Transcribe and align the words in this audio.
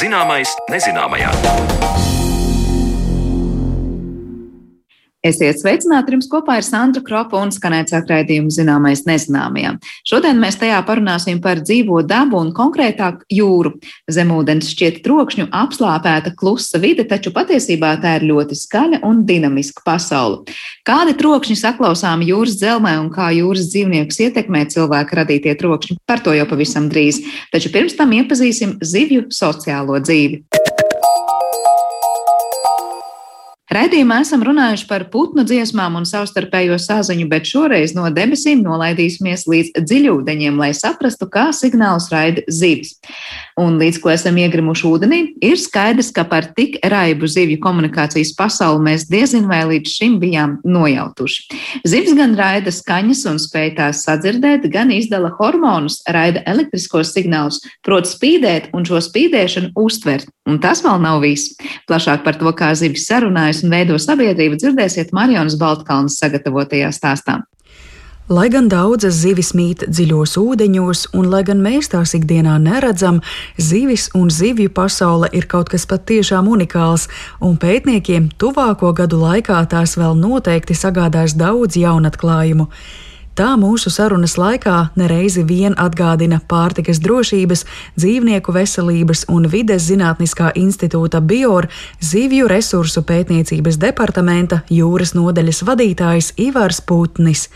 Zināmais 0.00 0.48
nezināmajā. 0.72 2.19
Esiet 5.20 5.58
sveicināti! 5.60 6.14
Jums 6.14 6.30
kopā 6.32 6.54
ir 6.56 6.64
Sandra 6.64 7.02
Kropa 7.04 7.36
un 7.44 7.50
skanēts 7.52 7.92
atraidījuma 7.92 8.48
zināmais 8.54 9.02
nezināmajam. 9.04 9.76
Šodien 10.08 10.38
mēs 10.40 10.56
tajā 10.56 10.78
parunāsim 10.88 11.42
par 11.44 11.60
dzīvo 11.60 11.98
dabu 12.08 12.38
un 12.40 12.54
konkrētāk 12.56 13.26
jūru. 13.28 13.74
Zemūdens 14.08 14.70
šķiet 14.72 15.02
trokšņu 15.04 15.50
apslāpēta 15.52 16.32
klusa 16.40 16.80
vide, 16.80 17.04
taču 17.04 17.34
patiesībā 17.36 17.92
tā 18.00 18.14
ir 18.16 18.26
ļoti 18.30 18.56
skaļa 18.62 19.02
un 19.04 19.20
dinamiska 19.28 19.84
pasaule. 19.84 20.40
Kādi 20.88 21.12
trokšņi 21.20 21.60
saklausām 21.66 22.24
jūras 22.24 22.56
dzelmē 22.56 22.96
un 23.02 23.12
kā 23.12 23.28
jūras 23.36 23.68
dzīvniekus 23.74 24.24
ietekmē 24.24 24.64
cilvēka 24.72 25.20
radītie 25.20 25.52
trokšņi, 25.60 26.00
par 26.08 26.24
to 26.24 26.32
jau 26.32 26.48
pavisam 26.48 26.88
drīz. 26.88 27.20
Taču 27.52 27.76
pirms 27.76 28.00
tam 28.00 28.16
iepazīsim 28.16 28.78
zivju 28.80 29.28
sociālo 29.36 30.00
dzīvi. 30.00 30.46
Raidījumā 33.70 34.16
esam 34.24 34.42
runājuši 34.42 34.86
par 34.90 35.04
putnu 35.12 35.44
dziesmām 35.46 35.94
un 36.00 36.06
savstarpējo 36.08 36.74
saziņu, 36.82 37.28
bet 37.30 37.46
šoreiz 37.46 37.92
no 37.94 38.08
debesīm 38.10 38.64
nolaidīsimies 38.66 39.44
līdz 39.46 39.84
dziļūdeņiem, 39.86 40.56
lai 40.58 40.72
saprastu, 40.74 41.28
kā 41.30 41.52
signālus 41.54 42.08
raida 42.10 42.42
zivis. 42.50 42.96
Un 43.60 43.76
līdz 43.78 44.00
ko 44.02 44.10
esam 44.10 44.40
iegrimuši 44.42 44.86
ūdenī, 44.88 45.20
ir 45.46 45.54
skaidrs, 45.62 46.08
ka 46.16 46.24
par 46.26 46.48
tik 46.56 46.80
raibu 46.82 47.30
zivju 47.30 47.60
komunikācijas 47.62 48.32
pasauli 48.34 48.82
mēs 48.88 49.04
diezin 49.06 49.46
vai 49.46 49.60
līdz 49.70 49.94
šim 50.00 50.18
bijām 50.18 50.58
nojautuši. 50.66 51.60
Zivs 51.86 52.18
gan 52.18 52.34
raida 52.40 52.74
skaņas 52.74 53.22
un 53.30 53.38
spēj 53.38 53.76
tās 53.78 54.02
sadzirdēt, 54.08 54.66
gan 54.74 54.90
izdala 54.90 55.30
hormonus, 55.38 56.00
raida 56.10 56.42
elektriskos 56.50 57.14
signālus, 57.14 57.62
prot 57.86 58.10
spīdēt 58.10 58.72
un 58.74 58.82
šo 58.88 58.98
spīdēšanu 59.06 59.76
uztvert. 59.78 60.26
Un 60.50 60.58
tas 60.58 60.80
vēl 60.82 60.98
nav 60.98 61.20
viss. 61.22 61.54
Plašāk 61.86 62.24
par 62.26 62.34
to, 62.40 62.50
kā 62.56 62.72
zivis 62.74 63.06
sarunājas 63.06 63.59
un 63.64 63.74
veido 63.74 63.98
sabiedrību, 64.00 64.58
dzirdēsiet 64.60 65.14
Marijas 65.16 65.58
Baltkalnas 65.60 66.18
sagatavotajā 66.22 66.90
stāstā. 66.94 67.40
Lai 68.30 68.46
gan 68.46 68.68
daudzas 68.70 69.16
zivis 69.24 69.48
mīt 69.58 69.80
dziļos 69.90 70.36
ūdeņos, 70.38 71.00
un 71.18 71.24
lai 71.32 71.40
gan 71.48 71.58
mēs 71.64 71.88
tās 71.90 72.12
ikdienā 72.14 72.60
neredzam, 72.62 73.18
zivis 73.58 74.04
un 74.14 74.30
zivju 74.30 74.70
pasaule 74.70 75.26
ir 75.34 75.48
kaut 75.50 75.72
kas 75.72 75.88
patiešām 75.90 76.46
unikāls, 76.46 77.08
un 77.42 77.58
pētniekiem 77.58 78.28
tuvāko 78.38 78.92
gadu 78.94 79.18
laikā 79.18 79.58
tās 79.74 79.96
vēl 79.98 80.14
noteikti 80.14 80.78
sagādās 80.78 81.34
daudz 81.34 81.74
jaunatklājumu. 81.82 82.68
Tā 83.40 83.54
mūsu 83.56 83.88
sarunas 83.88 84.34
laikā 84.36 84.90
nereizi 85.00 85.40
vien 85.48 85.72
atgādina 85.80 86.42
pārtikas 86.44 86.98
drošības, 87.00 87.62
dzīvnieku 87.96 88.52
veselības 88.52 89.22
un 89.32 89.46
vides 89.48 89.86
zinātniskā 89.86 90.50
institūta 90.60 91.22
Bior 91.24 91.70
zivju 92.04 92.50
resursu 92.52 93.00
pētniecības 93.08 93.80
departamenta 93.80 94.60
jūras 94.68 95.14
nodeļas 95.16 95.62
vadītājs 95.64 96.30
Ivars 96.50 96.84
Putnis. 96.84 97.46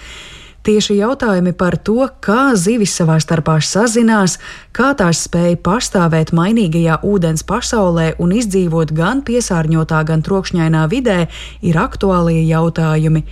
Tieši 0.64 1.02
jautājumi 1.02 1.52
par 1.52 1.76
to, 1.76 2.08
kā 2.16 2.54
zivis 2.56 2.96
savā 2.96 3.20
starpā 3.20 3.60
sazinās, 3.60 4.40
kā 4.72 4.94
tās 4.96 5.26
spēj 5.28 5.58
pastāvēt 5.68 6.32
mainīgajā 6.32 7.02
ūdens 7.04 7.44
pasaulē 7.44 8.14
un 8.24 8.32
izdzīvot 8.32 8.96
gan 8.96 9.20
piesārņotā, 9.20 10.00
gan 10.08 10.24
trokšņainā 10.24 10.88
vidē, 10.88 11.26
ir 11.60 11.84
aktuālie 11.90 12.40
jautājumi 12.48 13.28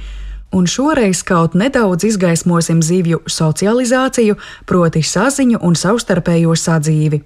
un 0.53 0.67
šoreiz 0.67 1.22
kaut 1.27 1.55
nedaudz 1.55 2.05
izgaismosim 2.05 2.83
zivju 2.83 3.22
socializāciju, 3.27 4.36
proti 4.67 5.02
saziņu 5.02 5.63
un 5.63 5.79
savstarpējo 5.79 6.57
sadzīvi. 6.57 7.23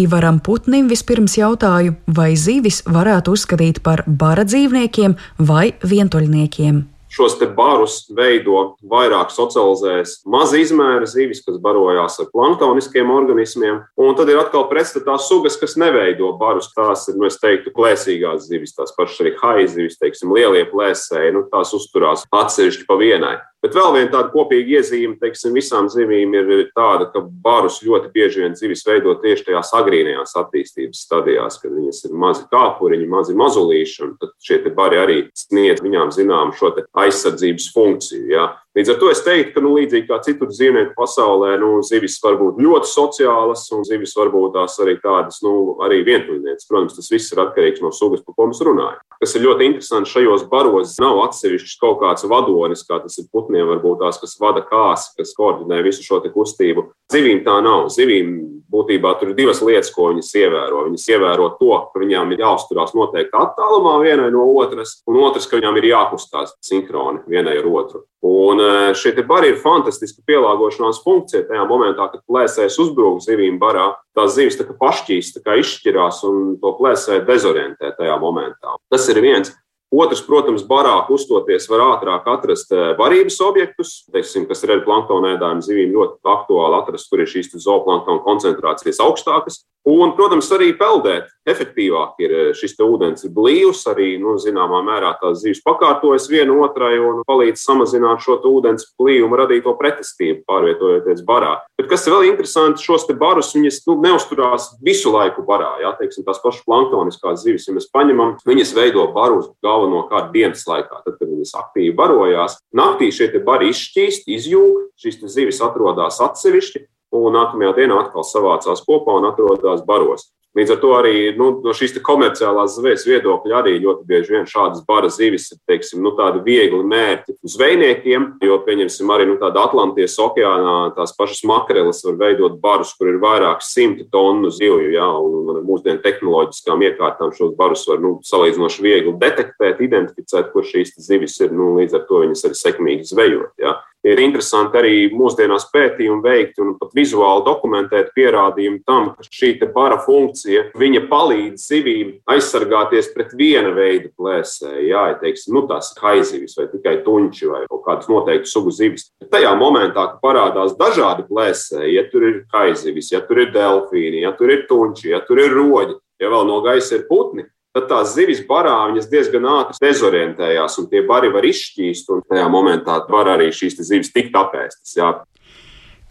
Ivaram 0.00 0.38
Putnim 0.40 0.88
vispirms 0.88 1.36
jautāju, 1.36 1.98
vai 2.06 2.32
zivis 2.36 2.80
varētu 2.88 3.36
uzskatīt 3.36 3.82
par 3.84 4.04
bara 4.06 4.46
dzīvniekiem 4.48 5.18
vai 5.38 5.74
vientuļniekiem 5.84 6.91
šos 7.12 7.36
barus 7.56 8.06
veido 8.16 8.76
vairāk 8.88 9.32
socializējas 9.34 10.22
maza 10.26 10.60
izmēra 10.60 11.06
zivis, 11.08 11.42
kas 11.44 11.60
barojās 11.62 12.18
ar 12.22 12.30
planktoniskiem 12.32 13.10
organismiem. 13.12 13.82
Un 14.00 14.16
tad 14.16 14.32
ir 14.32 14.40
atkal 14.40 14.68
pretstatā 14.70 15.18
sugas, 15.20 15.58
kas 15.60 15.76
neveido 15.80 16.32
barus. 16.40 16.70
Tās 16.72 17.04
ir, 17.10 17.18
nu, 17.20 17.28
es 17.28 17.36
teiktu, 17.42 17.74
plēsīgās 17.76 18.48
zivis, 18.48 18.74
tās 18.76 18.94
pašas 18.96 19.20
arī 19.24 19.34
haizivis, 19.42 20.00
teiksim, 20.00 20.32
lielie 20.32 20.64
plēsēji, 20.72 21.36
nu, 21.36 21.46
tās 21.52 21.74
uzturās 21.76 22.24
atsevišķi 22.32 22.88
pa 22.88 23.00
vienai. 23.00 23.36
Bet 23.62 23.76
vēl 23.78 23.92
viena 23.94 24.10
tāda 24.10 24.32
kopīga 24.32 24.80
iezīme 24.80 25.14
teiksim, 25.20 25.52
visām 25.54 25.86
zivīm 25.92 26.32
ir 26.34 26.48
tāda, 26.74 27.06
ka 27.12 27.20
barus 27.22 27.76
ļoti 27.86 28.10
bieži 28.10 28.42
vien 28.42 28.56
zivis 28.58 28.82
veido 28.88 29.14
tieši 29.22 29.46
tajās 29.46 29.70
agrīnajās 29.78 30.34
attīstības 30.40 31.04
stadijās, 31.06 31.60
kad 31.62 31.70
viņas 31.70 32.02
ir 32.08 32.16
mazi 32.24 32.42
kāpuriņi, 32.50 33.06
mazi 33.12 33.36
mazulīši, 33.38 34.00
un 34.02 34.16
tad 34.18 34.34
šie 34.42 34.58
bari 34.74 34.98
arī 34.98 35.18
sniedz 35.38 35.84
viņām 35.84 36.10
zināmu 36.10 36.58
šo 36.58 36.72
aizsardzības 37.04 37.70
funkciju. 37.76 38.26
Ja. 38.34 38.48
Līdz 38.72 38.88
ar 38.88 38.96
to 39.02 39.08
es 39.12 39.20
teiktu, 39.20 39.52
ka 39.52 39.60
nu, 39.60 39.74
līdzīgi 39.76 40.06
kā 40.08 40.16
citur 40.24 40.48
dzīvnieku 40.48 40.94
pasaulē, 40.96 41.58
nu, 41.60 41.82
zivis 41.84 42.14
var 42.24 42.38
būt 42.40 42.60
ļoti 42.64 42.88
sociālas, 42.88 43.66
un 43.76 43.84
zivis 43.84 44.14
var 44.16 44.30
būt 44.32 44.54
tās 44.54 44.78
arī 44.80 44.94
tādas 45.02 45.42
nu, 45.44 45.74
arī 45.84 45.98
vientuļnieces. 46.06 46.68
Protams, 46.70 46.94
tas 46.96 47.10
viss 47.12 47.34
ir 47.34 47.42
atkarīgs 47.44 47.82
no 47.84 47.90
sugas, 47.92 48.22
par 48.24 48.38
ko 48.38 48.46
mēs 48.48 48.62
runājam. 48.64 49.02
Kas 49.20 49.36
ir 49.36 49.44
ļoti 49.44 49.68
interesanti, 49.68 50.10
šajos 50.14 50.46
baros 50.48 50.96
nav 51.04 51.20
atsevišķs 51.26 51.76
kaut 51.82 52.00
kāds 52.00 52.24
vadonis, 52.32 52.86
kā 52.88 52.96
tas 53.02 53.20
ir 53.20 53.28
putniem, 53.28 53.68
varbūt 53.74 54.00
tās, 54.00 54.20
kas 54.22 54.38
vada 54.40 54.64
kāsi, 54.64 55.12
kas 55.20 55.34
koordinē 55.36 55.82
visu 55.84 56.06
šo 56.06 56.22
kustību. 56.32 56.88
Zivīm 57.12 57.42
tā 57.44 57.58
nav. 57.60 57.90
Zivīm 57.92 58.32
būtībā 58.72 59.12
tur 59.20 59.34
ir 59.34 59.36
divas 59.36 59.60
lietas, 59.60 59.92
ko 59.92 60.08
viņas 60.14 60.32
ievēro. 60.40 60.86
Viņas 60.88 61.04
ievēro 61.12 61.50
to, 61.60 61.74
ka 61.92 62.00
viņām 62.00 62.32
ir 62.32 62.40
jāuzturās 62.46 62.96
noteikti 62.96 63.36
attālumā 63.36 63.98
vienai 64.00 64.30
no 64.32 64.48
otras, 64.56 65.02
un 65.04 65.20
otrs, 65.26 65.50
ka 65.50 65.60
viņām 65.60 65.76
ir 65.82 65.90
jākustās 65.92 66.56
sinhroni 66.64 67.20
vienai 67.28 67.58
ar 67.60 67.68
otru. 67.68 68.06
Un 68.22 68.60
e, 68.62 68.94
šie 68.94 69.16
bari 69.26 69.50
ir 69.50 69.58
fantastiski 69.58 70.22
pielāgošanās 70.30 71.00
funkcija 71.02 71.42
tajā 71.48 71.64
momentā, 71.66 72.06
kad 72.12 72.22
plēsējs 72.30 72.78
uzbrūk 72.84 73.18
zivīm 73.24 73.58
barā. 73.58 73.88
Tās 74.14 74.36
zivis 74.36 74.60
tā 74.60 74.66
kā 74.68 74.76
pašķīst, 74.78 75.40
tā 75.42 75.56
izšķirās 75.58 76.22
un 76.28 76.54
to 76.62 76.70
plēsēju 76.78 77.26
dezorientē 77.26 77.90
tajā 77.98 78.14
momentā. 78.22 78.78
Tas 78.92 79.08
ir 79.10 79.18
viens. 79.24 79.50
Otrs, 79.92 80.22
protams, 80.24 80.62
barāk 80.64 81.10
uzstoties, 81.12 81.66
var 81.68 81.82
ātrāk 81.84 82.28
atrast 82.32 82.70
eh, 82.72 82.94
barības 82.96 83.36
objektus, 83.44 83.90
teiksim, 84.14 84.46
kas 84.48 84.62
ir 84.64 84.78
ēdājuma 84.78 85.60
zivīm 85.60 85.92
ļoti 85.92 86.16
aktuāli 86.32 86.78
atrast, 86.78 87.10
kur 87.10 87.20
ir 87.20 87.28
šīs 87.28 87.52
zooplanktona 87.60 88.22
koncentrācijas 88.24 89.02
augstākas. 89.04 89.66
Un, 89.82 90.12
protams, 90.14 90.46
arī 90.54 90.68
peldēt 90.78 91.32
efektīvāk 91.50 92.20
ir 92.22 92.32
eh, 92.32 92.50
šis 92.54 92.76
ūdens 92.84 93.24
ir 93.26 93.32
blīvs, 93.34 93.80
arī 93.90 94.12
nu, 94.22 94.36
zināmā 94.38 94.78
mērā 94.86 95.10
tās 95.18 95.40
zivis 95.42 95.62
pakārtojas 95.64 96.28
viena 96.30 96.54
otrai 96.62 97.00
un 97.02 97.24
palīdz 97.26 97.64
samazināt 97.64 98.22
šo 98.22 98.36
ūdens 98.46 98.86
blīvumu 99.00 99.40
radīto 99.40 99.74
pretestību, 99.80 100.44
pārvietojoties 100.46 101.24
barā. 101.26 101.56
Bet 101.80 101.90
kas 101.90 102.06
vēl 102.06 102.28
interesanti, 102.28 102.84
šos 102.84 103.08
barus 103.18 103.50
viņas 103.56 103.80
nu, 103.88 103.98
neusturās 104.04 104.68
visu 104.86 105.10
laiku 105.16 105.42
barā. 105.48 105.72
Jā, 105.82 105.90
teiksim, 105.98 106.22
tās 106.28 106.38
pašas 106.44 106.62
planktoniskās 106.68 107.42
zivis, 107.42 107.66
ja 107.66 107.74
mēs 107.74 107.90
paņemam, 107.90 108.36
viņas 108.46 108.74
veido 108.78 109.08
barus 109.16 109.50
galvenokārt 109.66 110.30
dienas 110.30 110.62
laikā, 110.70 111.02
tad, 111.02 111.18
kad 111.18 111.26
viņas 111.26 111.56
aktīvi 111.58 111.96
barojās. 111.98 112.60
Naktī 112.70 113.10
šie 113.10 113.32
bari 113.42 113.74
izšķīst, 113.74 114.30
izjūg, 114.30 114.92
šīs 115.02 115.22
zivis 115.34 115.58
atrodas 115.64 116.22
atsevišķi, 116.22 116.86
un 117.12 117.36
nākamajā 117.36 117.74
dienā 117.80 117.98
atkal 118.04 118.24
savācās 118.26 118.84
kopā 118.86 119.18
un 119.20 119.28
atrodas 119.32 119.84
baros. 119.86 120.30
Līdz 120.52 120.74
ar 120.74 120.80
to 120.82 120.88
arī 120.92 121.12
nu, 121.32 121.46
no 121.64 121.72
šīs 121.72 121.94
komerciālās 122.04 122.74
zvejas 122.76 123.06
viedokļa 123.08 123.54
arī 123.62 123.78
ļoti 123.80 124.02
bieži 124.08 124.34
vien 124.34 124.42
šādas 124.48 124.82
bara 124.84 125.08
zivis 125.08 125.46
ir 125.54 125.58
teiksim, 125.68 126.02
nu, 126.04 126.10
tādi 126.18 126.42
viegli 126.44 126.82
mērķi 126.90 127.38
zvejniekiem. 127.54 128.26
Jo, 128.44 128.58
pieņemsim, 128.66 129.08
arī 129.14 129.30
nu, 129.30 129.38
tādā 129.40 129.62
Atlantijas 129.64 130.18
okeānā 130.20 130.74
tās 130.98 131.14
pašas 131.16 131.40
makreles 131.48 132.02
var 132.04 132.18
veidot 132.20 132.58
barus, 132.60 132.92
kur 132.98 133.08
ir 133.08 133.16
vairāk 133.22 133.64
simti 133.64 134.04
tonu 134.12 134.52
zivju. 134.52 134.90
Ja, 134.92 135.08
un 135.08 135.62
mūsdienu 135.64 136.04
tehnoloģiskām 136.04 136.84
iekārtām 136.84 137.32
šos 137.32 137.54
barus 137.56 137.86
var 137.88 138.04
nu, 138.04 138.18
salīdzinoši 138.28 138.84
viegli 138.84 139.16
detektēt, 139.24 139.80
identificēt, 139.80 140.52
kur 140.52 140.68
šīs 140.68 140.98
zivis 141.00 141.40
ir. 141.40 141.56
Nu, 141.56 141.72
līdz 141.80 141.96
ar 141.96 142.04
to 142.10 142.20
viņas 142.26 142.44
arī 142.50 142.60
sekmīgi 142.60 143.08
zvejot. 143.08 143.56
Ja 143.62 143.78
ir 144.06 144.20
interesanti 144.22 144.78
arī 144.80 144.94
mūsdienās 145.14 145.68
pētījumi 145.72 146.22
veikti 146.24 146.62
un 146.64 146.74
pat 146.80 146.92
vizuāli 146.96 147.44
dokumentēt 147.46 148.12
pierādījumi 148.16 148.82
tam, 148.88 149.12
ka 149.16 149.26
šī 149.26 149.54
bara 149.74 149.98
funkcija 150.02 150.70
palīdz 151.10 151.66
zivīm 151.68 152.12
aizsargāties 152.30 153.12
pret 153.14 153.32
viena 153.38 153.70
veida 153.74 154.10
plēsēju. 154.18 154.86
Jā, 154.88 155.04
ja 155.12 155.18
teiksim, 155.20 155.54
nu, 155.56 155.64
tās 155.70 155.92
haizivis 156.00 156.56
vai 156.58 156.68
tikai 156.72 156.98
tuņči 157.06 157.50
vai 157.50 157.62
kaut 157.70 157.84
kādas 157.86 158.10
noteiktas 158.10 158.52
sugu 158.54 158.72
zivis. 158.74 159.08
Tajā 159.32 159.54
momentā, 159.58 160.06
kad 160.12 160.20
parādās 160.24 160.76
dažādi 160.78 161.26
plēsēji, 161.28 161.96
ja 161.96 162.06
tur 162.10 162.28
ir 162.28 162.38
haizivis, 162.52 163.12
ja 163.12 163.22
tur 163.26 163.44
ir 163.44 163.52
delfīni, 163.54 164.22
ja 164.26 164.32
tur 164.36 164.52
ir 164.52 164.66
tuņči, 164.70 165.10
ja 165.12 165.22
tur 165.26 165.42
ir 165.42 165.54
roģi, 165.54 165.98
ja 166.22 166.32
vēl 166.32 166.48
no 166.48 166.60
gaisa 166.64 166.98
ir 166.98 167.06
putni, 167.10 167.46
tad 167.72 167.88
tās 167.90 168.14
zivis 168.16 168.42
barā 168.48 168.74
viņas 168.90 169.10
diezgan 169.10 169.48
ātri 169.48 169.88
dezorientējās, 169.88 170.78
un 170.80 170.88
tie 170.92 171.02
bari 171.08 171.32
var 171.32 171.46
izšķīst, 171.48 172.10
un 172.12 172.24
tajā 172.28 172.48
momentā 172.52 173.00
var 173.10 173.34
arī 173.36 173.50
šīs 173.54 173.80
zivis 173.80 174.12
tikt 174.14 174.36
apēstas. 174.38 174.96
Jā. 174.98 175.12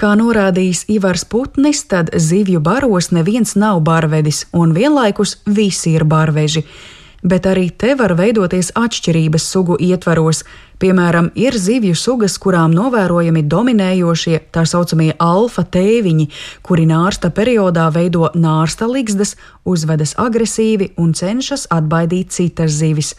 Kā 0.02 0.16
norādījis 0.18 0.88
Ivars 0.90 1.28
Putnis, 1.30 1.84
tad 1.86 2.10
zivju 2.18 2.62
baros 2.66 3.12
neviens 3.13 3.54
nav 3.54 3.84
barvedis, 3.86 4.48
un 4.58 4.74
vienlaikus 4.74 5.38
visi 5.46 5.94
ir 5.94 6.08
barveži 6.10 6.66
bet 7.23 7.45
arī 7.45 7.69
te 7.69 7.94
var 7.95 8.15
veidoties 8.18 8.71
atšķirības 8.77 9.45
sugu 9.53 9.77
ietvaros. 9.79 10.44
Piemēram, 10.81 11.29
ir 11.38 11.53
zivju 11.53 11.94
sugas, 11.95 12.38
kurām 12.41 12.73
novērojami 12.73 13.44
dominējošie 13.45 14.39
tā 14.53 14.65
saucamie 14.65 15.12
alfa 15.21 15.63
tēviņi, 15.63 16.27
kuri 16.65 16.88
nārsta 16.89 17.29
periodā 17.29 17.88
veido 17.94 18.31
nārsta 18.33 18.89
ligzdas, 18.89 19.35
uzvedas 19.65 20.15
agresīvi 20.18 20.94
un 20.97 21.13
cenšas 21.13 21.68
atbaidīt 21.69 22.33
citas 22.33 22.79
zivis. 22.81 23.13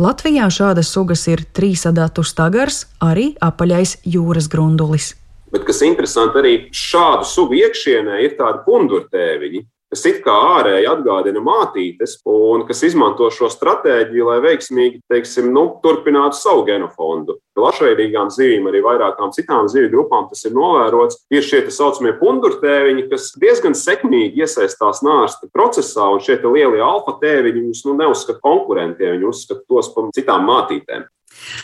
Latvijā 0.00 0.48
šādas 0.48 0.88
sugas 0.88 1.26
ir 1.28 1.44
trīsadatu 1.52 2.24
stagars, 2.24 2.86
arī 3.04 3.34
apaļais 3.44 3.98
jūras 4.08 4.48
grundulis. 4.48 5.12
Bet 5.52 5.66
kas 5.68 5.82
interesanti, 5.84 6.40
arī 6.40 6.54
šādu 6.72 7.28
sugu 7.28 7.58
iekšienē 7.60 8.22
ir 8.24 8.38
tādi 8.38 8.62
pundurtēviņi, 8.64 9.60
kas 9.92 10.06
it 10.08 10.22
kā 10.24 10.32
ārēji 10.56 10.88
atgādina 10.88 11.42
mātītes, 11.44 12.16
un 12.28 12.64
kas 12.68 12.80
izmanto 12.88 13.28
šo 13.34 13.50
stratēģiju, 13.52 14.28
lai 14.30 14.38
veiksmīgi 14.46 15.02
teiksim, 15.12 15.50
nu, 15.52 15.66
turpinātu 15.84 16.38
savu 16.38 16.64
genofondu. 16.70 17.36
Plašveidīgām 17.52 18.30
zivīm, 18.32 18.70
arī 18.70 18.80
vairākām 18.86 19.34
citām 19.36 19.68
zivju 19.68 19.90
grupām 19.92 20.30
tas 20.30 20.46
ir 20.48 20.56
novērots. 20.56 21.20
Ir 21.34 21.44
šie 21.44 21.60
tā 21.66 21.74
saucamie 21.76 22.14
pundurtēviņi, 22.16 23.04
kas 23.10 23.34
diezgan 23.42 23.76
sekmīgi 23.76 24.40
iesaistās 24.40 25.04
nārsta 25.04 25.50
procesā, 25.52 26.08
un 26.08 26.24
šie 26.24 26.38
lielie 26.46 26.80
alfa 26.80 27.18
tēviņi 27.20 27.66
viņus 27.66 27.84
nu, 27.90 27.98
neuzskata 28.00 28.40
konkurentiem, 28.40 29.18
viņi 29.18 29.28
uzskata 29.28 29.66
tos 29.68 29.92
par 29.92 30.08
citām 30.16 30.48
mātītēm. 30.48 31.04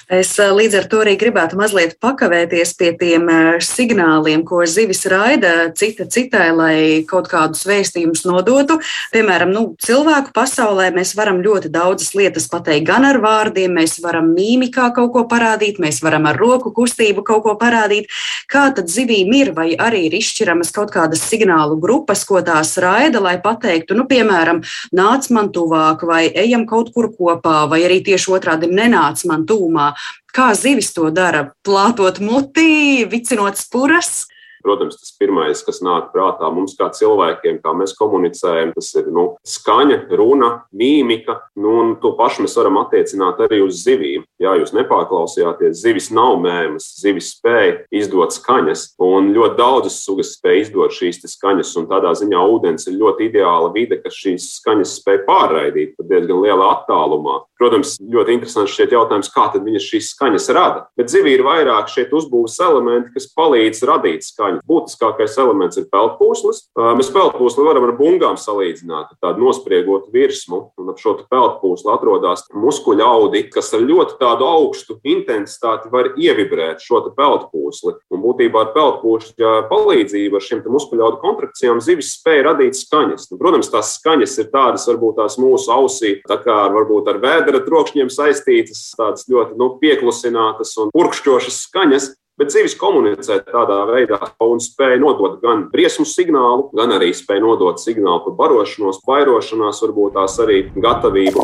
Es 0.09 0.31
eh, 0.41 0.51
līdz 0.55 0.77
ar 0.79 0.87
to 0.89 1.03
arī 1.03 1.15
gribētu 1.21 1.59
mazliet 1.59 1.99
pakavēties 2.03 2.71
pie 2.79 2.93
tiem 2.97 3.29
eh, 3.29 3.49
signāliem, 3.65 4.41
ko 4.49 4.63
zivis 4.65 5.05
raida 5.11 5.69
cita 5.77 6.07
citai, 6.09 6.49
lai 6.57 6.77
kaut 7.09 7.29
kādus 7.29 7.67
vēstījumus 7.69 8.25
nodotu. 8.29 8.79
Piemēram, 9.13 9.53
nu, 9.53 9.65
cilvēku 9.85 10.33
pasaulē 10.37 10.89
mēs 10.97 11.13
varam 11.19 11.43
ļoti 11.45 11.69
daudzas 11.75 12.15
lietas 12.17 12.49
pateikt 12.49 12.89
gan 12.89 13.05
ar 13.09 13.21
vārdiem, 13.21 13.75
mēs 13.77 13.99
varam 14.05 14.31
mīmikā 14.33 14.89
kaut 14.97 15.13
ko 15.13 15.27
parādīt, 15.29 15.81
mēs 15.83 16.01
varam 16.05 16.29
ar 16.31 16.41
roku 16.41 16.73
kustību 16.73 17.27
kaut 17.29 17.45
ko 17.45 17.57
parādīt. 17.61 18.09
Kā 18.49 18.69
tad 18.73 18.89
zivīm 18.89 19.35
ir, 19.37 19.53
vai 19.53 19.75
arī 19.77 20.07
ir 20.09 20.19
izšķiramas 20.23 20.73
kaut 20.73 20.95
kādas 20.95 21.27
signālu 21.29 21.77
grupas, 21.81 22.25
ko 22.25 22.41
tās 22.45 22.75
raida, 22.81 23.21
lai 23.21 23.37
pateiktu, 23.45 23.97
nu, 23.99 24.09
piemēram, 24.09 24.65
nāc 24.97 25.29
man 25.37 25.53
tuvāk, 25.53 26.09
vai 26.09 26.25
ejam 26.33 26.65
kaut 26.69 26.95
kur 26.97 27.13
kopā, 27.13 27.67
vai 27.69 27.85
arī 27.85 28.01
tieši 28.09 28.33
otrādi 28.33 28.73
nenāc 28.73 29.27
man 29.29 29.45
tuvāk 29.45 29.68
tūmā. 29.69 29.93
Kā 30.33 30.55
zivis 30.57 30.93
to 30.97 31.11
dara? 31.13 31.53
Plātot 31.65 32.21
muti, 32.21 33.05
vicinot 33.09 33.61
spuras. 33.61 34.27
Protams, 34.69 34.99
tas 35.01 35.15
pirmais, 35.17 35.63
kas 35.65 35.79
nāk 35.81 36.11
prātā 36.13 36.51
mums 36.53 36.75
kā 36.77 36.91
cilvēkiem, 36.93 37.63
kā 37.65 37.73
mēs 37.73 37.95
komunicējam, 37.97 38.75
tas 38.77 38.91
ir 39.01 39.07
nu, 39.09 39.23
skaņa, 39.49 40.03
runa, 40.19 40.51
mīmika. 40.77 41.39
Nu, 41.57 41.73
un 41.81 41.95
to 42.03 42.11
pašu 42.19 42.45
mēs 42.45 42.57
varam 42.59 42.77
attiecināt 42.83 43.41
arī 43.47 43.63
uz 43.65 43.79
zivīm. 43.87 44.27
Jā, 44.37 44.53
jūs 44.61 44.75
nepārklausījāties, 44.77 45.81
zivis 45.81 46.11
nav 46.13 46.37
mēmas, 46.43 46.91
zivis 47.01 47.31
spēja 47.39 47.79
izdot 47.97 48.37
skaņas, 48.37 48.83
un 49.09 49.33
ļoti 49.33 49.57
daudzas 49.57 49.97
sugas 50.05 50.35
spēj 50.37 50.67
izdot 50.67 50.93
šīs 50.99 51.23
skaņas. 51.33 51.73
Tādā 51.89 52.13
ziņā 52.21 52.45
ūdens 52.53 52.85
ir 52.91 53.01
ļoti 53.01 53.31
ideāla 53.31 53.73
vide, 53.73 54.03
kas 54.05 54.21
šīs 54.21 54.51
skaņas 54.59 54.99
spēj 55.01 55.23
pārraidīt 55.25 55.97
pat 55.97 56.13
diezgan 56.13 56.45
lielā 56.45 56.69
attālumā. 56.75 57.39
Protams, 57.57 57.97
ļoti 58.05 58.37
interesants 58.37 58.77
šķiet 58.77 58.93
jautājums, 58.99 59.33
kā 59.33 59.49
tad 59.55 59.65
viņas 59.65 59.89
šīs 59.95 60.13
skaņas 60.13 60.53
rada. 60.53 60.85
Bet 60.99 61.09
zivī 61.09 61.39
ir 61.39 61.47
vairāk 61.49 61.89
šeit 61.89 62.13
uzbūves 62.13 62.61
elementi, 62.69 63.15
kas 63.17 63.33
palīdz 63.33 63.87
radīt 63.89 64.29
skaņu 64.29 64.58
skaņu. 64.59 64.67
Būtiskākais 64.69 65.39
elements 65.39 65.79
ir 65.79 65.89
peldpūslis. 65.91 66.69
Mēs 66.77 67.11
peldpūsli 67.13 67.65
varam 67.65 67.85
ar 67.89 67.97
bungām 67.97 68.37
salīdzināt, 68.37 69.17
tādu 69.21 69.45
nospriegotu 69.45 70.11
virsmu. 70.13 70.73
Un 70.79 70.91
ap 70.91 70.99
šo 70.99 71.19
peldpūsli 71.29 71.93
atrodas 71.93 72.45
muskuļu 72.53 73.05
audi, 73.05 73.49
kas 73.51 73.73
ar 73.75 73.81
ļoti 73.81 74.19
tādu 74.21 74.47
augstu 74.47 74.99
intensitāti 75.05 75.91
var 75.91 76.15
ievibrēt 76.17 76.81
šo 76.81 77.03
peldpūsli. 77.17 77.95
Un 78.11 78.23
būtībā 78.23 78.67
ar 78.67 78.73
peldpūšļa 78.75 79.69
palīdzību, 79.71 80.37
ar 80.37 80.45
šiem 80.45 80.63
muskuļu 80.69 81.05
audu 81.05 81.21
kontrakcijām, 81.23 81.81
zivis 81.81 82.15
spēja 82.19 82.51
radīt 82.51 82.77
skaņas. 82.79 83.31
Nu, 83.31 83.39
protams, 83.41 83.71
tās 83.73 83.95
skaņas 83.99 84.39
ir 84.43 84.51
tādas, 84.53 84.87
varbūt 84.91 85.19
tās 85.21 85.39
mūsu 85.41 85.73
ausī, 85.73 86.19
tā 86.29 86.39
kā 86.43 86.65
ar, 86.67 86.75
varbūt 86.75 87.09
ar 87.11 87.21
vēdera 87.23 87.63
trokšņiem 87.65 88.11
saistītas, 88.13 88.91
tādas 88.99 89.29
ļoti 89.31 89.59
nu, 89.59 89.73
pieklusinātas 89.81 90.75
un 90.83 90.93
purkšķošas 90.95 91.63
skaņas. 91.69 92.11
Bet 92.39 92.53
zivis 92.55 92.77
komunicē 92.79 93.41
tādā 93.49 93.81
veidā 93.89 94.19
un 94.47 94.61
spēja 94.63 95.01
nodot 95.03 95.41
gan 95.43 95.65
briesmu 95.73 96.05
signālu, 96.07 96.69
gan 96.71 96.93
arī 96.95 97.09
spēja 97.11 97.43
nodot 97.43 97.83
signālu 97.83 98.29
par 98.29 98.37
barošanos, 98.39 99.01
vairošanās, 99.09 99.81
varbūt 99.83 100.15
tās 100.15 100.39
arī 100.45 100.61
gatavību. 100.79 101.43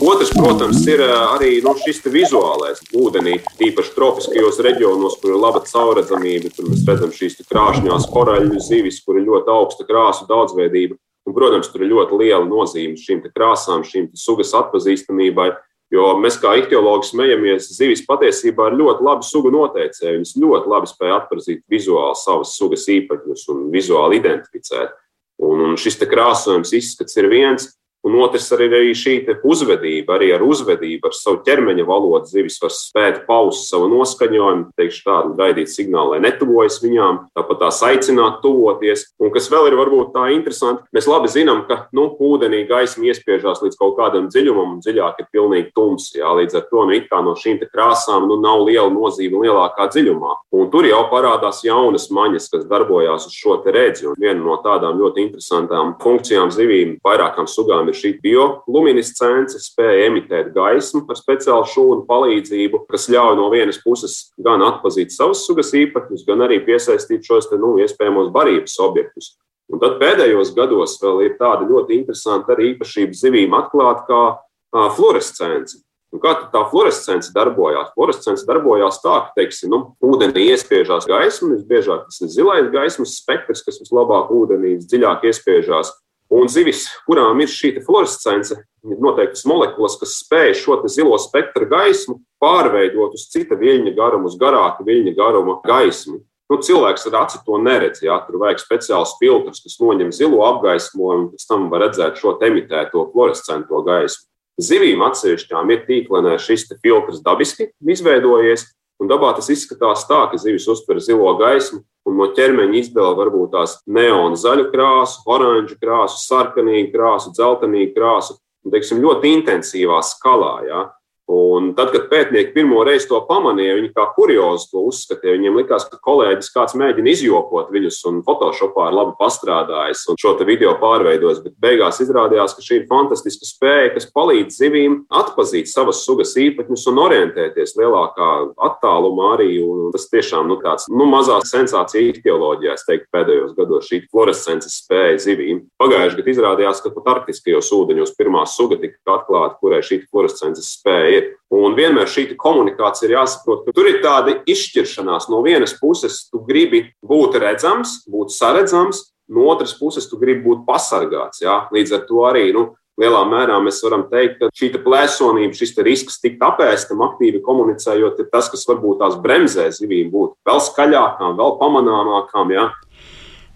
Otrs, 0.00 0.32
protams, 0.32 0.80
ir 0.88 1.04
eh, 1.04 1.12
arī 1.12 1.52
nu, 1.60 1.76
šis 1.84 2.00
vizuālais 2.08 2.80
ūdenī, 2.96 3.36
īpaši 3.68 3.92
tropiskajos 3.98 4.62
reģionos, 4.64 5.20
kur 5.20 5.34
ir 5.34 5.44
laba 5.44 5.60
caurredzamība. 5.68 6.54
Tur 6.56 6.72
mēs 6.72 6.88
redzam 6.88 7.12
šīs 7.12 7.36
krāšņās 7.44 8.08
koraļu 8.16 8.64
zivis, 8.64 9.04
kur 9.04 9.20
ir 9.20 9.28
ļoti 9.28 9.56
augsta 9.60 9.84
krāsu 9.84 10.24
daudzveidība. 10.32 10.96
Un, 11.28 11.34
protams, 11.36 11.68
tur 11.70 11.84
ir 11.84 11.92
ļoti 11.92 12.16
liela 12.22 12.46
nozīme 12.48 12.98
šīm 12.98 13.20
krāsām, 13.30 13.84
šīm 13.86 14.10
sugas 14.18 14.54
atpazīstamībai. 14.56 15.50
Jo 15.90 16.12
mēs 16.22 16.36
kā 16.38 16.52
ihtiologi 16.60 17.08
smejamies, 17.08 17.66
zivis 17.74 18.04
patiesībā 18.06 18.68
ir 18.70 18.78
ļoti 18.78 19.04
labi 19.04 19.26
sugu 19.26 19.50
noteicēji. 19.50 20.20
Viņas 20.20 20.36
ļoti 20.38 20.70
labi 20.70 20.90
spēj 20.90 21.14
atpazīt 21.16 21.64
vizuāli 21.70 22.18
savas 22.20 22.54
sugas 22.54 22.86
īpašības 22.94 23.46
un 23.50 23.64
vizuāli 23.74 24.20
identificēt. 24.22 24.94
Un, 25.42 25.64
un 25.66 25.78
šis 25.80 25.98
krāsojums 26.04 26.70
izskats 26.76 27.16
ir 27.18 27.26
viens, 27.32 27.66
Un 28.06 28.16
otrs 28.16 28.46
arī 28.56 28.70
ir 28.70 28.96
šī 28.96 29.14
uzvedība, 29.44 30.16
arī 30.16 30.30
ar 30.32 30.40
uzvedību, 30.44 31.10
ar 31.10 31.16
savu 31.16 31.42
ķermeņa 31.44 31.84
valodu. 31.84 32.30
Zivis 32.30 32.56
var 32.62 32.72
spēt 32.72 33.24
paust 33.26 33.68
savu 33.68 33.90
noskaņojumu, 33.92 34.70
teikšu 34.78 35.02
tādu, 35.04 35.34
gaidīt 35.36 35.68
signālu, 35.68 36.14
lai 36.14 36.22
netuvojas 36.24 36.80
viņām, 36.80 37.18
tāpat 37.36 37.60
tās 37.60 37.82
aicināt 37.84 38.40
tuvoties. 38.44 39.04
Un 39.20 39.32
kas 39.34 39.50
vēl 39.52 39.68
ir 39.68 39.76
varbūt 39.76 40.14
tā 40.14 40.30
interesanti, 40.32 40.86
mēs 40.96 41.08
labi 41.10 41.28
zinām, 41.32 41.66
ka 41.68 41.82
nu, 41.96 42.06
ūdenī 42.16 42.62
gaisma 42.70 43.10
iespiežās 43.10 43.60
līdz 43.64 43.76
kaut 43.80 43.98
kādam 44.00 44.30
dziļumam, 44.32 44.78
un 44.78 44.80
dziļāk 44.84 45.20
ir 45.20 45.28
pilnīgi 45.34 45.72
tums. 45.76 46.08
Jā, 46.16 46.32
līdz 46.40 46.56
ar 46.56 46.66
to 46.72 46.86
nu, 46.88 46.96
no 47.26 47.36
šīm 47.36 47.60
krāsām 47.68 48.26
nu, 48.30 48.40
nav 48.40 48.64
liela 48.64 48.88
nozīme 48.92 49.44
lielākā 49.44 49.90
dziļumā. 49.92 50.32
Un 50.56 50.72
tur 50.72 50.88
jau 50.88 51.02
parādās 51.12 51.60
jaunas 51.66 52.08
maņas, 52.14 52.48
kas 52.52 52.64
darbojās 52.70 53.28
uz 53.28 53.36
šo 53.36 53.60
redzi. 53.66 54.08
Un 54.08 54.16
viena 54.18 54.40
no 54.40 54.56
tādām 54.64 54.98
ļoti 55.00 55.26
interesantām 55.26 55.94
funkcijām 56.00 56.52
zivīm, 56.54 56.96
vairākām 57.04 57.48
sugām 57.50 57.89
ir 57.90 57.98
šī 57.98 58.14
bioluminescence, 58.22 59.58
spēja 59.60 60.06
emitēt 60.08 60.52
gaismu 60.54 61.02
ar 61.10 61.18
speciālu 61.18 61.68
šūnu 61.68 62.06
palīdzību, 62.08 62.84
kas 62.90 63.08
ļauj 63.12 63.36
no 63.38 63.50
vienas 63.52 63.80
puses 63.82 64.16
gan 64.40 64.64
atpazīt 64.66 65.14
savas 65.14 65.44
sugas 65.46 65.74
īpašības, 65.76 66.24
gan 66.28 66.46
arī 66.46 66.62
piesaistīt 66.64 67.26
šos 67.26 67.50
te, 67.50 67.60
nu, 67.60 67.76
iespējamos 67.82 68.32
barības 68.34 68.78
objektus. 68.86 69.34
Un 69.70 69.78
tad 69.82 70.00
pēdējos 70.00 70.54
gados 70.56 70.96
vēl 71.02 71.26
ir 71.28 71.36
tāda 71.38 71.68
ļoti 71.68 72.00
interesanta 72.00 72.56
arī 72.56 72.72
īpašība 72.72 73.14
zivīm 73.14 73.54
atklāta 73.54 74.02
kā 74.08 74.22
a, 74.34 74.88
fluorescence. 74.96 75.78
Un 76.10 76.18
kā 76.18 76.32
tā 76.50 76.64
fluorescence 76.72 77.30
darbojās? 77.30 77.92
Fluorescence 77.94 78.42
darbojās 78.48 78.98
tā, 78.98 79.14
ka, 79.28 79.34
teiksim, 79.36 79.70
nu, 79.70 79.80
ūdenī 80.02 80.48
iespiežās 80.50 81.06
gaisma, 81.06 81.52
visbiežāk 81.54 82.08
tas 82.08 82.18
ir 82.24 82.32
zilais 82.34 82.66
gaismas 82.72 83.14
spektrs, 83.20 83.62
kas 83.66 83.78
vislabāk 83.78 84.32
ūdenī 84.34 84.74
dziļāk 84.82 85.28
iespiežās. 85.30 85.92
Un 86.30 86.46
zivis, 86.46 86.84
kurām 87.08 87.40
ir 87.42 87.50
šī 87.50 87.72
fluorescence, 87.82 88.54
ir 88.86 89.00
noteiktas 89.02 89.42
molekulas, 89.50 89.96
kas 89.98 90.14
spēj 90.22 90.54
šo 90.62 90.76
zilo 90.86 91.18
spektra 91.18 91.66
gaismu 91.66 92.20
pārveidot 92.42 93.16
uz 93.18 93.26
cita 93.32 93.58
viļņa 93.58 93.96
garuma, 93.96 94.30
uz 94.30 94.36
garāka 94.38 94.86
viļņa 94.86 95.16
garuma 95.18 95.58
gaismu. 95.66 96.20
Nu, 96.50 96.58
cilvēks 96.58 97.06
ar 97.10 97.16
aci 97.24 97.38
to 97.46 97.58
neredz. 97.62 98.00
Jā, 98.02 98.16
tur 98.26 98.40
vajag 98.42 98.62
speciāls 98.62 99.16
filtrs, 99.20 99.62
kas 99.62 99.78
noņem 99.82 100.10
zilo 100.14 100.42
apgaismojumu, 100.48 101.28
un 101.28 101.30
pēc 101.34 101.46
tam 101.46 101.68
var 101.70 101.84
redzēt 101.86 102.18
šo 102.18 102.36
emitēto 102.46 103.04
fluorescento 103.12 103.82
gaismu. 103.86 104.26
Zivīm 104.60 105.02
atsevišķām 105.06 105.70
ir 105.72 105.84
tīklenē 105.86 106.34
šis 106.42 106.66
filtrs 106.82 107.22
dabiski 107.24 107.70
izveidojies, 107.86 108.66
Un 109.00 109.08
dabā 109.08 109.32
tas 109.36 109.48
izskatās 109.52 110.04
tā, 110.08 110.20
ka 110.28 110.38
zivis 110.40 110.68
uztver 110.68 111.00
zilo 111.00 111.32
gaismu, 111.40 111.80
un 112.08 112.18
no 112.20 112.28
ķermeņa 112.36 112.76
izdala 112.82 113.16
varbūt 113.16 113.54
tās 113.54 113.78
neona 113.88 114.36
zaļu 114.36 114.68
krāsu, 114.72 115.22
oranžu 115.30 115.78
krāsu, 115.80 116.20
sarkanīgu 116.26 116.92
krāsu, 116.92 117.32
dzeltenīgu 117.36 117.94
krāsu, 117.96 118.36
un 118.64 118.74
teiksim, 118.74 119.00
ļoti 119.00 119.32
intensīvā 119.38 120.02
skalā. 120.04 120.54
Ja? 120.68 120.82
Un 121.30 121.68
tad, 121.78 121.92
kad 121.94 122.08
pētnieki 122.10 122.50
pirmo 122.56 122.80
reizi 122.86 123.06
to 123.10 123.20
pamanīja, 123.28 123.76
viņi 123.78 123.92
kā 123.94 124.08
kuriozi 124.16 124.66
to 124.72 124.82
uzskatīja. 124.88 125.36
Viņiem 125.36 125.58
likās, 125.60 125.84
ka 125.86 126.00
kolēģis 126.02 126.50
kāds 126.54 126.74
mēģina 126.80 127.12
izjokot 127.12 127.68
viņus 127.70 128.00
un 128.10 128.18
Photoshopā 128.26 128.88
ir 128.90 128.96
labi 128.98 129.14
pastrādājis 129.20 130.02
un 130.10 130.18
šo 130.18 130.32
video 130.48 130.72
pārveidojis. 130.80 131.42
Bet 131.44 131.54
beigās 131.62 132.00
izrādījās, 132.02 132.56
ka 132.56 132.64
šī 132.66 132.80
ir 132.80 132.88
fantastiska 132.90 133.46
spēja, 133.46 133.92
kas 133.94 134.08
palīdz 134.16 134.58
zivīm 134.58 134.96
atpazīt 135.20 135.70
savas 135.70 136.02
sugas 136.06 136.34
īpatņus 136.40 136.88
un 136.90 136.98
orientēties 137.04 137.76
lielākā 137.78 138.30
attālumā 138.70 139.34
arī. 139.36 139.52
Un 139.62 139.94
tas 139.94 140.08
tiešām 140.10 140.50
nu, 140.50 140.58
tāds 140.64 140.88
nu, 140.90 141.06
mazā 141.12 141.38
sensācija 141.46 142.10
ihtioloģijā, 142.10 142.74
es 142.74 142.86
teiktu, 142.88 143.06
pēdējos 143.14 143.54
gados 143.58 143.86
šī 143.86 144.02
fluorescences 144.08 144.80
spēja 144.82 145.22
zivīm. 145.28 145.62
Pagājušajā 145.78 146.18
gadā 146.24 146.34
izrādījās, 146.34 146.82
ka 146.82 146.94
pat 146.96 147.14
arktiskajos 147.14 147.70
ūdeņos 147.76 148.16
pirmā 148.18 148.42
suga 148.50 148.80
tika 148.80 149.20
atklāta, 149.20 149.60
kurai 149.62 149.82
šī 149.86 150.02
fluorescences 150.08 150.74
spēja 150.80 151.16
ir. 151.18 151.19
Un 151.50 151.74
vienmēr 151.74 152.06
šī 152.06 152.28
komunikācija 152.38 153.08
ir 153.08 153.16
jāsaprot, 153.16 153.64
ka 153.66 153.74
tur 153.74 153.88
ir 153.90 153.98
tāda 154.04 154.36
izšķiršanās. 154.46 155.26
No 155.32 155.40
vienas 155.42 155.74
puses, 155.80 156.22
tu 156.30 156.44
gribi 156.46 156.84
būt 157.02 157.40
redzams, 157.42 158.04
būt 158.10 158.30
saredzams, 158.30 159.08
no 159.34 159.48
otras 159.50 159.74
puses, 159.78 160.06
tu 160.06 160.18
gribi 160.20 160.44
būt 160.46 160.62
pasargāts. 160.68 161.42
Jā? 161.42 161.64
Līdz 161.74 161.96
ar 161.98 162.04
to 162.06 162.22
arī 162.28 162.44
nu, 162.54 162.68
lielā 163.00 163.22
mērā 163.26 163.58
mēs 163.64 163.80
varam 163.82 164.04
teikt, 164.10 164.38
ka 164.38 164.50
šī 164.54 164.70
plēsonība, 164.84 165.56
šis 165.56 165.74
risks 165.86 166.20
tikt 166.22 166.42
apēstam, 166.44 167.02
aktīvi 167.06 167.42
komunicējot, 167.42 168.22
ir 168.22 168.30
tas, 168.30 168.50
kas 168.52 168.66
varbūt 168.68 169.00
tās 169.02 169.18
bremzē 169.22 169.70
zivīm 169.74 170.10
būt 170.12 170.36
vēl 170.46 170.62
skaļākām, 170.68 171.38
vēl 171.40 171.56
pamanāmākām. 171.62 172.54
Jā? 172.54 172.68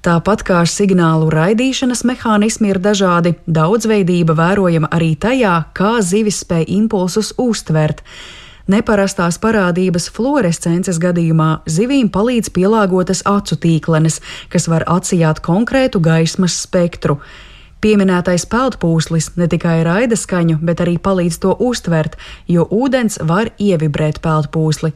Tāpat 0.04 0.42
kā 0.44 0.58
signālu 0.68 1.30
raidīšanas 1.32 2.02
mehānismi 2.04 2.68
ir 2.74 2.78
dažādi, 2.84 3.30
daudzveidība 3.48 4.34
vērojama 4.36 4.90
arī 4.92 5.14
tajā, 5.16 5.52
kā 5.72 5.94
zivis 6.04 6.42
spēj 6.44 6.66
impulsus 6.74 7.30
uztvert. 7.40 8.02
Neparastās 8.68 9.38
parādības 9.40 10.10
fluorescences 10.12 11.00
gadījumā 11.00 11.48
zivīm 11.64 12.10
palīdz 12.12 12.52
pielāgotas 12.52 13.24
acu 13.24 13.56
tīklenes, 13.62 14.20
kas 14.52 14.68
var 14.68 14.84
atsijāt 14.92 15.40
konkrētu 15.44 16.02
gaismas 16.04 16.58
spektru. 16.66 17.16
Pieminētais 17.80 18.44
peldpūslis 18.52 19.30
ne 19.40 19.48
tikai 19.48 19.78
raida 19.88 20.20
skaņu, 20.20 20.58
bet 20.60 20.84
arī 20.84 20.98
palīdz 21.00 21.40
to 21.40 21.56
uztvert, 21.64 22.20
jo 22.44 22.68
ūdens 22.68 23.22
var 23.24 23.54
ievibrēt 23.56 24.20
peldpūsli. 24.24 24.92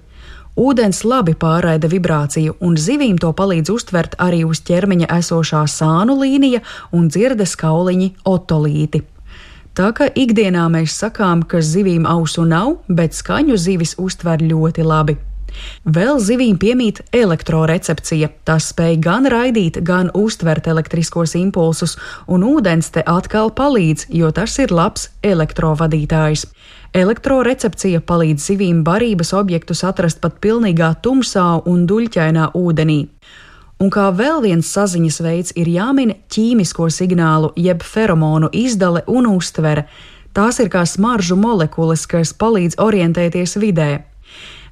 Ūdens 0.59 1.05
labi 1.07 1.37
pārraida 1.39 1.87
vibrāciju, 1.87 2.57
un 2.67 2.75
zivīm 2.75 3.15
to 3.23 3.31
palīdz 3.31 3.71
uztvert 3.71 4.17
arī 4.19 4.41
uz 4.43 4.59
ķermeņa 4.67 5.07
esošā 5.21 5.61
sānu 5.71 6.17
līnija 6.19 6.65
un 6.91 7.07
dzirdes 7.15 7.55
kauliņi 7.61 8.09
otolīti. 8.27 9.05
Tā 9.79 9.93
kā 9.95 10.09
ikdienā 10.11 10.65
mēs 10.75 10.97
sakām, 10.99 11.45
ka 11.47 11.63
zivīm 11.63 12.09
ausu 12.11 12.43
nav, 12.43 12.81
bet 12.91 13.15
skaņu 13.15 13.55
zivis 13.55 13.95
uztver 14.03 14.43
ļoti 14.43 14.83
labi. 14.83 15.15
Vēl 15.85 16.21
zivīm 16.23 16.59
piemīt 16.61 17.01
elektrorecepcija. 17.15 18.31
Tas 18.49 18.71
spēj 18.73 18.99
gan 19.05 19.29
raidīt, 19.31 19.81
gan 19.83 20.11
uztvert 20.15 20.69
elektriskos 20.69 21.35
impulsus, 21.39 21.97
un 22.27 22.45
ūdens 22.47 22.93
te 22.95 23.05
atkal 23.07 23.51
palīdz, 23.51 24.09
jo 24.15 24.31
tas 24.35 24.59
ir 24.63 24.75
labs 24.75 25.09
elektrovadītājs. 25.23 26.47
Elektrorecepcija 26.97 28.01
palīdz 28.01 28.47
zivīm 28.51 28.81
barības 28.85 29.35
objektus 29.37 29.85
atrast 29.85 30.23
pat 30.23 30.39
pilnīgā 30.41 30.95
tumsā 31.05 31.51
un 31.69 31.85
duļķainā 31.89 32.53
ūdenī. 32.57 33.03
Un 33.79 33.93
kā 33.95 34.09
vēl 34.11 34.41
viens 34.43 34.67
saziņas 34.75 35.21
veids 35.23 35.53
ir 35.55 35.69
jāmin 35.71 36.17
ķīmisko 36.33 36.89
signālu, 36.91 37.53
jeb 37.55 37.85
feromonu 37.87 38.49
izdale 38.51 39.05
un 39.07 39.29
uztvere. 39.31 39.85
Tās 40.35 40.59
ir 40.59 40.71
kā 40.73 40.83
smaržu 40.87 41.37
molekulas, 41.39 42.07
kas 42.11 42.33
palīdz 42.35 42.81
orientēties 42.83 43.55
vidē. 43.63 43.91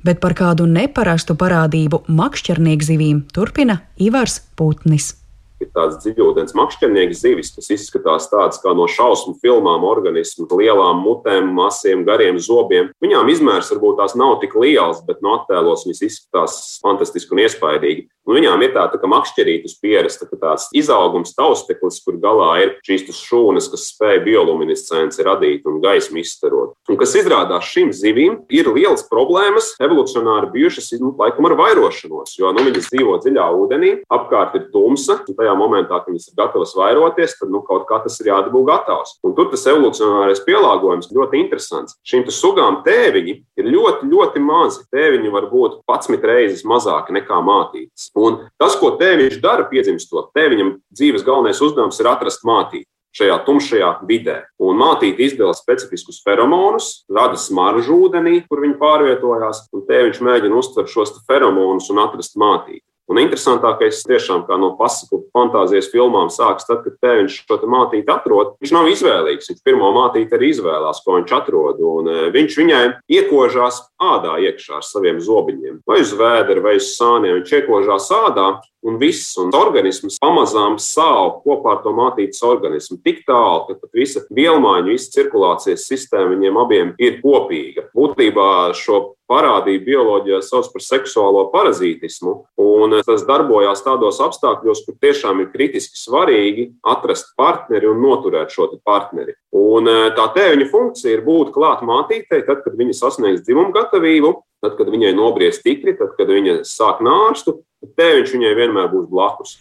Bet 0.04 0.20
par 0.20 0.36
kādu 0.36 0.66
neparastu 0.70 1.36
parādību 1.38 2.04
makšķernieku 2.08 2.90
zivīm 2.90 3.22
turpina 3.32 3.80
Ivars 3.96 4.40
Putnis 4.56 5.14
ir 5.62 5.70
tāds 5.74 6.00
dziļūdens 6.02 6.56
makšķernieks 6.56 7.22
zivis, 7.22 7.52
kas 7.56 7.70
izskatās 7.74 8.28
tāds 8.32 8.60
kā 8.62 8.74
no 8.76 8.88
šausmu 8.90 9.36
filmām 9.42 9.86
organismu, 9.88 10.48
lielām 10.56 11.00
mutēm, 11.04 11.48
masiem, 11.56 12.04
gariem 12.08 12.40
zobiem. 12.42 12.90
Viņām 13.04 13.30
izmērs 13.32 13.72
varbūt 13.74 14.00
tās 14.02 14.16
nav 14.18 14.38
tik 14.42 14.56
liels, 14.58 15.02
bet 15.06 15.22
no 15.24 15.38
attēlos 15.40 15.86
viņas 15.86 16.04
izskatās 16.08 16.60
fantastiski 16.84 17.36
un 17.36 17.44
iespaidīgi. 17.46 18.06
Un 18.26 18.34
viņām 18.40 18.62
ir 18.66 18.72
tāda 18.74 18.98
tā 18.98 19.06
makšķerītas 19.06 19.76
pieres, 19.78 20.16
tā 20.18 20.26
tāds 20.32 20.66
izaugums 20.74 21.30
tausteklis, 21.36 22.00
kur 22.02 22.16
galā 22.18 22.48
ir 22.64 22.72
šīs 22.86 23.06
šūnas, 23.14 23.68
kas 23.70 23.86
spēj 23.92 24.18
bioluminescenci 24.24 25.22
radīt 25.26 25.68
un 25.70 25.78
gaismu 25.84 26.18
izstarot. 26.18 26.74
Un 26.90 26.98
kas 26.98 27.14
izrādās 27.20 27.68
šīm 27.70 27.92
zivīm, 27.94 28.40
ir 28.50 28.72
liels 28.74 29.06
problēmas 29.06 29.76
evolucionāri 29.78 30.50
bijušas 30.56 30.90
nu, 30.98 31.12
laikam 31.20 31.46
ar 31.46 31.54
vairošanos, 31.60 32.34
jo 32.40 32.50
nu, 32.56 32.66
viņas 32.66 32.90
dzīvo 32.90 33.14
dziļā 33.22 33.46
ūdenī, 33.60 33.92
apkārt 34.10 34.58
ir 34.58 34.66
tumsa, 34.74 35.20
un 35.22 35.38
tajā 35.38 35.45
momentā, 35.58 36.00
kad 36.00 36.10
viņas 36.10 36.30
ir 36.30 36.38
gatavas 36.40 36.74
vairoties, 36.78 37.36
tad 37.38 37.52
nu, 37.52 37.60
kaut 37.66 37.86
kā 37.88 38.00
tas 38.02 38.18
ir 38.20 38.32
jādabū 38.32 38.64
gatavs. 38.66 39.16
Un 39.26 39.36
tur 39.38 39.50
tas 39.52 39.66
evolucionārais 39.70 40.42
pielāgojums 40.46 41.12
ļoti 41.14 41.40
interesants. 41.44 41.98
Šīm 42.06 42.26
sugām 42.32 42.80
tēviņi 42.86 43.36
ir 43.60 43.70
ļoti, 43.70 44.10
ļoti 44.10 44.42
mazi. 44.42 44.82
Tēviņi 44.94 45.32
var 45.34 45.48
būt 45.52 45.78
11 45.86 46.26
reizes 46.26 46.66
mazāki 46.66 47.14
nekā 47.16 47.38
mātītes. 47.46 48.10
Un 48.18 48.42
tas, 48.58 48.74
ko 48.80 48.96
tēviņš 48.98 49.40
dara, 49.44 49.68
piedzimstot, 49.70 50.32
tēviņam 50.36 50.76
dzīves 50.96 51.26
galvenais 51.26 51.62
uzdevums 51.62 52.02
ir 52.02 52.10
atrast 52.10 52.46
mātīti 52.48 52.88
šajā 53.16 53.36
tumšajā 53.46 53.90
vidē. 54.08 54.40
Un 54.60 54.76
mātīte 54.80 55.24
izdala 55.24 55.56
specifiskus 55.56 56.20
feromonus, 56.24 57.06
rada 57.12 57.38
smaržu 57.40 57.96
ūdenī, 58.06 58.42
kur 58.48 58.62
viņi 58.64 58.76
pārvietojās, 58.80 59.66
un 59.72 59.86
tēviņš 59.88 60.20
mēģina 60.26 60.60
uztvert 60.60 60.92
šos 60.92 61.16
feromonus 61.28 61.88
un 61.92 62.02
atrast 62.04 62.36
mātīti. 62.40 62.84
Un 63.06 63.20
interesantākais 63.22 64.00
tiešām 64.02 64.42
kā 64.48 64.56
no 64.58 64.72
pasaku 64.78 65.20
fantāzijas 65.34 65.86
filmām 65.92 66.26
sākas 66.32 66.66
tad, 66.66 66.82
kad 66.82 66.96
tēviņš 67.04 67.36
šo 67.46 67.58
te 67.62 67.68
mātīti 67.70 68.10
atrod. 68.10 68.56
Viņš 68.62 68.72
nav 68.74 68.90
izvēlīgs. 68.90 69.50
Viņš 69.52 69.62
pirmo 69.66 69.92
mātīti 69.94 70.34
arī 70.34 70.50
izvēlās, 70.50 71.02
ko 71.04 71.20
viņš 71.20 71.34
atrod. 71.38 71.82
Un 71.86 72.10
e, 72.10 72.16
viņš 72.34 72.56
viņai 72.58 72.84
iekožās 73.18 73.84
ādā 74.02 74.34
iekšā 74.48 74.80
ar 74.80 74.86
saviem 74.86 75.20
zobiņiem. 75.22 75.84
Vai 75.86 76.00
uz 76.02 76.16
vēdera, 76.18 76.64
vai 76.64 76.78
uz 76.80 76.90
sāniem. 76.96 77.38
Viņš 77.38 77.54
iekožās 77.60 78.10
ādā 78.16 78.48
un 78.86 78.98
viss, 78.98 79.34
un 79.38 79.54
organisms 79.54 80.18
pamazām 80.22 80.76
sāp 80.82 81.42
kopā 81.46 81.76
ar 81.76 81.82
to 81.86 81.94
mātītes 81.94 82.42
organismu. 82.46 82.98
Tik 83.06 83.22
tālu, 83.26 83.68
ka 83.68 83.78
pat 83.80 83.98
visa 84.02 84.22
vielmaiņa, 84.34 84.90
visa 84.90 85.14
cirkulācijas 85.14 85.86
sistēma 85.90 86.34
viņiem 86.34 86.58
abiem 86.62 86.92
ir 87.02 87.20
kopīga. 87.22 87.88
Būtībā 87.96 88.50
šo 88.78 89.02
parādību 89.30 89.84
bioloģijā 89.86 90.40
sauc 90.44 90.68
par 90.72 90.84
seksuālo 90.84 91.46
parazītismu, 91.52 92.34
un 92.62 92.96
tas 93.06 93.24
darbojās 93.28 93.82
tādos 93.84 94.20
apstākļos, 94.22 94.84
kur 94.86 94.96
tiešām 95.02 95.42
ir 95.42 95.50
kritiski 95.54 95.98
svarīgi 96.00 96.68
atrast 96.86 97.34
partneri 97.38 97.90
un 97.90 98.02
noturēt 98.04 98.54
šo 98.54 98.70
partneri. 98.86 99.36
Un 99.56 99.90
eh, 99.90 100.08
tā 100.16 100.26
tēviņa 100.36 100.70
funkcija 100.70 101.16
ir 101.16 101.24
būt 101.26 101.54
klāt 101.54 101.84
mātītei, 101.86 102.42
tad, 102.46 102.62
kad 102.64 102.76
viņa 102.78 102.96
sasniegs 102.96 103.44
dzimumu 103.46 103.74
gatavību, 103.76 104.32
tad, 104.64 104.76
kad 104.78 104.90
viņai 104.92 105.14
nobriest 105.16 105.64
tikri, 105.66 105.96
tad, 105.98 106.14
kad 106.18 106.30
viņa 106.30 106.60
sāk 106.68 107.02
nārstu, 107.04 107.60
tēviņš 107.98 108.36
viņai 108.36 108.52
vienmēr 108.58 108.92
būs 108.92 109.08
blakus. 109.10 109.58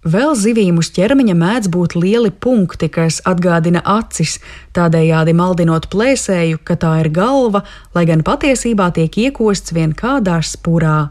Vēl 0.00 0.32
zivīm 0.32 0.78
uz 0.80 0.88
ķermeņa 0.96 1.34
mēdz 1.36 1.68
būt 1.68 1.92
lieli 1.92 2.30
punkti, 2.32 2.88
kas 2.88 3.18
atgādina 3.28 3.82
acis, 3.84 4.38
tādējādi 4.72 5.34
maldinot 5.36 5.90
plēsēju, 5.92 6.62
ka 6.64 6.78
tā 6.80 6.94
ir 7.02 7.10
galva, 7.12 7.66
lai 7.92 8.06
gan 8.08 8.22
patiesībā 8.24 8.86
tiek 8.96 9.12
iekosts 9.12 9.74
vien 9.76 9.92
kādā 9.92 10.38
spurā. 10.40 11.10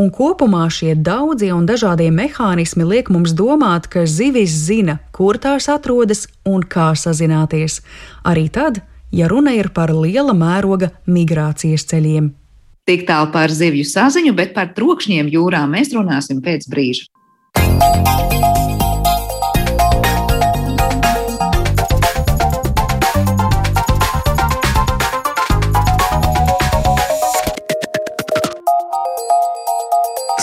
Un 0.00 0.08
kopumā 0.08 0.64
šie 0.72 0.94
daudzie 0.96 1.50
un 1.52 1.66
dažādie 1.68 2.08
mehānismi 2.08 2.86
liek 2.88 3.10
mums 3.12 3.34
domāt, 3.36 3.88
ka 3.92 4.06
zivis 4.08 4.54
zina, 4.64 4.96
kur 5.12 5.36
tās 5.36 5.68
atrodas 5.68 6.24
un 6.44 6.64
kā 6.64 6.94
sazināties. 6.96 7.82
Arī 8.24 8.48
tad, 8.48 8.80
ja 9.12 9.28
runa 9.28 9.52
ir 9.56 9.68
par 9.76 9.92
liela 9.92 10.32
mēroga 10.32 10.88
migrācijas 11.04 11.84
ceļiem. 11.92 12.32
Tik 12.88 13.04
tālu 13.04 13.28
par 13.32 13.52
zivju 13.52 13.84
saziņu, 13.84 14.32
bet 14.32 14.56
par 14.56 14.72
trokšņiem 14.72 15.28
jūrā 15.36 15.66
mēs 15.68 15.92
runāsim 15.92 16.40
pēc 16.40 16.68
brīža. 16.72 17.10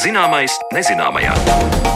Zināmais 0.03 0.51
nezināmajā. 0.75 1.92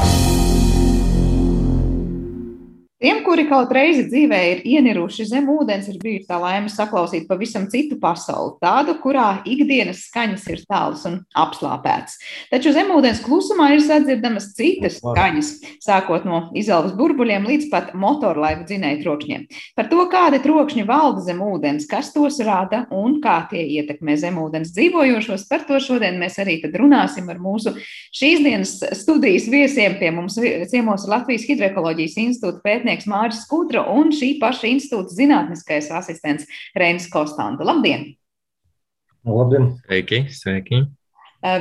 Tiem, 2.97 3.19
kuri 3.21 3.43
kaut 3.45 3.69
reizi 3.69 4.07
dzīvē 4.07 4.37
ir 4.49 4.61
ieniruši 4.65 5.27
zem 5.29 5.45
ūdens, 5.53 5.85
ir 5.91 5.99
bijusi 6.01 6.25
tā 6.25 6.39
laime 6.41 6.65
saklausīt 6.73 7.27
pavisam 7.29 7.67
citu 7.69 7.99
pasauli, 8.01 8.55
tādu, 8.57 8.95
kurā 9.03 9.43
ikdienas 9.45 9.99
skaņas 10.07 10.47
ir 10.49 10.63
tālas 10.65 11.03
un 11.05 11.19
apslāpētas. 11.37 12.15
Taču 12.49 12.73
zemūdens 12.73 13.21
klusumā 13.21 13.67
ir 13.75 13.83
sadzirdamas 13.85 14.47
citas 14.57 14.97
skaņas, 14.97 15.51
sākot 15.85 16.25
no 16.25 16.39
izelvas 16.57 16.95
burbuļiem 16.97 17.45
līdz 17.45 17.67
pat 17.69 17.91
motorlaivu 17.93 18.65
dzinēju 18.65 19.03
trokšņiem. 19.03 19.45
Par 19.77 19.91
to, 19.93 20.01
kādi 20.09 20.41
trokšņi 20.47 20.87
valda 20.89 21.21
zem 21.27 21.45
ūdens, 21.45 21.85
kas 21.93 22.09
tos 22.17 22.41
rada 22.41 22.87
un 22.89 23.19
kā 23.21 23.43
tie 23.53 23.61
ietekmē 23.77 24.17
zemūdens 24.17 24.73
dzīvojošos, 24.73 25.45
par 25.53 25.67
to 25.69 25.77
šodien 25.77 26.17
mēs 26.17 26.39
arī 26.41 26.57
runāsim 26.73 27.29
ar 27.29 27.37
mūsu 27.45 27.77
šīs 28.09 28.41
dienas 28.41 28.73
studijas 29.03 29.45
viesiem. 29.53 30.01
Pie 30.01 30.09
mums 30.17 30.41
ciemos 30.73 31.05
Latvijas 31.05 31.45
Hidroekoloģijas 31.45 32.19
institūta 32.25 32.65
pētniecības 32.65 32.86
pētnieks 32.87 33.07
Māris 33.09 33.43
Skudra 33.43 33.83
un 33.91 34.13
šī 34.15 34.37
paša 34.39 34.69
institūta 34.71 35.11
zinātniskais 35.11 35.91
asistents 35.91 36.47
Reinis 36.75 37.09
Kostanta. 37.11 37.65
Labdien! 37.67 38.15
Labdien! 39.27 39.75
Sveiki! 39.87 40.27
sveiki. 40.31 40.85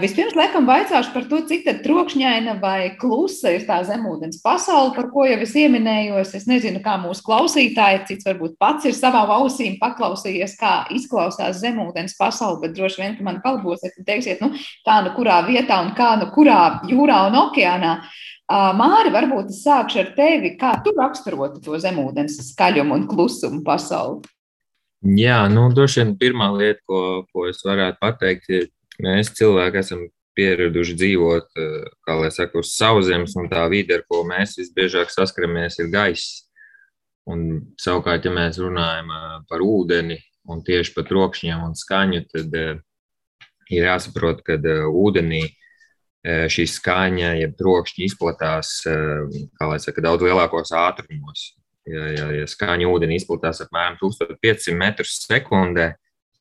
Vispirms, 0.01 0.33
laikam, 0.33 0.65
vaicāšu 0.65 1.11
par 1.13 1.27
to, 1.29 1.43
cik 1.47 1.67
trokšņaina 1.85 2.55
vai 2.63 2.95
klusa 2.97 3.51
ir 3.53 3.67
tā 3.69 3.83
zemūdens 3.85 4.39
pasaule, 4.41 4.95
par 4.97 5.11
ko 5.13 5.27
jau 5.29 5.37
es 5.45 5.53
pieminējos. 5.53 6.33
Es 6.39 6.47
nezinu, 6.49 6.81
kā 6.83 6.95
mūsu 7.03 7.21
klausītāji, 7.27 8.07
cits 8.09 8.27
varbūt 8.27 8.57
pats 8.59 8.89
ir 8.89 8.97
savā 8.97 9.27
ausīm 9.37 9.77
paklausījies, 9.83 10.57
kā 10.59 10.73
izklausās 10.97 11.61
zemūdens 11.61 12.17
pasaule, 12.17 12.63
bet 12.65 12.75
droši 12.79 13.03
vien, 13.03 13.19
ka 13.19 13.27
man 13.27 13.43
kalbosiet 13.45 13.99
un 14.01 14.09
teiksiet, 14.09 14.41
nu, 14.41 14.55
kā 14.87 15.03
nu 15.05 15.13
kurā 15.19 15.43
vietā 15.51 15.83
un 15.85 15.93
kā 15.99 16.15
nu 16.23 16.31
kurā 16.33 16.63
jūrā 16.89 17.27
un 17.29 17.39
okeānā. 17.45 17.99
Māri, 18.47 19.11
varbūt 19.11 19.51
es 19.51 19.65
sākšu 19.65 20.01
ar 20.05 20.11
tevi. 20.15 20.55
Kā 20.59 20.77
tu 20.85 20.93
raksturotu 20.95 21.59
to 21.65 21.79
zemūdens 21.83 22.39
skaļumu 22.53 22.95
un 22.95 23.07
klusumu 23.11 23.65
pasauli? 23.67 24.23
Jā, 25.19 25.47
nu, 25.51 25.67
droši 25.75 26.01
vien 26.03 26.13
pirmā 26.19 26.53
lieta, 26.55 26.81
ko, 26.87 27.01
ko 27.33 27.49
es 27.51 27.59
varētu 27.67 27.99
pateikt, 28.01 28.47
ir, 28.51 28.69
mēs 29.03 29.33
cilvēki 29.35 29.83
esam 29.83 30.07
pieraduši 30.39 30.95
dzīvot, 30.95 31.51
kā 32.07 32.17
lai 32.21 32.31
saka, 32.31 32.63
uz 32.63 32.73
sauszemes, 32.77 33.35
un 33.41 33.51
tā 33.51 33.67
vide, 33.73 33.99
ar 33.99 34.07
ko 34.07 34.23
mēs 34.29 34.57
visbiežāk 34.61 35.11
saskaramies, 35.11 35.81
ir 35.83 35.91
gaiss. 35.91 36.47
Un, 37.27 37.75
savukārt, 37.83 38.27
ja 38.29 38.31
mēs 38.35 38.61
runājam 38.63 39.11
par 39.51 39.63
ūdeni 39.65 40.21
un 40.47 40.63
tieši 40.63 40.95
par 40.95 41.09
trokšņiem 41.09 41.65
un 41.67 41.75
skaņu, 41.75 42.27
tad 42.31 42.55
ir 42.55 42.83
jāsaprot, 43.75 44.45
ka 44.47 44.61
ūdenī 44.87 45.43
Eh, 45.43 45.66
šī 46.27 46.67
skaņa, 46.71 47.35
jeb 47.41 47.55
trokšņi 47.59 48.09
izplatās 48.09 48.81
eh, 48.91 49.79
saka, 49.83 50.03
daudz 50.03 50.27
lielākos 50.27 50.73
ātrumos. 50.75 51.53
Ja, 51.87 52.07
ja, 52.11 52.31
ja 52.41 52.47
skaņa 52.51 52.89
ūdenī 52.91 53.21
izplatās 53.21 53.63
apmēram 53.63 53.99
1500 54.01 54.75
metrus 54.75 55.21
sekundē, 55.23 55.93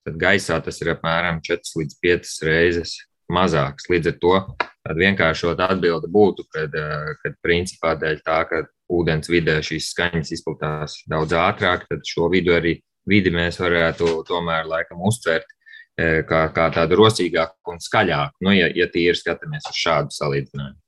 tad 0.05 0.15
gaisā 0.21 0.57
tas 0.65 0.81
ir 0.81 0.95
apmēram 0.95 1.37
4 1.45 1.77
līdz 1.81 1.99
5 2.01 2.31
reizes 2.47 2.95
mazāks. 3.29 3.85
Līdz 3.91 4.09
ar 4.09 4.17
to 4.23 4.33
tāda 4.57 4.97
vienkāršota 5.01 5.69
atbilde 5.75 6.09
būtu, 6.09 6.47
kad, 6.49 6.73
eh, 6.73 7.13
kad 7.21 7.37
principā 7.45 7.93
dēļ 8.01 8.23
tā, 8.25 8.39
ka 8.49 8.63
ūdens 8.89 9.29
vidē 9.29 9.59
šīs 9.65 9.91
skaņas 9.93 10.33
izplatās 10.33 11.03
daudz 11.09 11.37
ātrāk, 11.37 11.85
tad 11.89 12.01
šo 12.05 12.29
vidu 12.33 12.57
arī 12.57 12.79
vidi 13.05 13.29
mēs 13.29 13.61
varētu 13.61 14.25
tomēr 14.25 14.65
laikam 14.65 15.05
uztvert 15.05 15.45
E, 15.45 15.54
kā, 15.97 16.41
kā 16.55 16.69
tādu 16.75 16.99
rosīgāku 16.99 17.75
un 17.75 17.83
skaļāku, 17.83 18.43
nu, 18.45 18.55
ja, 18.55 18.71
ja 18.75 18.89
tīri 18.91 19.15
skatāmies 19.17 19.69
uz 19.71 19.77
šādu 19.79 20.15
salīdzinājumu. 20.15 20.79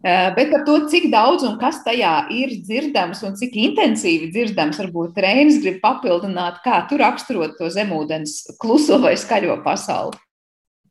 E, 0.00 0.12
bet 0.36 0.50
par 0.50 0.64
to, 0.64 0.76
cik 0.90 1.10
daudz 1.12 1.44
un 1.44 1.58
kas 1.60 1.82
tajā 1.84 2.14
ir 2.32 2.54
dzirdams 2.64 3.20
un 3.28 3.36
cik 3.36 3.56
intensīvi 3.66 4.30
dzirdams, 4.32 4.80
varbūt 4.80 5.18
Reinis 5.20 5.60
grib 5.62 5.80
papildināt, 5.82 6.62
kā 6.64 6.80
tu 6.88 6.98
raksturot 7.00 7.58
to 7.58 7.68
zemūdens 7.72 8.56
kluso 8.60 8.98
vai 9.02 9.16
skaļo 9.20 9.60
pasauli. 9.66 10.16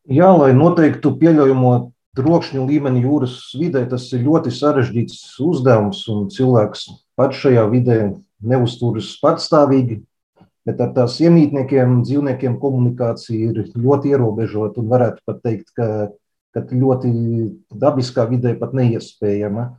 Jā, 0.09 0.29
lai 0.33 0.53
noteiktu 0.57 1.15
pieļaujamo 1.19 1.73
trokšņu 2.17 2.65
līmeni 2.69 3.03
jūras 3.03 3.35
vidē, 3.57 3.83
tas 3.89 4.07
ir 4.13 4.23
ļoti 4.25 4.53
sarežģīts 4.53 5.19
uzdevums, 5.45 6.05
un 6.11 6.27
cilvēks 6.33 6.87
pats 7.19 7.41
šajā 7.43 7.65
vidē 7.69 7.99
neuzturas 8.39 9.11
patstāvīgi, 9.21 9.99
bet 10.69 10.81
ar 10.85 10.93
tās 10.93 11.17
iemītniekiem, 11.23 11.99
dzīvniekiem 12.05 12.59
komunikācija 12.61 13.51
ir 13.51 13.69
ļoti 13.73 14.13
ierobežota 14.13 14.83
un 14.83 14.89
varētu 14.91 15.25
pat 15.25 15.41
teikt, 15.45 15.71
ka, 15.73 16.09
ka 16.53 16.65
ļoti 16.69 17.11
dabiskā 17.73 18.27
vidē 18.29 18.53
pat 18.59 18.75
neiespējama. 18.77 19.71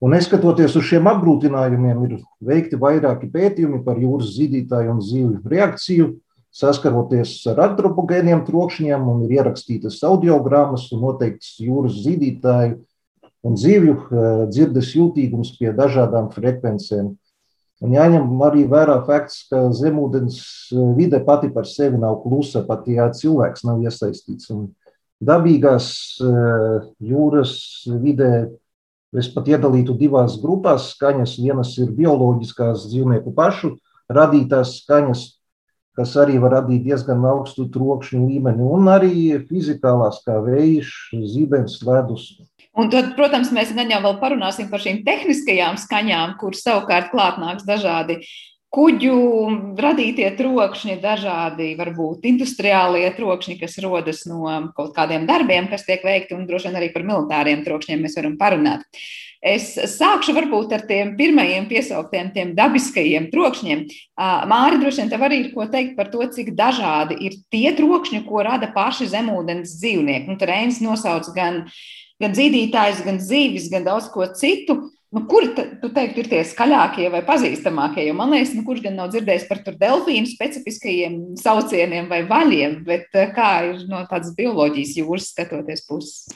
Un 0.00 0.14
neskatoties 0.16 0.76
uz 0.80 0.86
šiem 0.88 1.08
apgrūtinājumiem, 1.10 2.04
ir 2.06 2.12
veikti 2.44 2.78
vairāki 2.80 3.28
pētījumi 3.32 3.82
par 3.84 4.00
jūras 4.00 4.32
zīdītāju 4.36 4.94
un 4.94 5.02
zivju 5.04 5.40
reakciju, 5.52 6.12
saskaroties 6.56 7.34
ar 7.52 7.60
antropogēniem 7.68 8.40
trokšņiem, 8.46 9.08
un 9.12 9.26
ir 9.26 9.36
ierakstītas 9.38 10.00
audiogrammas 10.08 10.88
un 10.94 11.04
noteikts 11.04 11.58
jūras 11.62 12.00
zīdītāju 12.04 12.80
un 13.46 13.56
zivju 13.56 13.96
eh, 13.96 14.30
dzirdes 14.52 14.94
jūtīgums 14.96 15.54
pie 15.58 15.72
dažādām 15.76 16.30
frekvencēm. 16.34 17.14
Un 17.80 17.94
jāņem 17.96 18.42
arī 18.44 18.66
vērā 18.68 18.98
fakts, 19.06 19.46
ka 19.48 19.70
zemūdens 19.76 20.36
eh, 20.74 20.80
vide 20.98 21.22
pati 21.24 21.48
par 21.52 21.68
sevi 21.68 22.00
nav 22.00 22.20
klusa, 22.24 22.64
pat 22.66 22.88
ja 22.90 23.08
cilvēks 23.16 23.64
nav 23.64 23.80
iesaistīts. 23.86 24.50
Un 24.52 24.68
dabīgās 25.24 25.86
eh, 26.20 26.90
jūras 27.00 27.54
vidē 28.02 28.50
es 29.16 29.30
pat 29.32 29.48
iedalītu 29.48 29.96
divās 29.98 30.36
grupās 30.42 30.92
skaņas. 30.94 31.38
Vienas 31.40 31.72
ir 31.80 31.92
bioloģiskās 31.96 32.84
dzīvnieku 32.92 33.32
pašu 33.36 33.74
radītās 34.12 34.76
skaņas, 34.82 35.24
kas 35.96 36.14
arī 36.20 36.36
var 36.42 36.58
radīt 36.60 36.84
diezgan 36.84 37.24
augstu 37.32 37.64
trokšņu 37.72 38.26
līmeni, 38.28 38.60
un 38.60 38.92
arī 38.92 39.40
fizikālās, 39.48 40.20
kā 40.26 40.36
vējš, 40.44 40.92
zibens, 41.32 41.80
ledus 41.86 42.28
Un 42.78 42.90
tad, 42.90 43.14
protams, 43.16 43.50
mēs 43.54 43.72
gan 43.74 43.90
jau 43.90 43.98
vēl 44.04 44.20
parunāsim 44.20 44.68
par 44.70 44.82
šīm 44.82 45.02
tehniskajām 45.06 45.78
skaņām, 45.80 46.36
kuras 46.38 46.62
savukārt 46.62 47.10
klāt 47.10 47.40
nāks 47.42 47.66
dažādi 47.66 48.20
kuģu 48.70 49.14
radītie 49.80 50.28
trokšņi, 50.38 51.00
dažādi 51.02 51.72
varbūt 51.78 52.28
industriālie 52.30 53.08
trokšņi, 53.16 53.56
kas 53.58 53.74
rodas 53.82 54.22
no 54.30 54.44
kaut 54.76 54.92
kādiem 54.94 55.26
darbiem, 55.26 55.66
kas 55.72 55.82
tiek 55.88 56.04
veikti, 56.06 56.36
un 56.38 56.46
droši 56.46 56.70
vien 56.70 56.78
arī 56.78 56.92
par 56.94 57.06
militāriem 57.08 57.66
trokšņiem 57.66 58.06
mēs 58.06 58.14
varam 58.20 58.38
parunāt. 58.38 58.86
Es 59.40 59.72
sākšu 59.96 60.34
varbūt 60.36 60.74
ar 60.76 60.82
tiem 60.86 61.14
pirmajiem 61.16 61.64
piesauktiem, 61.66 62.28
tiem 62.34 62.50
dabiskajiem 62.54 63.30
trokšņiem. 63.32 63.86
Māri, 64.52 64.78
droši 64.82 65.00
vien 65.00 65.10
tev 65.10 65.24
arī 65.26 65.38
ir 65.46 65.54
ko 65.54 65.64
teikt 65.72 65.96
par 65.96 66.10
to, 66.12 66.20
cik 66.28 66.52
dažādi 66.54 67.16
ir 67.24 67.38
tie 67.50 67.72
trokšņi, 67.74 68.20
ko 68.28 68.44
rada 68.44 68.68
paši 68.74 69.08
zemūdens 69.10 69.72
dzīvnieki. 69.80 70.28
Nu, 70.28 70.36
Reinis 70.44 70.82
nosauc 70.84 71.32
gan 71.32 71.62
uh, 71.64 71.80
gan 72.20 72.36
zīdītājs, 72.36 73.04
gan 73.06 73.20
zīvis, 73.22 73.70
gan 73.72 73.86
daudz 73.88 74.10
ko 74.12 74.26
citu. 74.36 74.78
Nu, 75.10 75.24
kuri 75.26 75.48
tu 75.56 75.88
teiktu, 75.90 76.22
ir 76.22 76.28
tie 76.30 76.40
skaļākie 76.46 77.08
vai 77.10 77.24
pazīstamākie? 77.26 78.04
Jo 78.06 78.14
man 78.14 78.30
liekas, 78.30 78.52
nu, 78.54 78.62
kurš 78.62 78.84
gan 78.84 78.94
nav 79.00 79.08
dzirdējis 79.10 79.48
par 79.48 79.64
delfīnu 79.66 80.30
specifiskajiem 80.30 81.16
saucieniem 81.40 82.06
vai 82.12 82.20
vaļiem, 82.30 82.76
bet 82.86 83.18
eh, 83.18 83.32
kā 83.34 83.48
ir 83.72 83.82
no 83.90 84.04
tādas 84.06 84.30
bioloģijas 84.36 84.94
jūras 85.00 85.32
skatoties 85.32 85.82
puses? 85.88 86.30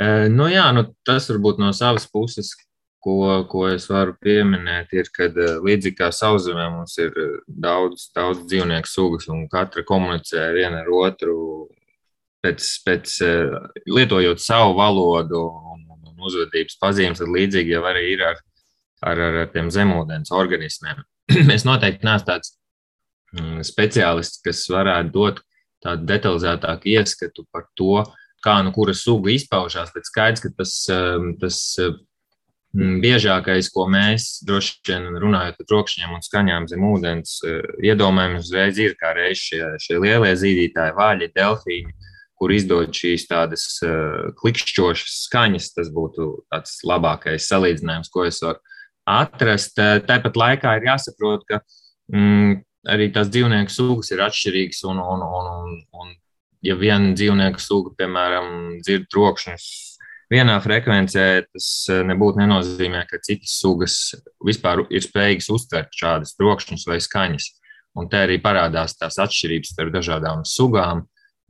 E, 0.00 0.30
nu, 0.32 0.46
jā, 0.48 0.64
nu, 0.72 0.86
tas 1.04 1.28
varbūt 1.28 1.60
no 1.60 1.74
savas 1.76 2.08
puses, 2.08 2.54
ko, 3.04 3.42
ko 3.52 3.66
es 3.68 3.84
varu 3.92 4.16
pieminēt, 4.24 4.96
ir, 4.96 5.12
ka 5.12 5.28
eh, 5.28 5.60
līdzīgi 5.60 5.98
kā 6.00 6.08
sauszemē 6.08 6.70
mums 6.72 6.96
ir 7.04 7.12
daudz, 7.44 8.08
daudz 8.16 8.46
dzīvnieku 8.48 8.88
sugas 8.88 9.28
un 9.28 9.44
katra 9.52 9.84
komunicē 9.84 10.48
viena 10.56 10.86
ar 10.86 10.92
otru 11.02 11.36
pēc, 12.42 12.68
pēc 12.86 13.18
eh, 13.26 13.54
lietojot 13.86 14.42
savu 14.42 14.74
valodu 14.78 15.44
un, 15.74 15.84
un 16.10 16.26
uzvedības 16.26 16.78
pazīmes, 16.82 17.22
tad 17.22 17.30
līdzīgi 17.32 17.76
jau 17.76 17.84
arī 17.88 18.08
ir 18.14 18.26
ar, 18.30 18.42
ar, 19.12 19.22
ar 19.30 19.52
tiem 19.54 19.70
zemūdens 19.74 20.34
organismiem. 20.34 21.02
es 21.56 21.66
noteikti 21.68 22.06
neesmu 22.06 22.28
tāds 22.28 22.56
mm, 23.36 23.62
speciālists, 23.66 24.42
kas 24.44 24.66
varētu 24.72 25.14
dot 25.14 25.42
tādu 25.82 26.06
detalizētāku 26.06 26.92
ieskatu 26.92 27.46
par 27.50 27.66
to, 27.78 28.04
kā 28.42 28.58
nu 28.66 28.72
kura 28.74 28.94
suga 28.94 29.32
izpaužās, 29.34 29.90
bet 29.94 30.06
skaidrs, 30.06 30.42
ka 30.42 30.50
tas, 30.58 30.74
ehm, 30.90 31.32
tas 31.42 31.58
mm, 31.78 33.00
biežākais, 33.02 33.70
ko 33.74 33.88
mēs 33.90 34.44
droši 34.46 34.78
vien 34.88 35.08
runājot 35.22 35.58
par 35.58 35.68
trokšņiem 35.72 36.14
un 36.14 36.24
skaņām 36.26 36.68
zem 36.70 36.86
ūdens, 36.86 37.34
eh, 37.46 37.60
iedomājamies 37.90 38.46
uzreiz 38.46 38.78
ir 38.82 38.96
kā 38.98 39.14
reiz 39.18 39.42
šie, 39.42 39.62
šie 39.82 39.98
lielie 40.02 40.34
zīdītāji, 40.38 40.96
vaļi, 40.98 41.30
delfīni, 41.38 41.94
kur 42.42 42.50
izdod 42.50 42.90
šīs 42.96 43.28
tādas 43.30 43.64
uh, 43.86 44.32
klikšķošas 44.40 45.20
skaņas. 45.28 45.68
Tas 45.76 45.92
būtu 45.94 46.32
tāds 46.50 46.80
labākais 46.88 47.46
salīdzinājums, 47.46 48.10
ko 48.10 48.26
es 48.26 48.42
varu 48.42 48.58
atrast. 49.06 49.78
Uh, 49.78 50.00
tāpat 50.08 50.40
laikā 50.42 50.74
ir 50.80 50.88
jāsaprot, 50.90 51.46
ka 51.46 51.62
mm, 52.10 52.58
arī 52.90 53.12
tās 53.14 53.30
dzīvnieku 53.30 53.70
sugas 53.70 54.10
ir 54.10 54.24
atšķirīgas. 54.26 54.82
Un, 54.90 54.98
un, 54.98 55.22
un, 55.22 55.54
un, 55.62 55.78
un 56.02 56.12
ja 56.66 56.74
viena 56.78 57.14
dzīvnieku 57.14 57.62
suga, 57.62 57.94
piemēram, 58.02 58.52
dzird 58.82 59.06
trokšņus 59.14 59.70
vienā 60.32 60.56
frekvencē 60.64 61.26
tas 61.44 61.68
nebūtu 62.08 62.40
nenozīmē, 62.40 63.04
ka 63.10 63.20
citas 63.24 63.54
sugas 63.60 63.96
vispār 64.44 64.86
ir 64.90 65.04
spējīgas 65.04 65.50
uztvert 65.52 65.94
šādas 65.98 66.36
trokšņus 66.38 66.86
vai 66.88 66.98
skaņas. 67.04 67.48
Un 68.00 68.08
te 68.08 68.22
arī 68.24 68.38
parādās 68.40 68.96
tās 68.96 69.18
atšķirības 69.20 69.74
starp 69.74 69.92
dažādām 69.92 70.46
sugām. 70.48 71.04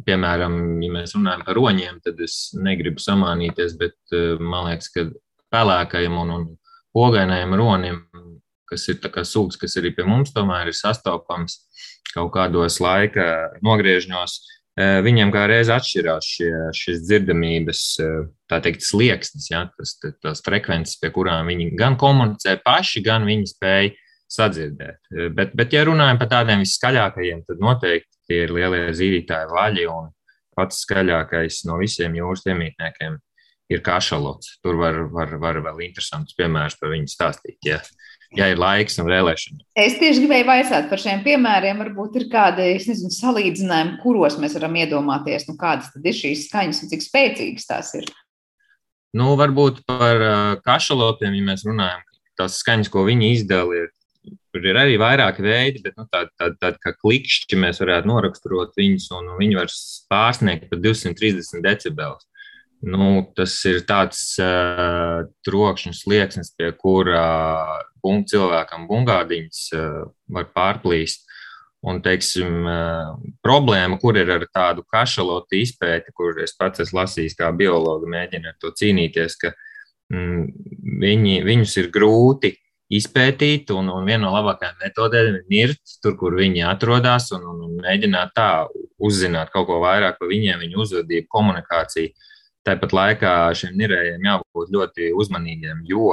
Piemēram, 0.06 0.56
ja 0.82 0.90
mēs 0.92 1.14
runājam 1.16 1.44
par 1.46 1.58
roņiem, 1.58 2.00
tad 2.04 2.20
es 2.24 2.52
negribu 2.58 3.02
samānīties, 3.02 3.76
bet 3.80 4.16
man 4.40 4.70
liekas, 4.70 4.90
ka 4.94 5.06
pelēkajam 5.52 6.16
un, 6.22 6.32
un 6.36 6.46
pogainajam 6.96 7.56
ronim, 7.58 8.00
kas 8.68 8.88
ir 8.88 9.00
sugas, 9.28 9.58
kas 9.60 9.76
arī 9.80 9.92
pie 9.96 10.06
mums 10.08 10.32
tomēr 10.32 10.70
ir 10.70 10.76
sastopams 10.76 11.60
kaut 12.12 12.32
kādos 12.34 12.78
laika 12.82 13.52
nogriežņos, 13.64 14.36
viņiem 15.04 15.32
kā 15.32 15.46
reiz 15.50 15.68
atšķirās 15.72 16.28
šie, 16.28 16.50
šis 16.76 17.02
dzirdamības, 17.04 17.82
tā 18.48 18.60
teikt, 18.64 18.84
slieksnis, 18.86 19.50
ja, 19.52 19.66
tas, 19.76 19.96
tās 20.00 20.40
frekvences, 20.44 20.98
pie 21.00 21.12
kurām 21.12 21.50
viņi 21.52 21.72
gan 21.76 21.98
komunicē 22.00 22.58
paši, 22.64 23.04
gan 23.04 23.28
viņi 23.28 23.50
spēj 23.52 23.92
sadzirdēt. 24.32 25.12
Bet, 25.36 25.52
bet 25.56 25.76
ja 25.76 25.84
runājam 25.88 26.20
par 26.20 26.30
tādiem 26.32 26.64
viskaļākajiem, 26.64 27.44
tad 27.48 27.60
noteikti 27.60 28.08
tie 28.32 28.46
ir 28.46 28.54
lielie 28.56 28.86
zīdītāji 28.96 29.52
vaļi 29.52 29.84
un 29.92 30.08
pats 30.56 30.80
skaļākais 30.86 31.62
no 31.68 31.76
visiem 31.80 32.16
jūras 32.16 32.48
iemītniekiem 32.48 33.20
ir 33.72 33.84
kašalots. 33.84 34.56
Tur 34.64 34.80
var, 34.80 35.04
var, 35.12 35.36
var 35.40 35.60
vēl 35.68 35.84
interesantus 35.86 36.36
piemērus 36.36 36.80
par 36.80 36.92
viņu 36.92 37.12
stāstīt. 37.12 37.60
Ja 37.68 37.78
ja 38.36 38.48
ir 38.52 38.60
laiks 38.60 38.98
un 39.00 39.08
vēlēšana. 39.10 39.62
Es 39.78 39.98
tieši 40.00 40.24
gribēju 40.24 40.46
vaicāt 40.48 40.88
par 40.90 41.00
šiem 41.00 41.22
piemēriem. 41.24 41.80
Varbūt 41.84 42.18
ir 42.20 42.28
kādi 42.32 42.68
nezinu, 42.78 43.12
salīdzinājumi, 43.12 43.98
kuros 44.02 44.38
mēs 44.40 44.56
varam 44.58 44.78
iedomāties, 44.80 45.46
nu, 45.50 45.56
kādas 45.60 45.92
ir 45.98 46.16
šīs 46.16 46.46
skaņas 46.48 46.82
un 46.84 46.92
cik 46.92 47.04
spēcīgas 47.04 47.68
tās 47.68 47.92
ir. 48.00 48.08
Nu, 49.16 49.34
varbūt 49.36 49.82
par 49.88 50.24
uh, 50.24 50.36
kašalotiem, 50.64 51.36
ja 51.36 51.48
mēs 51.50 51.66
runājam, 51.68 52.00
tās 52.40 52.56
skaņas, 52.62 52.88
ko 52.92 53.04
viņi 53.08 53.34
izdala, 53.36 53.82
ir. 53.82 53.90
Tur 54.22 54.66
ir 54.68 54.76
arī 54.78 54.98
vairāki 55.00 55.42
veidi, 55.44 55.80
bet 55.82 55.96
nu, 55.98 56.04
tādi 56.12 56.30
tā, 56.38 56.50
tā, 56.60 56.72
kā 56.82 56.92
klikšķi 56.94 57.58
mēs 57.58 57.80
varētu 57.82 58.10
noraksturot 58.10 58.76
viņus, 58.78 59.08
un 59.16 59.32
viņi 59.38 59.58
var 59.58 59.72
pārsniegt 60.12 60.68
pat 60.70 60.82
230 60.84 61.64
decibelus. 61.64 62.28
Nu, 62.82 63.22
tas 63.38 63.54
ir 63.70 63.84
tāds 63.86 64.20
uh, 64.42 65.22
trokšņa 65.46 65.92
slieksnis, 65.94 66.50
pie 66.58 66.72
kura 66.74 67.24
uh, 67.78 68.22
cilvēkam 68.30 68.88
bungādiņas 68.90 69.60
uh, 69.78 70.00
var 70.34 70.48
pārplīst. 70.54 71.28
Un, 71.82 71.96
teiksim, 71.98 72.62
problēma, 73.42 73.96
kur 73.98 74.14
ir 74.14 74.28
ar 74.30 74.44
tādu 74.54 74.84
kašalotu 74.86 75.56
izpēti, 75.58 76.12
kur 76.14 76.36
es 76.38 76.52
pats 76.54 76.84
esmu 76.84 77.00
lasījis, 77.00 77.34
kā 77.34 77.48
biologi 77.58 78.06
mēģina 78.06 78.52
ar 78.52 78.58
to 78.62 78.70
cīnīties, 78.78 79.34
ka 79.40 79.50
mm, 80.14 80.44
viņi, 81.02 81.40
viņus 81.48 81.74
ir 81.82 81.88
grūti 81.90 82.52
izpētīt, 82.98 83.70
un, 83.72 83.88
un 83.92 84.08
viena 84.08 84.26
no 84.26 84.32
labākajām 84.34 84.82
metodēm 84.82 85.38
ir 85.38 85.46
nirt 85.52 85.94
tur, 86.04 86.16
kur 86.20 86.36
viņi 86.38 86.64
atrodas, 86.68 87.30
un, 87.36 87.46
un, 87.48 87.62
un 87.68 87.78
mēģināt 87.84 88.34
tā 88.36 88.50
uzzināt 89.02 89.52
kaut 89.54 89.68
ko 89.70 89.80
vairāk 89.82 90.18
par 90.20 90.30
viņiem, 90.30 90.60
viņu 90.66 90.84
uzvedību, 90.84 91.30
komunikāciju. 91.32 92.12
Tāpat 92.62 92.92
laikā 92.94 93.32
šiem 93.58 93.74
nirējiem 93.80 94.28
jābūt 94.28 94.74
ļoti 94.76 95.08
uzmanīgiem, 95.18 95.82
jo 95.88 96.12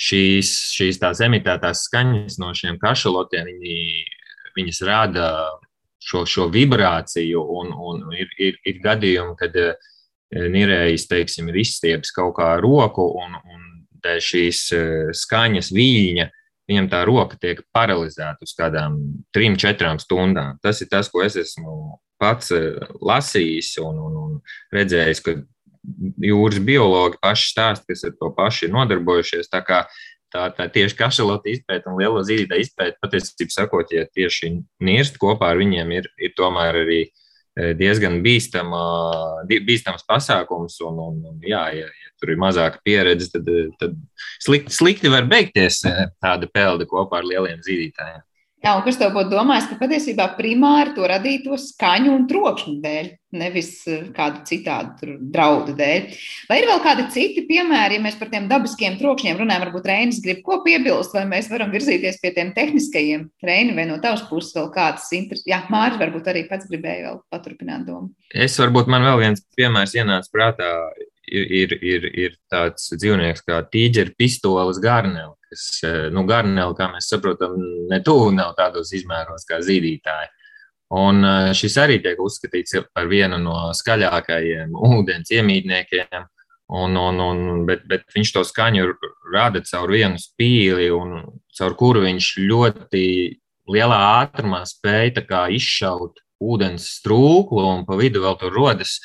šīs, 0.00 0.52
šīs 0.76 1.00
tās 1.02 1.22
emitētās 1.26 1.86
skaņas 1.88 2.38
no 2.42 2.52
šiem 2.56 2.78
kašalotiem, 2.80 3.48
viņi, 3.50 4.04
viņas 4.58 4.84
rada 4.86 5.30
šo, 6.00 6.24
šo 6.28 6.48
vibrāciju, 6.52 7.42
un, 7.60 7.72
un 7.74 8.14
ir, 8.16 8.30
ir, 8.38 8.60
ir 8.68 8.78
gadījumi, 8.84 9.36
kad 9.40 9.56
eh, 9.60 9.90
nirējs, 10.30 11.08
teiksim, 11.10 11.50
ir 11.50 11.60
izstiepis 11.64 12.14
kaut 12.16 12.36
kā 12.38 12.54
roku, 12.62 13.10
un, 13.20 13.36
un 13.40 13.59
dēļ 14.04 14.20
šīs 14.26 14.60
eh, 14.76 14.92
skaņas 15.16 15.72
viļņa 15.76 16.28
viņam 16.70 16.90
tā 16.92 17.00
roka 17.08 17.38
tiek 17.40 17.64
paralizēta 17.74 18.46
uz 18.46 18.54
kādām 18.54 19.00
trim, 19.34 19.56
četrām 19.58 19.98
stundām. 20.02 20.60
Tas 20.62 20.82
ir 20.84 20.90
tas, 20.92 21.10
ko 21.10 21.24
es 21.26 21.38
esmu 21.40 21.98
pats 22.20 22.52
eh, 22.54 22.78
lasījis 23.00 23.76
un, 23.82 23.98
un, 24.06 24.20
un 24.24 24.38
redzējis, 24.74 25.24
ka 25.26 25.36
jūras 26.20 26.60
biologi 26.62 27.18
paši 27.22 27.52
stāsta, 27.54 27.88
kas 27.88 28.04
ar 28.06 28.16
to 28.18 28.30
paši 28.36 28.68
ir 28.68 28.74
nodarbojušies. 28.76 29.50
Tā 29.50 29.62
kā 29.66 29.84
tā, 30.32 30.48
tā 30.56 30.66
tieši 30.72 30.98
kašalota 30.98 31.50
izpēta 31.52 31.90
un 31.90 31.98
lielo 32.00 32.22
zīdītā 32.26 32.60
izpēta, 32.60 32.98
patiesībā 33.02 33.54
sakot, 33.54 33.94
ja 33.94 34.06
tieši 34.06 34.52
nirst 34.84 35.18
kopā 35.20 35.52
ar 35.54 35.60
viņiem 35.60 35.96
ir, 35.96 36.10
ir 36.20 36.34
tomēr 36.38 36.82
arī 36.84 37.00
e, 37.06 37.72
diezgan 37.78 38.20
bīstama, 38.24 38.82
bīstams 39.48 40.06
pasākums. 40.08 40.78
Un, 40.86 41.00
un, 41.08 41.18
un, 41.32 41.40
jā, 41.46 41.64
ja 41.80 41.88
tur 42.20 42.34
ir 42.34 42.40
mazāka 42.40 42.82
pieredze, 42.86 43.30
tad, 43.34 43.48
tad 43.80 43.96
slikti, 44.42 44.74
slikti 44.76 45.12
var 45.12 45.28
beigties 45.30 45.82
e, 45.88 45.94
tāda 46.22 46.48
pelde 46.52 46.88
kopā 46.90 47.20
ar 47.20 47.28
lieliem 47.28 47.62
zīdītājiem. 47.66 48.24
Jā, 48.60 48.74
un 48.76 48.82
kas 48.84 48.98
tev 49.00 49.14
būtu 49.14 49.32
domājis, 49.32 49.70
ka 49.70 49.78
patiesībā 49.80 50.26
primāri 50.36 50.92
to 50.92 51.06
radīto 51.08 51.56
skaņu 51.56 52.10
un 52.12 52.26
trokšņu 52.28 52.74
dēļ, 52.82 53.06
nevis 53.40 53.70
eh, 53.88 54.02
kādu 54.12 54.42
citādu 54.50 55.14
draudu 55.32 55.72
dēļ. 55.78 56.18
Vai 56.50 56.58
ir 56.60 56.66
vēl 56.68 56.82
kādi 56.84 57.06
citi 57.14 57.46
piemēri, 57.48 57.96
ja 57.96 58.04
mēs 58.04 58.18
par 58.20 58.28
tiem 58.28 58.50
dabiskiem 58.50 58.98
trokšņiem 59.00 59.40
runājam, 59.40 59.64
varbūt 59.64 59.88
Reinis 59.88 60.20
grib 60.20 60.42
ko 60.44 60.58
piebilst, 60.66 61.16
vai 61.16 61.24
mēs 61.30 61.48
varam 61.48 61.72
virzīties 61.72 62.20
pie 62.20 62.34
tiem 62.36 62.52
tehniskajiem 62.58 63.30
Reini 63.48 63.78
vai 63.78 63.88
no 63.88 63.96
tavas 64.02 64.26
puses 64.28 64.52
vēl 64.58 64.68
kāds 64.74 65.08
interesants. 65.16 65.48
Jā, 65.48 65.62
Mārķis 65.72 66.02
varbūt 66.04 66.28
arī 66.28 66.44
pats 66.50 66.68
gribēja 66.68 67.06
vēl 67.06 67.22
paturpināt 67.32 67.88
domu. 67.88 68.12
Es 68.28 68.60
varbūt 68.60 68.92
man 68.92 69.08
vēl 69.08 69.22
viens 69.24 69.46
piemērs 69.56 69.96
ienāca 69.96 70.36
prātā. 70.36 70.74
Ir, 71.30 71.76
ir, 71.78 72.06
ir, 72.18 72.32
tāds 72.50 72.88
dzīvnieks 72.90 73.44
kā 73.46 73.60
tīģeris, 73.70 74.16
pistoles, 74.18 74.80
garnēlis 74.82 75.40
kas, 75.50 75.82
eh, 75.84 76.08
nu, 76.14 76.24
garnēli, 76.28 76.76
kā 76.78 76.88
mēs 76.92 77.10
saprotam, 77.10 77.56
ne 77.90 78.00
tuvu 78.06 78.30
nav 78.34 78.54
tādos 78.58 78.92
izmēros 78.96 79.46
kā 79.48 79.60
zīdītāji. 79.64 80.30
Un 81.00 81.24
eh, 81.24 81.50
šis 81.54 81.78
arī 81.82 82.00
tiek 82.02 82.18
uzskatīts 82.22 82.78
par 82.94 83.10
vienu 83.10 83.38
no 83.42 83.70
skaļākajiem 83.76 84.74
ūdens 84.74 85.30
iemītniekiem, 85.34 86.24
un, 86.80 86.96
un, 86.96 87.20
un, 87.26 87.44
bet, 87.66 87.84
bet 87.90 88.06
viņš 88.14 88.34
to 88.36 88.46
skaņu 88.46 88.94
rada 89.34 89.62
caur 89.66 89.90
vienu 89.90 90.18
spīli, 90.22 90.90
un 90.94 91.22
caur 91.58 91.76
kuru 91.78 92.06
viņš 92.06 92.34
ļoti 92.46 93.06
lielā 93.70 94.00
ātrumā 94.22 94.64
spēja 94.66 95.46
izšaut 95.50 96.22
ūdens 96.40 96.86
strūklu, 96.98 97.66
un 97.74 97.82
pa 97.84 97.98
vidu 98.00 98.22
vēl 98.24 98.38
tur 98.40 98.54
rodas 98.54 98.96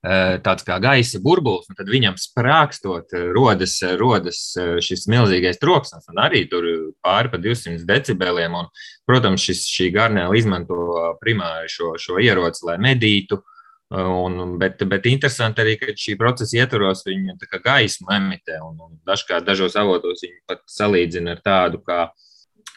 tāds 0.00 0.64
kā 0.64 0.78
gaisa 0.80 1.18
burbulis, 1.20 1.66
un 1.68 1.76
tad 1.76 1.90
viņam 1.92 2.16
sprākstot, 2.16 3.12
eh, 3.12 3.26
rodas, 3.36 3.82
eh, 3.82 3.96
rodas 4.00 4.56
šis 4.56 5.06
milzīgais 5.06 5.60
troksnis, 5.60 6.08
un 6.08 6.16
arī 6.16 6.48
tur 6.48 6.64
pāri 7.04 7.30
pa 7.30 7.36
200 7.36 7.84
decibeliem. 7.84 8.54
Un, 8.54 8.68
protams, 9.06 9.44
šis, 9.44 9.66
šī 9.68 9.92
garnēla 9.92 10.36
izmanto 10.36 11.18
primāri 11.20 11.68
šo, 11.68 11.98
šo 11.98 12.16
ieroci, 12.16 12.64
lai 12.64 12.78
medītu. 12.78 13.42
Un, 13.90 14.56
bet, 14.56 14.78
bet 14.86 15.04
interesanti 15.10 15.60
arī, 15.60 15.76
ka 15.76 15.92
šī 15.92 16.16
procesa 16.16 16.56
ietvaros 16.56 17.02
viņa 17.04 17.34
gaismu 17.60 18.06
emitē. 18.08 18.60
Un, 18.62 18.78
un 18.80 18.98
dažkārt 19.04 19.44
dažos 19.44 19.74
avotos 19.74 20.22
viņi 20.22 20.46
pat 20.46 20.62
salīdzina 20.70 21.32
ar 21.34 21.40
tādu 21.42 21.82
kā 21.82 22.08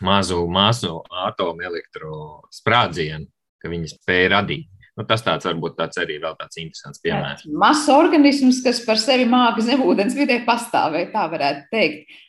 mazu 0.01 0.47
masu 0.47 1.03
atomu 1.07 1.61
elektrosprādzienu, 1.61 3.27
ka 3.61 3.69
viņi 3.69 3.93
spēja 3.93 4.29
radīt. 4.39 4.67
Nu, 4.93 5.05
tas 5.09 5.23
tāds 5.25 5.47
varbūt 5.47 5.77
tāds 5.79 5.97
arī 6.01 6.19
vēl 6.21 6.35
tāds 6.37 6.59
interesants 6.61 7.01
piemērs. 7.01 7.47
Mazs 7.49 7.87
organisms, 7.89 8.61
kas 8.65 8.83
par 8.85 8.99
sevi 9.01 9.25
māca 9.29 9.63
zemūdens 9.65 10.13
vidē 10.17 10.43
pastāvēt, 10.45 11.09
tā 11.15 11.25
varētu 11.31 11.65
teikt. 11.73 12.19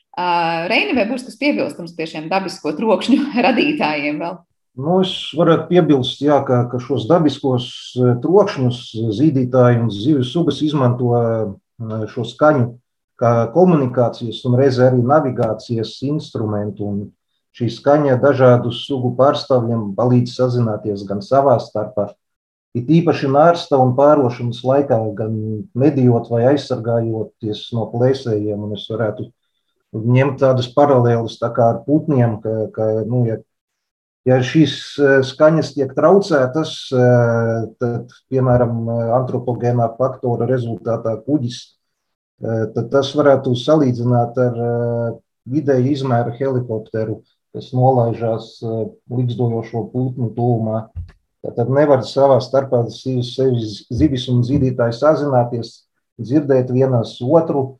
Reini, 0.70 0.94
vai 0.96 1.04
būs 1.10 1.26
kas 1.26 1.36
piebilstams 1.40 1.92
pie 1.98 2.06
šiem 2.08 2.30
dabisko 2.30 2.72
trokšņu 2.78 3.34
radītājiem 3.46 4.22
vēl? 4.22 4.38
Nu, 4.74 5.00
es 5.04 5.12
varētu 5.38 5.68
piebilst, 5.68 6.22
jā, 6.24 6.40
ka, 6.46 6.64
ka 6.70 6.80
šos 6.82 7.04
dabiskos 7.10 7.66
trokšņus 8.24 8.80
zīdītāji 9.18 9.84
un 9.84 9.92
zivju 9.94 10.24
sugas 10.26 10.58
izmanto 10.66 11.12
šo 12.10 12.24
skaņu 12.26 12.72
kā 13.20 13.34
komunikācijas 13.54 14.40
un 14.48 14.56
reizē 14.58 14.88
arī 14.90 15.04
navigācijas 15.06 15.96
instrumentu. 16.08 16.88
Un 16.90 17.04
šī 17.54 17.70
skaņa 17.70 18.18
dažādu 18.22 18.72
sugu 18.74 19.12
pārstāvjiem 19.18 19.92
palīdz 19.98 20.34
sazināties 20.40 21.04
gan 21.06 21.22
savā 21.22 21.54
starpā, 21.62 22.10
It 22.74 22.88
īpaši 22.90 23.28
nārsta 23.30 23.78
un 23.78 23.92
pārošanas 23.94 24.64
laikā, 24.66 24.96
gan 25.14 25.34
medījot 25.78 26.26
vai 26.32 26.42
aizsargājoties 26.50 27.68
no 27.76 27.86
plēsējiem, 27.92 28.64
un 28.66 28.74
es 28.74 28.88
varētu 28.90 29.28
ņemt 29.94 30.40
tādas 30.42 30.70
paralēlas 30.74 31.38
tā 31.38 31.52
kā 31.54 31.68
ar 31.74 31.82
putniem, 31.86 32.40
ka, 32.42 32.54
ka 32.74 32.88
nu, 33.06 33.22
ja, 33.28 33.38
ja 34.26 34.40
šīs 34.42 34.74
e, 34.98 35.12
skaņas 35.26 35.74
tiek 35.76 35.94
traucētas, 35.94 36.74
e, 36.90 37.06
tad, 37.78 38.16
piemēram, 38.32 38.88
antropogēnā 39.20 39.92
faktora 39.98 40.48
rezultātā 40.50 41.14
kuģis, 41.28 41.60
e, 42.42 42.58
tad 42.74 42.90
tas 42.90 43.14
varētu 43.14 43.54
salīdzināt 43.60 44.40
ar 44.48 44.62
vidēji 45.46 45.94
izmēra 45.94 46.34
helikopteru, 46.34 47.20
kas 47.54 47.70
nolaižās 47.76 48.56
līdzdojošo 48.64 49.86
putnu 49.92 50.32
tūmā. 50.34 50.88
Tad 51.44 51.68
nevar 51.68 52.00
savā 52.08 52.38
starpā 52.40 52.86
zivis 52.88 54.28
un 54.32 54.44
zīdītāji 54.46 54.96
sazināties. 54.96 55.80
dzirdēt 56.18 56.70
vienas 56.70 57.18
otru. 57.20 57.78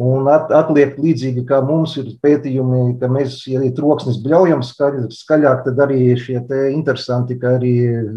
Un 0.00 0.24
at, 0.32 0.48
atliek 0.56 0.94
līdzīgi, 0.96 1.42
kā 1.44 1.58
mums 1.60 1.98
ir 2.00 2.14
pētījumi, 2.24 2.94
ka 2.96 3.10
mēs, 3.12 3.42
ja 3.44 3.60
ir 3.60 3.74
troksnis 3.76 4.22
bļaujam 4.24 4.62
skaļ, 4.64 5.02
skaļāk, 5.12 5.66
tad 5.66 5.82
arī 5.84 6.14
šie 6.16 6.40
interesanti, 6.72 7.36
ka 7.36 7.58
arī 7.58 7.74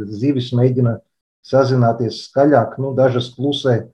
zivis 0.07 0.53
mēģina 0.55 0.95
sazināties 1.43 2.21
skaļāk, 2.29 2.77
nu, 2.79 2.93
dažas 2.95 3.27
klusē. 3.35 3.89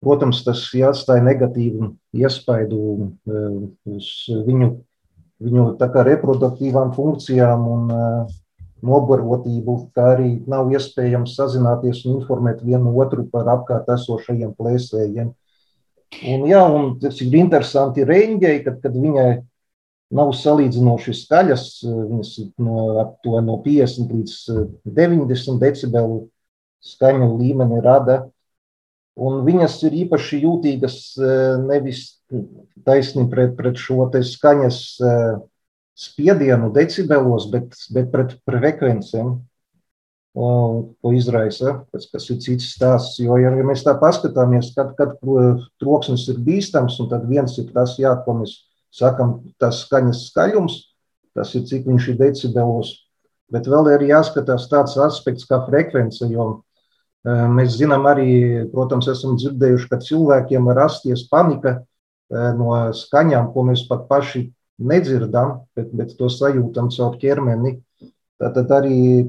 Protams, 0.00 0.40
tas 0.46 0.64
atstāja 0.88 1.24
negatīvu 1.24 1.90
iespaidu 2.16 2.80
uh, 2.96 3.60
uz 3.92 4.08
viņu, 4.48 4.72
viņu 5.44 5.68
reproduktīvām 6.08 6.96
funkcijām 6.96 7.68
un 7.76 7.92
uh, 7.92 8.34
nobarotību, 8.84 9.76
kā 9.96 10.12
arī 10.16 10.30
nav 10.50 10.70
iespējams 10.74 11.34
sazināties 11.38 12.04
un 12.04 12.20
informēt 12.20 12.62
vienu 12.66 12.92
otru 13.00 13.26
par 13.32 13.48
apkārt 13.54 13.88
esošajiem 13.96 14.52
plēsējiem. 14.58 15.32
Un, 16.32 16.46
jā, 16.48 16.62
un 16.62 16.94
tas 17.02 17.18
ir 17.24 17.34
interesanti 17.36 18.04
reņģei, 18.06 18.60
kad, 18.64 18.78
kad 18.84 18.94
viņai 18.94 19.30
nav 20.16 20.30
salīdzinoši 20.38 21.14
skaļas, 21.18 21.66
viņas 21.82 22.32
no, 22.62 22.86
no 23.24 23.58
50 23.64 24.14
līdz 24.14 24.36
90 24.86 25.60
decibelu 25.62 26.22
skaņu 26.86 27.32
līmeni 27.40 27.82
rada. 27.84 28.24
Un 29.16 29.40
viņas 29.46 29.78
ir 29.88 29.96
īpaši 30.04 30.42
jūtīgas 30.44 30.96
nevis 31.64 32.20
taisni 32.84 33.24
pret, 33.32 33.54
pret 33.56 33.80
šo 33.80 34.10
skaņas 34.12 34.80
spiedienu 35.96 36.70
decibelos, 36.74 37.48
bet, 37.52 37.76
bet 37.94 38.10
pret 38.12 38.36
frekvencēm 38.48 39.36
ko 40.36 41.12
izraisa, 41.16 41.78
kas, 41.94 42.10
kas 42.12 42.26
ir 42.28 42.40
cits 42.44 42.68
stāsts. 42.74 43.16
Jo, 43.22 43.38
ja 43.40 43.50
mēs 43.64 43.86
tā 43.86 43.94
paskatāmies, 43.96 44.74
kad, 44.76 44.92
kad 44.98 45.14
troksnis 45.80 46.26
ir 46.28 46.42
bīstams, 46.44 46.98
un 47.00 47.08
tad 47.08 47.24
viens 47.30 47.56
ir 47.56 47.70
tas, 47.72 47.94
jā, 47.96 48.12
ko 48.26 48.36
mēs 48.42 48.58
sakam, 48.92 49.38
tas 49.60 49.80
skaņas 49.86 50.26
skaļums, 50.28 50.76
tas 51.36 51.54
ir 51.56 51.64
cik 51.68 51.88
viņš 51.88 52.10
ir 52.12 52.20
decibelos, 52.20 52.92
bet 53.52 53.68
vēl 53.70 53.88
ir 53.94 54.08
jāskatās 54.10 54.68
tāds 54.68 54.98
aspekts 55.00 55.48
kā 55.48 55.62
frekvence, 55.64 56.28
jo 56.28 56.50
mēs 57.24 57.78
zinām 57.80 58.04
arī, 58.06 58.28
protams, 58.72 59.08
esam 59.08 59.38
dzirdējuši, 59.40 59.88
ka 59.88 60.02
cilvēkiem 60.04 60.68
rasties 60.76 61.24
panika 61.32 61.78
no 62.28 62.76
skaņām, 62.92 63.54
ko 63.54 63.64
mēs 63.70 63.86
pat 63.88 64.04
paši 64.10 64.50
nedzirdam, 64.78 65.62
bet, 65.76 65.90
bet 65.96 66.14
to 66.18 66.28
sajūtam 66.32 66.90
caur 66.94 67.16
ķermeni. 67.20 67.76
Tātad 68.36 68.72
arī 68.76 69.24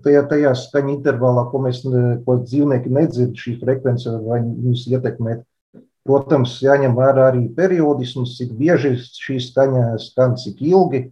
tajā, 0.00 0.24
tajā 0.30 0.54
skaņa 0.56 0.94
intervālā, 0.94 1.44
ko, 1.50 1.60
mēs, 1.66 1.82
ko 2.24 2.38
dzīvnieki 2.40 2.92
nedzird, 2.96 3.36
šī 3.36 3.58
frekvence 3.60 4.14
var 4.24 4.40
viņus 4.44 4.86
ietekmēt. 4.94 5.44
Protams, 6.08 6.56
jāņem 6.64 6.94
vērā 6.96 7.28
arī 7.28 7.42
periodisms, 7.52 8.38
cik 8.38 8.54
bieži 8.56 8.94
šī 8.96 9.36
skaņa 9.44 9.84
skan, 10.00 10.38
cik 10.40 10.62
ilgi, 10.64 11.02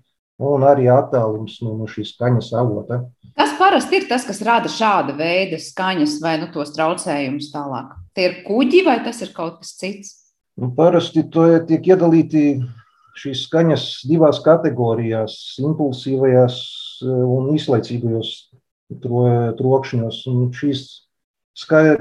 un 0.41 0.65
arī 0.65 0.89
attālums 0.89 1.59
no, 1.61 1.75
no 1.77 1.89
šīs 1.91 2.15
skaņas 2.15 2.53
avota. 2.57 3.03
Kas 3.39 3.53
parasti 3.59 4.01
ir 4.01 4.09
tas, 4.11 4.25
kas 4.27 4.41
rada 4.47 4.71
šāda 4.73 5.13
veida 5.19 5.59
skaņas 5.61 6.17
vai 6.23 6.39
nu, 6.41 6.49
tos 6.55 6.73
traucējumus 6.75 7.53
tālāk? 7.53 7.93
Tie 8.17 8.31
ir 8.31 8.41
kuģi 8.47 8.83
vai 8.87 8.97
tas 9.05 9.21
ir 9.23 9.35
kaut 9.37 9.61
kas 9.61 9.77
cits? 9.79 10.15
Nu, 10.59 10.73
parasti 10.75 11.23
tiek 11.29 11.93
iedalīti 11.93 12.49
šīs 13.19 13.47
skaņas 13.49 13.85
divās 14.09 14.39
kategorijās- 14.45 15.35
impulsīvajās 15.69 16.59
un 17.03 17.51
izlaicīgajos 17.55 18.31
trokšņos. 19.59 20.21
Un 20.31 20.53
šīs 20.55 20.85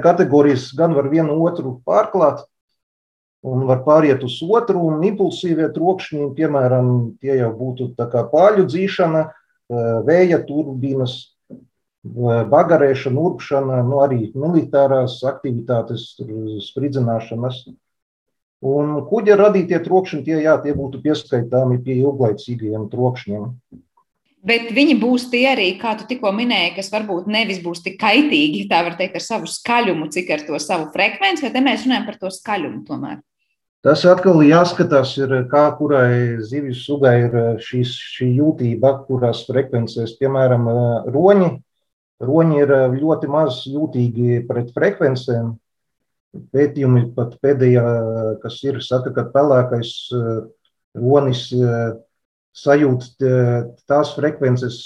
kategorijas 0.03 0.69
gan 0.77 0.93
var 0.93 1.09
vienu 1.09 1.39
otru 1.43 1.81
pārklāt, 1.85 2.45
un 3.47 3.65
var 3.69 3.83
pāriet 3.85 4.23
uz 4.23 4.37
otru, 4.43 4.87
un 4.91 5.01
impulsīvie 5.07 5.69
trokšņi, 5.73 6.35
piemēram, 6.37 7.17
tie 7.21 7.37
jau 7.39 7.51
būtu 7.57 7.93
pāļu 7.97 8.67
dzīšana, 8.67 9.25
vēja 10.07 10.39
turbīnas, 10.47 11.17
bagarēšana, 12.03 13.19
urpšana, 13.19 13.81
nu 13.83 13.99
arī 13.99 14.31
militārās 14.33 15.19
aktivitātes, 15.27 16.15
spridzināšanas. 16.69 17.65
Un 18.65 18.95
kuģa 19.05 19.35
radītie 19.37 19.77
trokšņi, 19.85 20.23
tie, 20.25 20.39
jā, 20.41 20.55
tie 20.63 20.73
būtu 20.73 21.01
pieskaitāmi 21.03 21.77
pie 21.85 21.99
ilglaicīgajiem 21.99 22.87
trokšņiem. 22.89 23.51
Bet 24.47 24.69
viņi 24.73 24.95
būs 25.01 25.27
tie 25.29 25.43
arī, 25.51 25.67
kā 25.81 25.93
tu 25.99 26.05
tikko 26.09 26.31
minēji, 26.33 26.75
kas 26.77 26.89
varbūt 26.93 27.27
nevis 27.29 27.59
būs 27.61 27.83
tik 27.85 27.97
kaitīgi, 28.01 28.67
tā 28.69 28.83
var 28.85 28.95
teikt, 28.97 29.17
ar 29.19 29.25
savu 29.25 29.49
skaļumu, 29.49 30.07
cik 30.13 30.29
ar 30.33 30.45
to 30.47 30.59
savu 30.63 30.87
frekvenci, 30.93 31.43
vai 31.43 31.51
te 31.53 31.63
mēs 31.65 31.83
runājam 31.85 32.05
par 32.07 32.19
to 32.21 32.31
skaļumu 32.33 32.85
tomēr? 32.87 33.19
Tas 33.85 34.01
atkal 34.09 34.41
jāskatās, 34.41 35.13
ir, 35.19 35.33
kā 35.51 35.67
kurai 35.77 36.41
zivju 36.43 36.73
sugai 36.75 37.13
ir 37.27 37.35
šīs, 37.61 37.93
šī 38.15 38.31
jūtība, 38.39 38.93
kurās 39.07 39.43
frekvencēs, 39.49 40.15
piemēram, 40.21 40.65
roņi. 41.13 41.51
Roņi 42.27 42.57
ir 42.63 42.73
ļoti 42.97 43.29
maz 43.29 43.61
jūtīgi 43.69 44.41
pret 44.49 44.71
frekvencēm. 44.73 45.53
Pētījumi 46.53 47.07
pat 47.15 47.37
pēdējā, 47.41 47.85
kas 48.43 48.59
ir, 48.67 48.81
saka, 48.83 49.13
ka 49.15 49.23
pelēkais 49.33 49.93
ronis 50.97 51.47
sajūt 52.57 53.07
tās 53.89 54.13
frekvences 54.17 54.79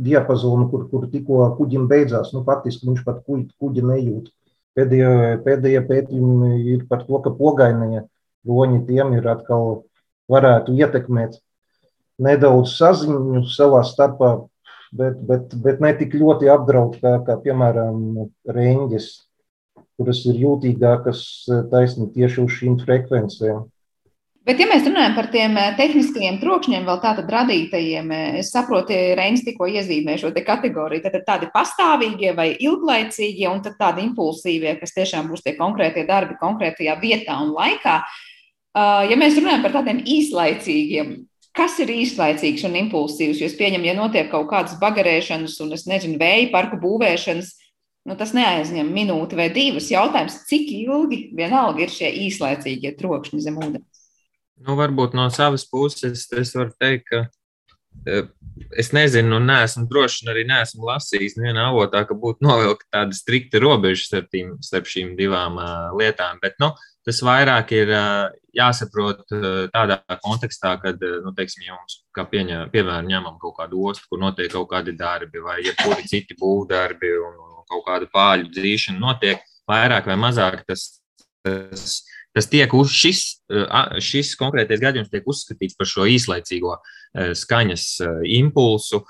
diapazonu, 0.00 0.68
kur, 0.72 0.86
kur 0.90 1.06
tikko 1.12 1.46
kuģim 1.58 1.86
beidzās. 1.88 2.32
Nu, 2.34 2.42
faktiski 2.46 2.88
viņš 2.88 3.04
pat 3.06 3.22
kuģi, 3.26 3.48
kuģi 3.60 3.84
nejūt. 3.90 4.30
Pēdējie, 4.74 5.10
pēdējie 5.44 5.82
pētījumi 5.86 6.54
ir 6.74 6.86
par 6.90 7.04
to, 7.06 7.20
ka 7.22 7.30
pogainie 7.38 8.06
roņi 8.48 8.80
tiem 8.88 9.14
ir 9.18 9.28
atkal 9.30 9.84
varētu 10.30 10.74
ietekmēt 10.74 11.38
nedaudz 12.24 12.74
saziņu 12.78 13.44
savā 13.50 13.82
starpā, 13.86 14.32
bet, 14.94 15.20
bet, 15.28 15.54
bet 15.62 15.82
ne 15.82 15.92
tik 15.98 16.16
ļoti 16.18 16.50
apdraud 16.50 16.98
kā, 17.02 17.16
kā 17.26 17.38
piemēram, 17.44 18.28
reņģes, 18.56 19.08
kuras 19.98 20.24
ir 20.26 20.40
jūtīgākas 20.42 21.22
taisni 21.70 22.10
tieši 22.14 22.42
uz 22.44 22.58
šīm 22.58 22.80
frekvencēm. 22.82 23.64
Bet, 24.44 24.58
ja 24.60 24.66
mēs 24.68 24.84
runājam 24.84 25.14
par 25.16 25.30
tiem 25.32 25.54
eh, 25.56 25.70
tehniskajiem 25.78 26.36
trokšņiem, 26.42 26.82
vēl 26.84 26.98
tātad 27.00 27.30
radītajiem, 27.32 28.10
eh, 28.12 28.24
es 28.42 28.50
saprotu, 28.52 28.92
Reinis 29.16 29.40
tikko 29.46 29.70
iezīmē 29.72 30.18
šo 30.20 30.34
te 30.36 30.42
kategoriju, 30.44 31.00
tad 31.06 31.16
tādi 31.24 31.48
pastāvīgie 31.54 32.34
vai 32.36 32.50
ilglaicīgie, 32.52 33.46
un 33.48 33.62
tad 33.64 33.78
tādi 33.80 34.04
impulsīvie, 34.04 34.74
kas 34.82 34.92
tiešām 34.98 35.30
būs 35.32 35.46
tie 35.46 35.54
konkrētie 35.56 36.04
darbi 36.08 36.36
konkrētajā 36.42 36.98
vietā 37.00 37.38
un 37.40 37.54
laikā. 37.56 38.02
Ja 38.74 39.16
mēs 39.16 39.36
runājam 39.38 39.62
par 39.62 39.72
tādiem 39.76 40.00
īslaicīgiem, 40.02 41.12
kas 41.54 41.78
ir 41.80 41.92
īslaicīgs 41.94 42.64
un 42.66 42.74
impulsīvs, 42.82 43.38
jo 43.38 43.46
es 43.46 43.54
pieņemu, 43.56 43.86
ja 43.86 43.94
notiek 43.96 44.28
kaut 44.32 44.48
kādas 44.50 44.74
bagarēšanas 44.80 45.54
un, 45.62 45.70
es 45.76 45.86
nezinu, 45.86 46.18
vēja 46.20 46.50
parku 46.52 46.80
būvēšanas, 46.82 47.52
nu, 48.04 48.16
tas 48.20 48.34
neaizņem 48.36 48.90
minūti 48.92 49.38
vai 49.38 49.48
divas. 49.54 49.88
Jautājums, 49.92 50.42
cik 50.48 50.70
ilgi 50.82 51.20
vienalga 51.36 51.84
ir 51.84 51.92
šie 51.92 52.10
īslaicīgie 52.26 52.94
trokšņi 52.98 53.42
zem 53.44 53.60
ūdens? 53.60 54.04
Nu, 54.64 54.76
varbūt 54.78 55.16
no 55.18 55.26
savas 55.34 55.64
puses 55.66 56.28
es 56.30 56.54
varu 56.54 56.70
teikt, 56.80 57.08
ka 57.10 57.24
e, 58.06 58.22
es 58.78 58.92
nezinu, 58.94 59.40
un 59.40 59.48
neesmu 59.50 59.88
drošs, 59.90 60.22
un 60.24 60.32
arī 60.34 60.44
neesmu 60.48 60.86
lasījis 60.86 61.38
nevienā 61.40 61.70
avotā, 61.72 62.04
ka 62.06 62.16
būtu 62.16 62.44
novilkta 62.46 63.00
tāda 63.00 63.18
strikta 63.18 63.60
robeža 63.62 64.06
starp, 64.06 64.28
tīm, 64.32 64.54
starp 64.64 64.88
šīm 64.90 65.16
divām 65.18 65.58
uh, 65.58 65.90
lietām. 65.98 66.38
Bet 66.44 66.60
nu, 66.62 66.70
tas 67.04 67.18
vairāk 67.26 67.74
ir 67.74 67.90
uh, 67.90 68.28
jāsaprot 68.54 69.24
tādā 69.74 69.98
kontekstā, 70.22 70.76
kad, 70.84 71.02
nu, 71.24 71.34
teiksim, 71.34 71.66
ja 71.66 71.74
mums, 71.74 72.04
kā 72.14 72.22
pieņem, 72.30 72.68
piemēram, 72.70 73.10
ņemam 73.10 73.40
kaut 73.42 73.56
kādu 73.58 73.82
ostu, 73.90 74.06
kur 74.12 74.22
notiek 74.22 74.52
kaut 74.54 74.70
kādi 74.70 74.94
darbi, 74.94 75.42
vai 75.42 75.58
jebkuri 75.66 76.06
citi 76.06 76.38
būvdarbi 76.38 77.10
un 77.24 77.42
kaut 77.74 77.86
kāda 77.90 78.10
pāļu 78.14 78.50
dzīšana 78.54 79.02
notiek, 79.02 79.44
vairāk 79.70 80.10
vai 80.10 80.18
mazāk 80.28 80.62
tas. 80.70 80.88
tas 81.44 82.02
tas 82.34 82.48
tiek 82.50 82.72
uz 82.74 82.90
šis, 82.90 83.20
šis 84.02 84.32
konkrētais 84.40 84.82
gadījums 84.82 85.10
tiek 85.12 85.26
uzskatīts 85.30 85.76
par 85.78 85.86
šo 85.86 86.06
īslaicīgo 86.10 86.72
skaņas 87.38 87.84
impulsu, 88.40 89.04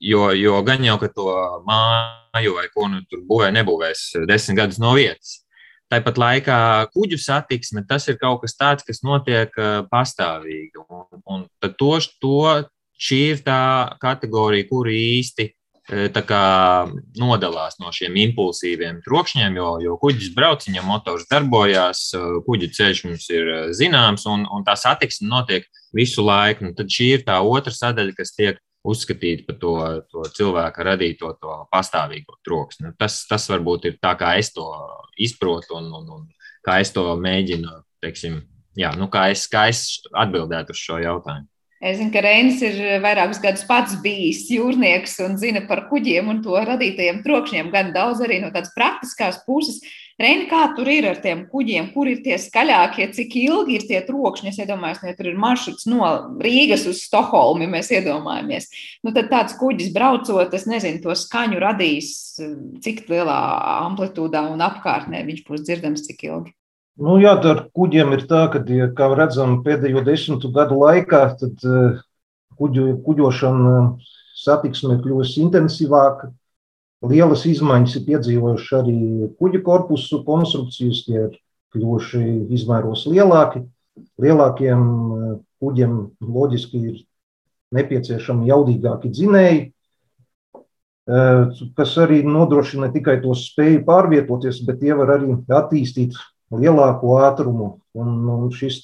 jo, 0.00 0.22
jo 0.36 0.62
gan 0.64 0.86
jau, 0.86 0.96
ka 1.02 1.10
to 1.12 1.26
māju 1.68 2.56
vai 2.56 2.64
ko 2.72 2.88
nu 2.92 3.02
tur 3.10 3.20
būvē 3.28 3.52
nebūvēs 3.58 4.24
desmit 4.28 4.62
gadus 4.62 4.80
no 4.80 4.94
vietas. 4.96 5.42
Tāpat 5.88 6.20
laikā 6.20 6.58
kuģu 6.92 7.16
satiksme 7.20 7.84
tas 7.88 8.08
ir 8.08 8.18
kaut 8.20 8.42
kas 8.42 8.56
tāds, 8.56 8.84
kas 8.84 9.00
notiek 9.04 9.52
pastāvīgi. 9.88 10.84
Un, 10.88 11.22
un 11.24 11.46
to, 11.64 11.94
to, 12.20 12.40
šī 13.00 13.20
ir 13.32 13.40
tā 13.46 13.60
kategorija, 14.02 14.68
kur 14.68 14.88
īsti 14.92 15.48
kā, 15.88 16.44
nodalās 17.16 17.78
no 17.80 17.92
šiem 17.94 18.16
impulsīviem 18.26 19.00
trokšņiem, 19.06 19.56
jo, 19.56 19.70
jo 19.80 19.96
kuģis 20.02 20.34
brauc, 20.36 20.66
viņam 20.68 20.88
motors 20.90 21.26
darbojās, 21.30 22.10
kuģa 22.46 22.70
ceļš 22.76 23.04
mums 23.06 23.28
ir 23.32 23.52
zināms, 23.76 24.26
un, 24.28 24.44
un 24.52 24.64
tā 24.66 24.76
satiksme 24.76 25.28
notiek 25.28 25.68
visu 25.96 26.24
laiku. 26.24 26.68
Un 26.68 26.74
tad 26.76 26.92
šī 26.92 27.12
ir 27.16 27.24
tā 27.26 27.40
otra 27.40 27.72
sadaļa, 27.72 28.16
kas 28.18 28.34
tiek 28.36 28.60
uzskatīt 28.88 29.46
par 29.46 29.58
to, 29.60 29.74
to 30.12 30.24
cilvēka 30.36 30.84
radīto 30.86 31.32
to 31.40 31.56
pastāvīgo 31.72 32.38
troksni. 32.46 32.92
Tas, 32.98 33.22
tas 33.28 33.48
varbūt 33.50 33.88
ir 33.90 33.98
tā, 34.02 34.14
kā 34.18 34.36
es 34.38 34.52
to 34.54 34.68
izprotu 35.18 35.78
un, 35.80 35.90
un, 35.98 36.08
un 36.18 36.26
kā 36.64 36.78
es 36.82 36.92
to 36.94 37.04
mēģinu, 37.18 37.80
teiksim, 38.04 38.42
jā, 38.78 38.92
nu, 38.98 39.08
kā, 39.12 39.28
es, 39.32 39.46
kā 39.50 39.68
es 39.72 40.02
atbildētu 40.12 40.76
uz 40.76 40.82
šo 40.84 41.00
jautājumu. 41.02 41.48
Es 41.78 42.00
zinu, 42.00 42.10
ka 42.10 42.18
Reinis 42.24 42.58
ir 42.66 42.78
vairākus 43.04 43.38
gadus 43.38 43.62
pats 43.68 43.94
bijis 44.02 44.48
jūrnieks 44.50 45.12
un 45.22 45.36
zina 45.38 45.62
par 45.68 45.84
kuģiem 45.86 46.26
un 46.32 46.40
to 46.42 46.58
radītajiem 46.58 47.20
trokšņiem, 47.22 47.70
gan 47.70 47.92
daudz 47.94 48.24
arī 48.26 48.40
no 48.42 48.50
tādas 48.50 48.74
praktiskās 48.74 49.38
puses. 49.46 49.78
Reini, 50.18 50.48
kā 50.50 50.64
tur 50.74 50.90
ir 50.90 51.06
ar 51.06 51.20
tiem 51.22 51.44
kuģiem, 51.46 51.92
kur 51.94 52.10
ir 52.10 52.18
tie 52.24 52.34
skaļākie, 52.42 53.06
cik 53.14 53.38
ilgi 53.38 53.78
ir 53.78 53.86
tie 53.86 54.02
trokšņi? 54.08 54.50
Es 54.50 54.58
iedomājos, 54.58 54.98
ka 54.98 55.14
tur 55.14 55.30
ir 55.30 55.38
maršruts 55.38 55.86
no 55.86 56.02
Rīgas 56.42 56.88
uz 56.90 57.04
Stokholmu, 57.06 57.62
ja 57.68 57.70
mēs 57.76 57.94
iedomājamies. 57.94 58.66
Nu, 59.06 59.14
tad 59.14 59.30
tāds 59.30 59.54
kuģis 59.62 59.94
braucot, 59.94 60.50
es 60.58 60.66
nezinu, 60.66 60.98
to 61.06 61.14
skaņu 61.14 61.62
radīs, 61.62 62.10
cik 62.82 63.06
lielā 63.06 63.40
amplitūdā 63.86 64.48
un 64.50 64.66
apkārtnē 64.66 65.22
viņš 65.30 65.46
būs 65.46 65.62
dzirdams, 65.62 66.08
cik 66.10 66.26
ilgi. 66.32 66.57
Nu, 66.98 67.14
jā, 67.22 67.36
ar 67.46 67.60
kuģiem 67.78 68.16
ir 68.16 68.24
tā, 68.26 68.40
ka, 68.50 68.58
ja, 68.74 68.88
kā 68.90 69.06
redzam, 69.14 69.60
pēdējo 69.62 70.00
desmitu 70.02 70.48
gadu 70.50 70.80
laikā 70.80 71.20
tad, 71.38 71.60
uh, 71.62 72.00
kuģu, 72.58 72.86
kuģošana 73.04 73.74
satiksme 74.34 74.96
ir 74.96 75.02
kļuvusi 75.04 75.44
intensīvāka. 75.44 76.32
Lielas 77.06 77.44
izmaiņas 77.46 77.92
ir 78.00 78.06
piedzīvojuši 78.08 78.74
arī 78.80 78.96
kuģa 79.38 79.60
korpusu 79.68 80.24
konstrukcijas, 80.26 81.04
tie 81.06 81.20
ir 81.20 81.36
kļuvuši 81.76 82.22
izmēros 82.58 83.04
lielāki. 83.06 83.62
Lielākiem 84.18 84.82
uh, 84.82 85.28
kuģiem 85.62 85.94
loģiski 86.18 86.80
ir 86.82 86.96
nepieciešami 87.78 88.48
jaudīgāki 88.48 89.10
dzinēji, 89.12 89.60
kas 91.76 91.92
arī 92.00 92.22
nodrošina 92.24 92.86
ne 92.86 92.92
tikai 92.94 93.18
to 93.20 93.34
spēju 93.36 93.82
pārvietoties, 93.84 94.62
bet 94.64 94.80
tie 94.80 94.96
var 94.96 95.12
arī 95.18 95.34
attīstīt 95.56 96.16
lielāko 96.54 97.18
ātrumu. 97.24 97.72
Un, 97.98 98.14
un 98.30 98.48
šis 98.54 98.80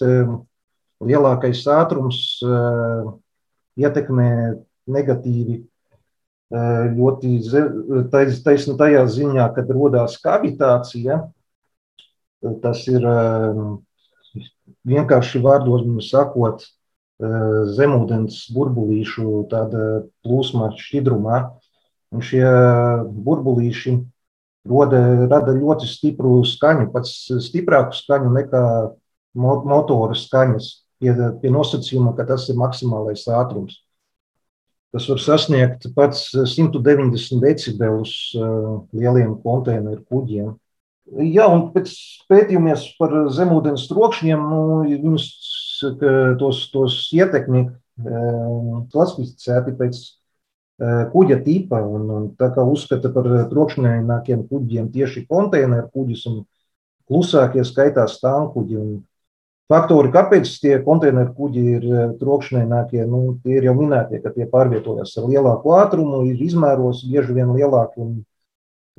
lielākais 1.05 1.63
ātrums 1.71 2.19
uh, 2.45 3.15
ietekmē 3.81 4.29
negatīvi 4.91 5.61
uh, 5.61 6.85
ļoti 6.95 7.35
taisni 8.13 8.77
tajā 8.81 9.05
ziņā, 9.17 9.49
kad 9.57 9.73
radās 9.75 10.19
kavitācija. 10.23 11.23
Tas 12.61 12.85
ir 12.93 13.05
uh, 13.09 13.61
vienkārši 14.85 15.41
vārdos 15.45 16.11
sakot, 16.11 16.67
zemūdens 17.77 18.41
burbulīšu 18.53 19.45
plūsma 19.49 20.73
šķidrumā. 20.77 21.39
Un 22.15 22.23
šie 22.23 22.43
burbulīši 23.27 23.95
roda, 24.69 25.01
rada 25.29 25.55
ļoti 25.57 25.89
stipru 25.89 26.39
skaņu, 26.49 26.91
pats 26.95 27.15
stiprāku 27.47 27.97
skaņu 27.97 28.33
nekā 28.35 28.65
motora 29.35 30.17
skaņas, 30.17 30.71
pie, 31.03 31.15
pie 31.43 31.53
nosacījuma, 31.53 32.15
ka 32.17 32.27
tas 32.29 32.49
ir 32.49 32.59
maksimālais 32.61 33.27
ātrums. 33.29 33.81
Tas 34.95 35.09
var 35.11 35.19
sasniegt 35.19 35.89
pats 35.97 36.29
190 36.33 37.41
decibelus 37.43 38.13
lieliem 38.95 39.35
konteineru 39.43 40.05
kuģiem. 40.07 40.53
Jā, 41.21 41.49
un 41.51 41.67
pēc 41.75 41.91
pētījumiem 42.31 42.79
par 42.97 43.17
zemūdens 43.35 43.89
trokšņiem, 43.91 44.45
nu, 44.53 44.61
viņus 44.89 45.27
tos, 46.41 46.63
tos 46.73 47.01
ietekmi 47.13 47.67
klasificēti 48.95 49.75
pēc 49.79 49.99
kuģa 50.81 51.41
tipa. 51.45 51.81
Un, 51.83 52.11
un 52.11 52.29
tā 52.39 52.51
kā 52.55 52.65
uzskata 52.67 53.11
par 53.15 53.29
trokšņainākiem 53.51 54.47
kuģiem 54.51 54.91
tieši 54.95 55.27
konteineru 55.31 55.91
kuģis 55.95 56.27
un 56.31 56.45
klusākie 57.09 57.65
skaitās 57.65 58.19
stāvkuģi. 58.19 58.85
Faktori, 59.65 60.11
kāpēc 60.13 60.49
tie 60.61 60.75
konteineru 60.85 61.33
kuģi 61.37 61.63
ir 61.79 61.85
trokšņainākie, 62.21 63.01
nu, 63.09 63.39
tie 63.45 63.59
ir 63.59 63.71
jau 63.71 63.75
minētie, 63.79 64.21
ka 64.21 64.33
tie 64.35 64.45
pārvietojas 64.51 65.15
ar 65.17 65.31
lielāku 65.31 65.73
ātrumu, 65.73 66.21
ir 66.29 66.43
izmēros 66.45 67.01
bieži 67.09 67.33
vien 67.39 67.55
lielāki. 67.57 68.05
Un, 68.05 68.19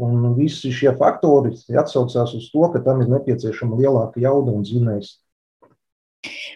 un 0.01 0.33
visi 0.35 0.73
šie 0.73 0.95
faktori 0.97 1.53
atsaucās 1.53 2.33
uz 2.35 2.49
to, 2.51 2.65
ka 2.73 2.81
tam 2.83 3.03
ir 3.05 3.13
nepieciešama 3.13 3.77
lielāka 3.77 4.23
jauda 4.23 4.57
un 4.57 4.65
zinējums. 4.65 5.13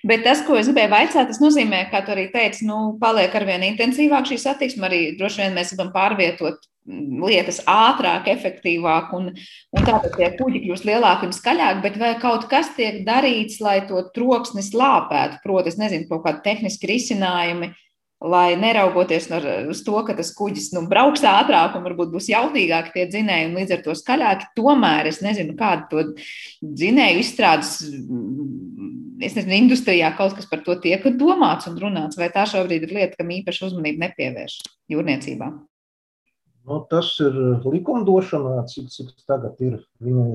Bet 0.08 0.24
tas, 0.26 0.42
ko 0.48 0.58
es 0.60 0.70
gribēju 0.70 0.92
vaicāt, 0.94 1.30
tas 1.30 1.42
nozīmē, 1.44 1.86
kā 1.92 2.02
tu 2.06 2.14
arī 2.14 2.30
teici, 2.34 2.66
nu, 2.68 2.96
paliek 3.02 3.34
ar 3.36 3.46
vien 3.48 3.66
intensīvāk 3.68 4.30
šī 4.30 4.40
satiksme. 4.42 4.88
Arī 4.88 5.02
droši 5.20 5.44
vien 5.44 5.58
mēs 5.58 5.74
gribam 5.74 5.92
pārvietot 5.96 6.62
mm, 6.88 7.26
lietas 7.26 7.60
ātrāk, 7.70 8.30
efektīvāk, 8.32 9.12
un, 9.18 9.34
un 9.76 9.90
tātad 9.90 10.16
tie 10.16 10.32
kuģi 10.40 10.64
kļūst 10.66 10.88
lielāki 10.88 11.30
un 11.30 11.36
skaļāki. 11.36 11.84
Bet 11.86 12.00
vai 12.02 12.14
kaut 12.22 12.48
kas 12.52 12.72
tiek 12.78 13.04
darīts, 13.08 13.60
lai 13.64 13.80
to 13.90 14.06
troksni 14.16 14.64
slāpētu? 14.66 15.44
Proti, 15.44 15.74
es 15.74 15.80
nezinu, 15.82 16.08
kaut 16.12 16.26
kādi 16.28 16.46
tehniski 16.48 16.94
risinājumi 16.94 17.74
lai 18.20 18.58
neraugoties 18.60 19.30
uz 19.72 19.82
to, 19.86 19.96
ka 20.04 20.14
tas 20.18 20.34
kuģis 20.36 20.74
nu, 20.76 20.84
brauks 20.92 21.24
ātrāk 21.24 21.78
un 21.78 21.86
varbūt 21.86 22.12
būs 22.12 22.28
jautīgāki 22.34 22.92
tie 22.96 23.06
dzinēji 23.08 23.48
un 23.48 23.56
līdz 23.62 23.78
ar 23.78 23.84
to 23.86 23.96
skaļāki, 23.96 24.50
tomēr 24.60 25.08
es 25.08 25.22
nezinu, 25.24 25.56
kāda 25.60 25.88
to 25.92 26.04
dzinēju 26.60 27.24
izstrādes, 27.24 27.78
es 29.24 29.38
nezinu, 29.40 29.56
industrijā 29.62 30.12
kaut 30.18 30.36
kas 30.36 30.50
par 30.52 30.66
to 30.68 30.76
tiek 30.84 31.08
domāts 31.16 31.72
un 31.72 31.80
runāts, 31.80 32.20
vai 32.20 32.28
tā 32.34 32.44
šobrīd 32.50 32.90
ir 32.90 32.96
lieta, 32.98 33.20
kam 33.22 33.32
īpaši 33.40 33.66
uzmanību 33.70 34.04
nepievērš 34.04 34.60
jūrniecībā. 34.92 35.52
Nu, 36.70 36.84
tas 36.92 37.16
ir 37.24 37.34
likumdošanā, 37.64 38.60
cik, 38.70 38.92
cik 38.94 39.16
tagad 39.26 39.64
ir. 39.64 39.80
Viņa 40.04 40.26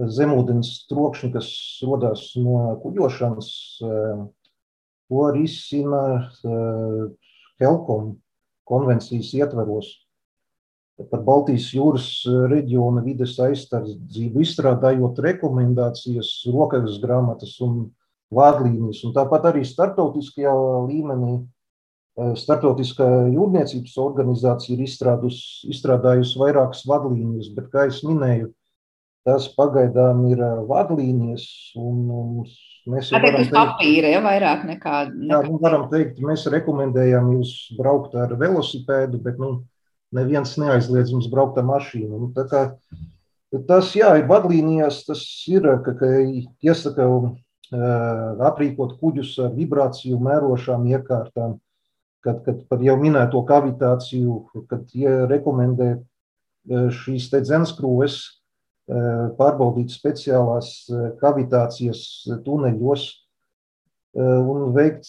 ir 0.00 0.14
zemūdens 0.14 0.70
trokšņi, 0.88 1.30
kas 1.34 1.50
rodas 1.84 2.30
no 2.38 2.78
kuģošanas 2.82 3.50
To 5.08 5.28
risina 5.34 6.30
eh, 6.44 7.02
Helkom 7.60 8.14
konvencijas 8.64 9.34
ietveros. 9.36 9.90
Par 11.10 11.24
Baltijas 11.26 11.68
jūras 11.74 12.06
eh, 12.24 12.38
reģiona 12.52 13.02
vides 13.04 13.36
aizsardzību 13.42 14.44
izstrādājot 14.44 15.20
rekomendācijas, 15.26 16.30
rokas 16.54 16.96
grāmatas 17.02 17.58
un 17.66 17.90
vādlīnijas. 18.34 19.02
Un 19.04 19.12
tāpat 19.16 19.50
arī 19.52 19.64
starptautiskajā 19.68 20.54
līmenī 20.88 21.36
eh, 21.36 22.32
Startautiskā 22.40 23.08
jūrniecības 23.34 23.98
organizācija 24.00 24.78
ir 24.78 24.86
izstrādājusi 24.88 26.40
vairākas 26.40 26.86
vadlīnijas, 26.88 27.52
bet, 27.58 27.68
kā 27.74 27.90
jau 27.90 28.14
minēju, 28.14 28.54
tas 29.28 29.50
pagaidām 29.52 30.24
ir 30.32 30.40
vadlīnijas. 30.70 31.44
Un, 31.80 32.08
un 32.08 32.48
Mēs 32.90 33.08
jau 33.08 33.20
teikt, 33.22 33.52
papīra, 33.54 34.10
ja 34.12 34.20
vairāk 34.24 34.66
nekā. 34.68 34.96
nekā... 35.08 35.28
Jā, 35.30 35.38
nu, 35.46 35.58
varam 35.62 35.86
teikt, 35.92 36.18
mēs 36.20 36.44
rekomendējam 36.52 37.30
jūs 37.38 37.54
braukt 37.78 38.16
ar 38.20 38.34
velosipēdu, 38.40 39.20
bet 39.24 39.40
nu, 39.40 39.54
neviens 40.14 40.52
neaizliedz 40.60 41.14
jums 41.14 41.30
braukt 41.32 41.56
ar 41.60 41.64
mašīnu. 41.68 42.20
Nu, 42.26 42.28
kā, 42.50 42.66
tas, 43.70 43.94
jā, 43.96 44.12
ir 44.20 44.28
vadlīnijās, 44.28 45.00
tas 45.08 45.24
ir, 45.48 45.70
ka, 45.86 45.96
ka 45.96 46.12
iesaka 46.64 47.08
aprīkot 48.52 48.98
kuģus 49.00 49.32
ar 49.46 49.54
vibrāciju 49.56 50.20
mērošām 50.22 50.84
iekārtām, 50.92 51.56
kad, 52.24 52.44
kad 52.44 52.62
par 52.68 52.84
jau 52.84 52.98
minēto 53.00 53.40
kavitāciju, 53.48 54.66
kad 54.68 54.92
rekomendē 55.32 55.94
šīs 57.00 57.32
dzenskrūves, 57.32 58.20
pārbaudīt 58.84 59.92
speciālās 59.94 60.84
eh, 60.92 61.12
kavitācijas 61.20 62.02
tuneļos 62.44 63.04
eh, 63.08 64.20
un 64.20 64.74
veikt 64.76 65.08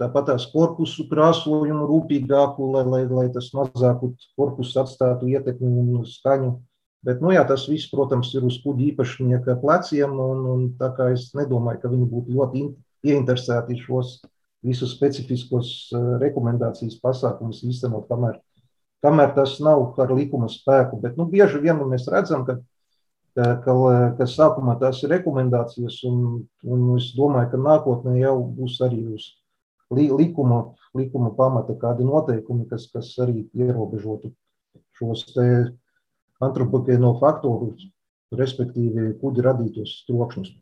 tāpat 0.00 0.30
tās 0.32 0.46
korpusu 0.52 1.06
krāsojumu 1.10 1.84
rūpīgāku, 1.90 2.70
lai, 2.72 2.84
lai, 2.88 3.02
lai 3.08 3.26
tas 3.34 3.50
mazāku 3.56 4.14
korpusu 4.36 4.80
atstātu 4.80 5.28
ietekmi 5.28 5.68
un 5.68 6.08
skaņu. 6.08 6.56
Bet, 7.04 7.22
nu 7.24 7.32
jā, 7.32 7.40
tas 7.48 7.62
viss, 7.68 7.88
protams, 7.88 8.32
ir 8.36 8.44
uz 8.44 8.58
kuģa 8.60 8.90
īpašnieka 8.90 9.54
pleciem, 9.62 10.18
un, 10.20 10.42
un 10.52 10.66
tā 10.76 10.90
kā 10.96 11.08
es 11.14 11.30
nedomāju, 11.36 11.80
ka 11.80 11.92
viņi 11.92 12.08
būtu 12.10 12.36
ļoti 12.36 12.64
ieinteresēti 13.08 13.78
šos 13.80 14.18
visus 14.64 14.92
specifiskos 14.92 15.70
rekomendācijas 16.20 16.98
pasākumus 17.00 17.62
īstenot, 17.64 18.04
kamēr, 18.10 18.36
kamēr 19.00 19.32
tas 19.32 19.56
nav 19.64 19.96
ar 19.96 20.12
likuma 20.12 20.50
spēku. 20.52 21.00
Bet 21.00 21.16
nu, 21.16 21.24
bieži 21.32 21.62
vien 21.64 21.80
mēs 21.88 22.04
redzam, 22.12 22.44
ka 22.44 22.58
ka, 23.64 23.74
ka 24.18 24.26
sākumā 24.28 24.76
tās 24.80 25.02
ir 25.04 25.12
rekomendācijas, 25.14 26.00
un, 26.08 26.42
un 26.64 26.86
es 26.96 27.10
domāju, 27.16 27.52
ka 27.52 27.60
nākotnē 27.60 28.16
jau 28.20 28.36
būs 28.56 28.80
arī 28.86 29.00
uz 29.14 29.30
likuma, 29.90 30.62
likuma 30.94 31.32
pamata 31.36 31.76
kādi 31.78 32.06
noteikumi, 32.06 32.68
kas, 32.70 32.86
kas 32.92 33.12
arī 33.22 33.46
ierobežotu 33.54 34.32
šos 34.98 35.26
antropogēno 36.40 37.14
faktorus, 37.20 37.88
respektīvi 38.36 39.14
kuģi 39.20 39.44
radītos 39.44 39.94
trokšņus. 40.08 40.52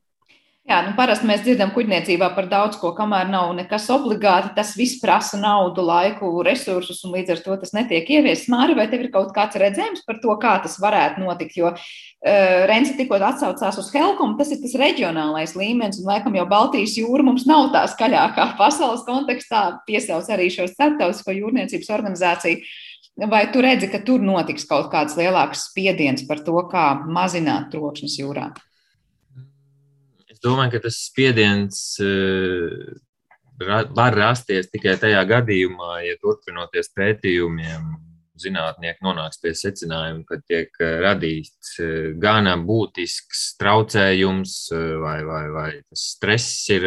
Jā, 0.69 0.83
nu 0.85 0.91
parasti 0.99 1.25
mēs 1.25 1.41
dzirdam 1.47 1.71
kuģniecībā 1.73 2.27
par 2.37 2.45
daudz 2.51 2.77
ko, 2.77 2.91
kamēr 2.93 3.31
nav 3.33 3.55
nekas 3.57 3.87
obligāti. 3.95 4.51
Tas 4.53 4.75
viss 4.77 4.99
prasa 5.01 5.39
naudu, 5.41 5.81
laiku, 5.81 6.29
resursus, 6.45 6.99
un 7.09 7.15
līdz 7.17 7.33
ar 7.33 7.41
to 7.47 7.57
tas 7.63 7.73
netiek 7.73 8.11
ieviests. 8.19 8.51
Māri, 8.53 8.77
vai 8.77 8.85
tev 8.93 9.07
ir 9.07 9.09
kaut 9.15 9.33
kāds 9.33 9.57
redzējums 9.63 10.05
par 10.05 10.19
to, 10.21 10.37
kā 10.43 10.59
tas 10.67 10.77
varētu 10.83 11.25
notikt? 11.25 11.57
Jo 11.57 11.71
uh, 11.73 11.81
Renzi 12.69 12.99
tikko 13.01 13.17
atsaucās 13.17 13.81
uz 13.81 13.89
Helkomu, 13.97 14.37
tas 14.37 14.53
ir 14.53 14.61
tas 14.61 14.77
reģionālais 14.85 15.57
līmenis, 15.57 16.03
un 16.03 16.13
laikam 16.13 16.37
jau 16.37 16.45
Baltijas 16.53 17.01
jūra 17.01 17.25
mums 17.25 17.49
nav 17.49 17.73
tā 17.73 17.87
skaļākā 17.89 18.51
pasaules 18.61 19.09
kontekstā, 19.09 19.65
piesauc 19.89 20.29
arī 20.37 20.53
šo 20.53 20.69
starptautisko 20.69 21.33
jūrniecības 21.33 21.93
organizāciju. 21.97 22.61
Vai 23.33 23.47
tu 23.49 23.65
redzi, 23.65 23.89
ka 23.89 24.05
tur 24.05 24.21
notiks 24.21 24.69
kaut 24.69 24.93
kāds 24.93 25.17
lielāks 25.17 25.71
spiediens 25.73 26.29
par 26.29 26.45
to, 26.45 26.61
kā 26.69 26.91
mazināt 27.09 27.73
trokšņus 27.73 28.21
jūrā? 28.21 28.51
Es 30.39 30.45
domāju, 30.47 30.77
ka 30.77 30.85
tas 30.85 30.97
spiediens 31.03 31.79
eh, 31.99 32.93
var 33.59 34.15
rasties 34.15 34.69
tikai 34.71 34.93
tajā 35.03 35.25
gadījumā, 35.27 35.97
ja 36.07 36.15
turpinoties 36.23 36.93
pētījumiem, 36.95 37.89
zinātnieki 38.39 39.03
nonāks 39.03 39.43
pie 39.43 39.51
secinājuma, 39.59 40.23
ka 40.29 40.39
tiek 40.47 40.71
eh, 40.79 40.95
radīts 41.03 41.75
eh, 41.83 42.15
gana 42.23 42.55
būtisks 42.55 43.57
traucējums 43.59 44.55
vai, 45.03 45.19
vai, 45.27 45.43
vai 45.57 45.69
stress 45.91 46.71
ir, 46.71 46.87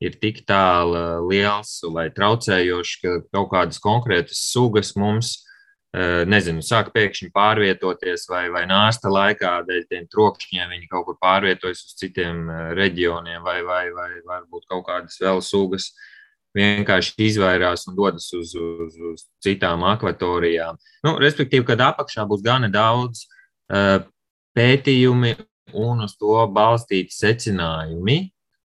ir 0.00 0.16
tik 0.24 0.46
tālu 0.48 1.28
liels 1.28 1.76
vai 1.92 2.08
traucējošs, 2.16 2.98
ka 3.04 3.18
kaut 3.36 3.52
kādas 3.52 3.84
konkrētas 3.84 4.46
sugas 4.48 4.96
mums 4.96 5.42
Eh, 5.42 5.51
nezinu, 5.92 6.62
sāk 6.64 6.88
pēkšņi 6.94 7.28
pārvietoties, 7.34 8.24
vai, 8.30 8.46
vai 8.52 8.62
nāsta 8.68 9.10
laikā 9.12 9.58
dēļ 9.68 9.82
tiem 9.90 10.06
trokšņiem 10.08 10.72
viņi 10.72 10.88
kaut 10.88 11.04
kur 11.08 11.18
pārvietojas 11.20 11.82
uz 11.84 11.98
citiem 12.00 12.46
eh, 12.48 12.70
reģioniem, 12.78 13.42
vai, 13.44 13.60
vai, 13.66 13.84
vai 13.92 14.08
varbūt 14.24 14.64
kaut 14.70 14.86
kādas 14.88 15.20
vēl 15.20 15.42
sugas 15.44 15.90
vienkārši 16.56 17.12
izvairās 17.28 17.86
un 17.88 17.96
dodas 17.96 18.30
uz, 18.36 18.54
uz, 18.56 18.96
uz 18.96 19.24
citām 19.44 19.84
akvatorijām. 19.88 20.80
Nu, 21.04 21.16
respektīvi, 21.20 21.64
kad 21.68 21.80
apakšā 21.84 22.24
būs 22.28 22.44
gana 22.44 22.68
daudz 22.72 23.24
uh, 23.72 24.04
pētījumi 24.52 25.32
un 25.80 26.04
uz 26.04 26.12
to 26.20 26.36
balstīti 26.52 27.16
secinājumi, 27.16 28.18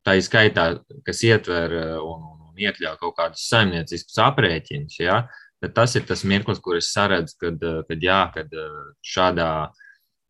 tā 0.04 0.18
ir 0.20 0.26
skaitā, 0.28 0.66
kas 1.08 1.24
ietver 1.24 1.78
un, 2.04 2.28
un 2.50 2.60
iekļauj 2.60 3.00
kaut 3.00 3.16
kādus 3.16 3.48
saimnieciskus 3.48 4.20
aprēķinus. 4.26 5.00
Ja? 5.00 5.22
Uh, 5.24 5.47
tad 5.64 5.74
tas 5.74 5.96
ir 5.98 6.06
tas 6.08 6.24
mirklis, 6.28 6.62
kur 6.64 6.78
es 6.78 6.92
saredzu, 6.94 7.36
kad, 7.42 7.62
eh, 7.64 7.84
kad, 7.90 8.02
jā, 8.04 8.22
kad 8.34 8.54
eh, 8.54 8.80
šādā, 9.14 9.52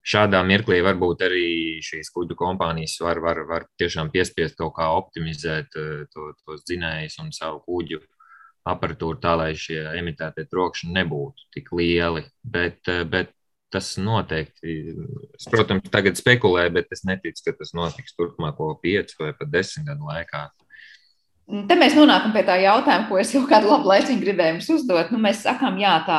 šādā 0.07 0.41
mirklī 0.47 0.79
varbūt 0.85 1.23
arī 1.27 1.47
šīs 1.83 2.11
kuģu 2.15 2.37
kompānijas 2.39 2.97
var, 3.03 3.19
var, 3.23 3.43
var 3.49 3.67
tiešām 3.81 4.11
piespiest 4.13 4.57
kaut 4.59 4.77
kā 4.77 4.89
optimizēt 4.95 5.79
eh, 5.79 6.05
to, 6.13 6.31
tos 6.45 6.63
dzinējus 6.67 7.19
un 7.23 7.33
savu 7.35 7.63
kuģu 7.67 8.01
aparatūru 8.67 9.19
tā, 9.23 9.37
lai 9.39 9.51
šie 9.55 9.79
emitētie 9.95 10.43
trokšņi 10.51 10.91
nebūtu 10.95 11.51
tik 11.55 11.71
lieli. 11.75 12.25
Bet, 12.43 12.87
bet 13.07 13.31
tas 13.71 13.93
noteikti, 13.99 14.73
es, 15.35 15.47
protams, 15.51 15.87
tagad 15.91 16.19
spekulēju, 16.19 16.73
bet 16.75 16.91
es 16.95 17.03
neticu, 17.07 17.45
ka 17.45 17.53
tas 17.59 17.71
notiks 17.75 18.15
turpmāko 18.15 18.73
piecu 18.83 19.23
vai 19.23 19.33
pat 19.39 19.51
desmit 19.51 19.87
gadu 19.87 20.07
laikā. 20.07 20.43
Te 21.47 21.77
mēs 21.79 21.93
nonākam 21.95 22.33
pie 22.35 22.41
tā 22.43 22.57
jautājuma, 22.59 23.05
ko 23.07 23.17
es 23.21 23.29
jau 23.31 23.39
kādu 23.47 23.69
labu 23.71 23.87
laiku 23.87 24.17
gribēju 24.19 24.57
jums 24.57 24.65
uzdot. 24.73 25.13
Nu, 25.13 25.19
mēs 25.23 25.45
sakām, 25.45 25.77
jā, 25.79 25.93
tā 26.03 26.17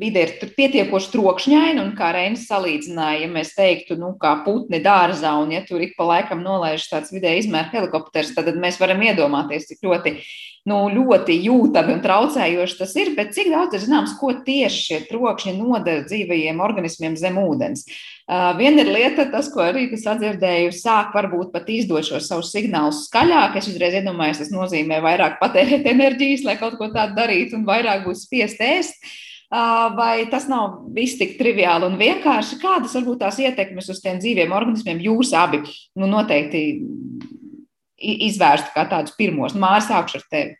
vide 0.00 0.22
ir 0.24 0.54
pietiekoši 0.56 1.10
trokšņaina, 1.12 1.82
un 1.82 1.90
kā 1.98 2.14
Reinis 2.16 2.46
salīdzināja, 2.48 3.26
ja 3.26 3.28
mēs 3.34 3.52
teiktu, 3.58 3.98
nu, 4.00 4.14
kā 4.20 4.38
putni 4.46 4.80
dārzā, 4.80 5.34
un 5.42 5.52
ja 5.52 5.60
tur 5.68 5.84
ik 5.84 5.92
pa 5.98 6.08
laikam 6.08 6.40
nolaiž 6.40 6.88
tāds 6.88 7.12
vidē 7.12 7.34
izmēra 7.42 7.68
helikopters, 7.74 8.32
tad 8.38 8.48
mēs 8.56 8.80
varam 8.80 9.04
iedomāties, 9.04 9.68
cik 9.68 9.84
ļoti 9.84 10.16
nu, 10.68 10.78
ļoti 10.88 11.36
jūtami 11.44 11.92
un 11.98 12.02
traucējoši 12.04 12.78
tas 12.78 12.94
ir, 12.96 13.12
bet 13.18 13.34
cik 13.36 13.50
daudz 13.52 13.76
ir 13.76 13.82
zināms, 13.84 14.14
ko 14.16 14.32
tieši 14.46 14.80
šie 14.80 15.00
trokšņi 15.10 15.52
nodara 15.58 16.06
dzīvajiem 16.06 16.62
organismiem 16.64 17.18
zem 17.20 17.36
ūdens. 17.42 17.84
Uh, 18.24 18.54
viena 18.56 18.80
ir 18.80 18.88
lieta, 18.88 19.26
tas, 19.28 19.50
ko 19.52 19.60
arī 19.60 19.90
sadzirdēju, 20.00 20.72
sāk 20.72 21.12
varbūt 21.16 21.52
pat 21.52 21.68
izdot 21.68 22.08
šos 22.08 22.30
savus 22.30 22.54
signālus 22.54 23.02
skaļāk. 23.10 23.58
Es 23.60 23.68
uzreiz 23.68 23.98
iedomājos, 24.00 24.40
tas 24.40 24.54
nozīmē 24.54 25.02
vairāk 25.04 25.36
patērēt 25.42 25.84
enerģijas, 25.92 26.46
lai 26.48 26.56
kaut 26.60 26.78
ko 26.80 26.88
tādu 26.94 27.18
darītu, 27.20 27.60
un 27.60 27.68
vairāk 27.68 28.08
būs 28.08 28.24
spiest 28.24 28.64
ēst. 28.64 29.12
Uh, 29.54 29.92
vai 29.94 30.24
tas 30.32 30.48
nav 30.48 30.80
viss 30.96 31.20
tik 31.20 31.36
triviāli 31.38 31.86
un 31.86 32.00
vienkārši? 32.00 32.56
Kādas 32.64 32.96
varbūt 32.96 33.20
tās 33.20 33.36
ietekmes 33.44 33.92
uz 33.92 34.00
tiem 34.02 34.16
dzīviem 34.18 34.56
organismiem 34.56 35.04
jūs 35.04 35.36
abi 35.36 35.60
nu, 35.60 36.08
noteikti 36.08 36.64
izvērstu 38.28 38.74
kā 38.74 38.84
tādus 38.90 39.16
pirmos. 39.18 39.54
Nu, 39.56 39.64
Mārcis, 39.64 39.90
sākšu 39.90 40.20
ar 40.20 40.28
tevi. 40.30 40.54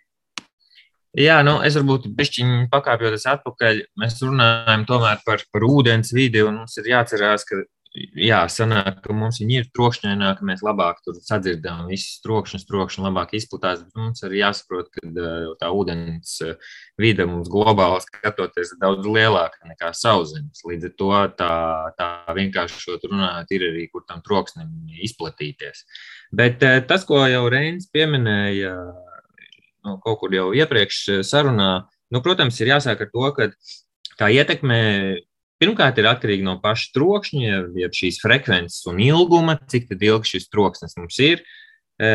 Jā, 1.14 1.36
nu, 1.46 1.60
es 1.62 1.76
varbūt 1.78 2.08
pišķiņu 2.18 2.64
pakāpjoties 2.72 3.28
atpakaļ. 3.30 3.84
Mēs 4.02 4.18
runājam 4.24 4.82
tomēr 4.88 5.20
par, 5.26 5.44
par 5.54 5.66
ūdens 5.68 6.10
vidi, 6.14 6.42
un 6.42 6.58
mums 6.62 6.74
ir 6.80 6.90
jāatcerās, 6.90 7.46
ka 7.46 7.60
jā, 7.94 8.40
sanāk, 8.50 8.98
ka 9.04 9.14
mums 9.14 9.38
viņi 9.40 9.58
ir 9.60 9.66
trokšņaināki, 9.74 10.46
mēs 10.48 10.62
labāk 10.66 10.98
tur 11.04 11.16
sadzirdam 11.22 11.84
visus 11.86 12.18
trokšņus, 12.24 12.66
trokšņi 12.66 13.04
labāk 13.04 13.34
izplatās, 13.38 13.84
bet 13.84 14.00
mums 14.00 14.24
arī 14.26 14.40
jāsaprot, 14.40 14.90
ka 14.94 15.26
tā 15.60 15.70
ūdens 15.70 16.32
vide 17.00 17.26
mums 17.30 17.50
globāli 17.52 18.02
skatoties 18.02 18.74
ir 18.74 18.80
daudz 18.82 19.06
lielāka 19.06 19.70
nekā 19.70 19.92
sauszemes. 19.94 20.64
Līdz 20.66 20.90
ar 20.90 20.94
to 20.98 21.10
tā, 21.38 21.54
tā 22.00 22.10
vienkāršot 22.38 23.06
runājot, 23.10 23.54
ir 23.54 23.66
arī, 23.70 23.86
kur 23.92 24.06
tam 24.08 24.24
troksnim 24.26 24.72
izplatīties. 25.06 25.84
Bet 26.34 26.64
tas, 26.88 27.06
ko 27.06 27.22
jau 27.30 27.44
Reinis 27.52 27.86
pieminēja, 27.94 28.74
nu, 29.86 29.98
kaut 30.02 30.18
kur 30.24 30.34
jau 30.34 30.50
iepriekš 30.56 31.22
sarunā, 31.26 31.86
nu, 32.10 32.24
protams, 32.24 32.58
ir 32.58 32.74
jāsāk 32.74 33.06
ar 33.06 33.14
to, 33.14 33.30
ka 33.38 33.48
tā 34.18 34.32
ietekme 34.34 34.82
Pirmkārt, 35.64 35.96
ir 35.96 36.10
atkarīga 36.10 36.44
no 36.44 36.58
paša 36.60 36.90
trokšņa, 36.92 37.58
jeb 37.80 37.94
šīs 37.96 38.18
frekvences 38.20 38.82
un 38.90 38.98
ilguma, 39.00 39.54
cik 39.72 39.86
ilgs 39.96 40.34
šis 40.34 40.50
troksnis 40.52 40.92
mums 40.98 41.16
ir. 41.24 41.40
E, 41.96 42.10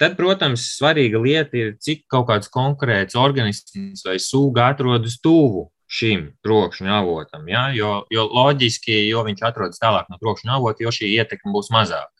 tad, 0.00 0.14
protams, 0.16 0.70
svarīga 0.78 1.20
lieta 1.20 1.58
ir, 1.58 1.74
cik 1.84 2.06
kaut 2.08 2.30
kāds 2.30 2.48
konkrēts 2.54 3.18
organisms 3.20 4.06
vai 4.06 4.16
sūga 4.22 4.70
atrodas 4.72 5.18
tuvu 5.20 5.66
šim 5.90 6.30
trokšņa 6.46 6.96
avotam. 7.02 7.44
Ja? 7.52 7.66
Jo, 7.76 7.92
jo 8.14 8.24
loģiski, 8.30 8.96
jo 9.10 9.26
viņš 9.28 9.44
atrodas 9.50 9.82
tālāk 9.82 10.08
no 10.08 10.16
trokšņa 10.22 10.56
avota, 10.56 10.86
jo 10.86 10.94
šī 10.94 11.12
ietekme 11.18 11.52
būs 11.52 11.68
mazāka. 11.74 12.14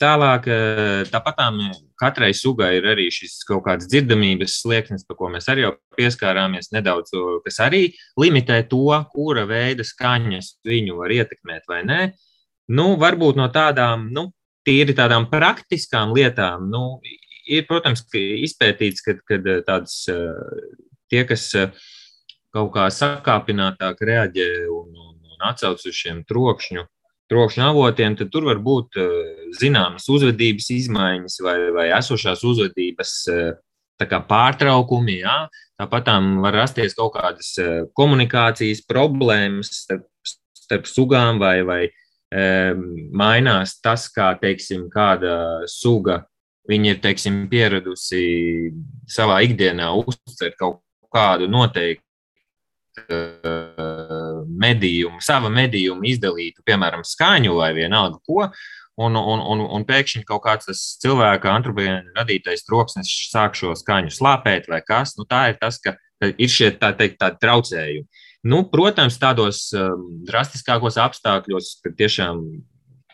Tālāk, 0.00 0.46
eh, 0.48 1.02
tāpatām 1.12 1.58
katrai 2.00 2.30
sugai 2.32 2.70
ir 2.78 2.86
arī 2.88 3.10
šis 3.12 3.42
kaut 3.44 3.66
kāds 3.66 3.84
dzirdamības 3.84 4.54
slieksnis, 4.62 5.04
par 5.04 5.18
ko 5.18 5.28
mēs 5.28 5.48
arī 5.52 5.66
pieskārāmies 5.98 6.70
nedaudz, 6.72 7.12
kas 7.44 7.58
arī 7.60 7.82
limitē 8.16 8.62
to, 8.70 8.86
kura 9.12 9.44
veida 9.44 9.84
skaņas 9.84 10.54
viņu 10.64 10.96
var 11.02 11.12
ietekmēt 11.12 11.68
vai 11.68 11.82
nē. 11.84 12.00
Nu, 12.72 12.94
varbūt 12.96 13.36
no 13.36 13.50
tādām, 13.52 14.08
nu, 14.16 14.30
tīri 14.64 14.94
tādām 14.96 15.26
praktiskām 15.28 16.14
lietām, 16.16 16.70
nu, 16.72 17.02
ir, 17.44 17.66
protams, 17.68 18.00
izpētīts, 18.16 19.04
ka 19.04 19.36
tādas 19.66 20.06
eh, 20.08 20.64
tie, 21.12 21.26
kas 21.28 21.44
eh, 21.60 21.76
kaut 22.56 22.72
kā 22.72 22.88
sakāpinātāk 22.88 24.00
reaģē 24.00 24.48
un, 24.64 24.96
un, 24.96 25.12
un 25.34 25.46
atsauc 25.50 25.84
uz 25.84 26.00
šiem 26.00 26.24
trokšņu 26.24 26.86
trokšņa 27.30 27.70
avotiem, 27.70 28.16
tad 28.18 28.30
tur 28.34 28.48
var 28.48 28.60
būt 28.62 28.98
eh, 29.00 29.16
zināmas 29.60 30.08
uzvedības 30.10 30.70
izmaiņas 30.74 31.40
vai, 31.46 31.56
vai 31.76 31.86
esošās 31.98 32.44
uzvedības 32.46 33.14
eh, 33.32 33.50
pārtraukumi. 34.00 35.20
Jā. 35.22 35.36
Tāpat 35.80 36.06
tam 36.08 36.30
var 36.44 36.58
rasties 36.58 36.96
kaut 36.98 37.14
kādas 37.16 37.54
eh, 37.62 37.84
komunikācijas 37.96 38.82
problēmas 38.88 39.72
starp, 39.84 40.06
starp 40.58 40.86
sugām 40.86 41.40
vai, 41.42 41.56
vai 41.66 41.80
e, 41.86 42.42
mainās 43.16 43.72
tas, 43.82 44.04
kā 44.14 44.28
teiksim, 44.38 44.84
kāda 44.92 45.66
suga 45.66 46.20
viņa 46.70 46.92
ir 46.92 47.00
teiksim, 47.02 47.40
pieradusi 47.50 48.20
savā 49.10 49.40
ikdienā 49.46 49.88
uztvert 49.98 50.54
kaut 50.60 50.78
kādu 51.10 51.48
noteiktu 51.50 52.04
medījumu, 54.60 55.20
sava 55.24 55.50
medījuma 55.52 56.06
izdalītu, 56.10 56.64
piemēram, 56.66 57.04
skaņu 57.06 57.56
vai 57.58 57.72
vienalga 57.76 58.20
ko, 58.26 58.46
un, 59.00 59.16
un, 59.16 59.42
un, 59.52 59.64
un 59.78 59.86
pēkšņi 59.88 60.26
kaut 60.28 60.44
kāds 60.44 60.84
cilvēka 61.02 61.52
antropogēna 61.54 62.16
radītais 62.18 62.66
troksnis 62.66 63.12
sāk 63.30 63.56
šo 63.58 63.74
skaņu 63.78 64.12
slāpēt 64.14 64.68
vai 64.70 64.82
kas. 64.86 65.16
Nu, 65.18 65.26
tā 65.28 65.50
ir 65.52 65.60
tas, 65.60 65.80
ka 65.80 65.96
ir 66.30 66.50
šie 66.50 66.74
tā 66.80 66.92
teikt, 66.96 67.20
tādi 67.22 67.40
traucējumi. 67.42 68.26
Nu, 68.50 68.62
protams, 68.72 69.18
tādos 69.20 69.66
um, 69.76 70.06
drastiskākos 70.28 70.96
apstākļos, 71.00 71.74
kad 71.84 71.96
tiešām 71.98 72.40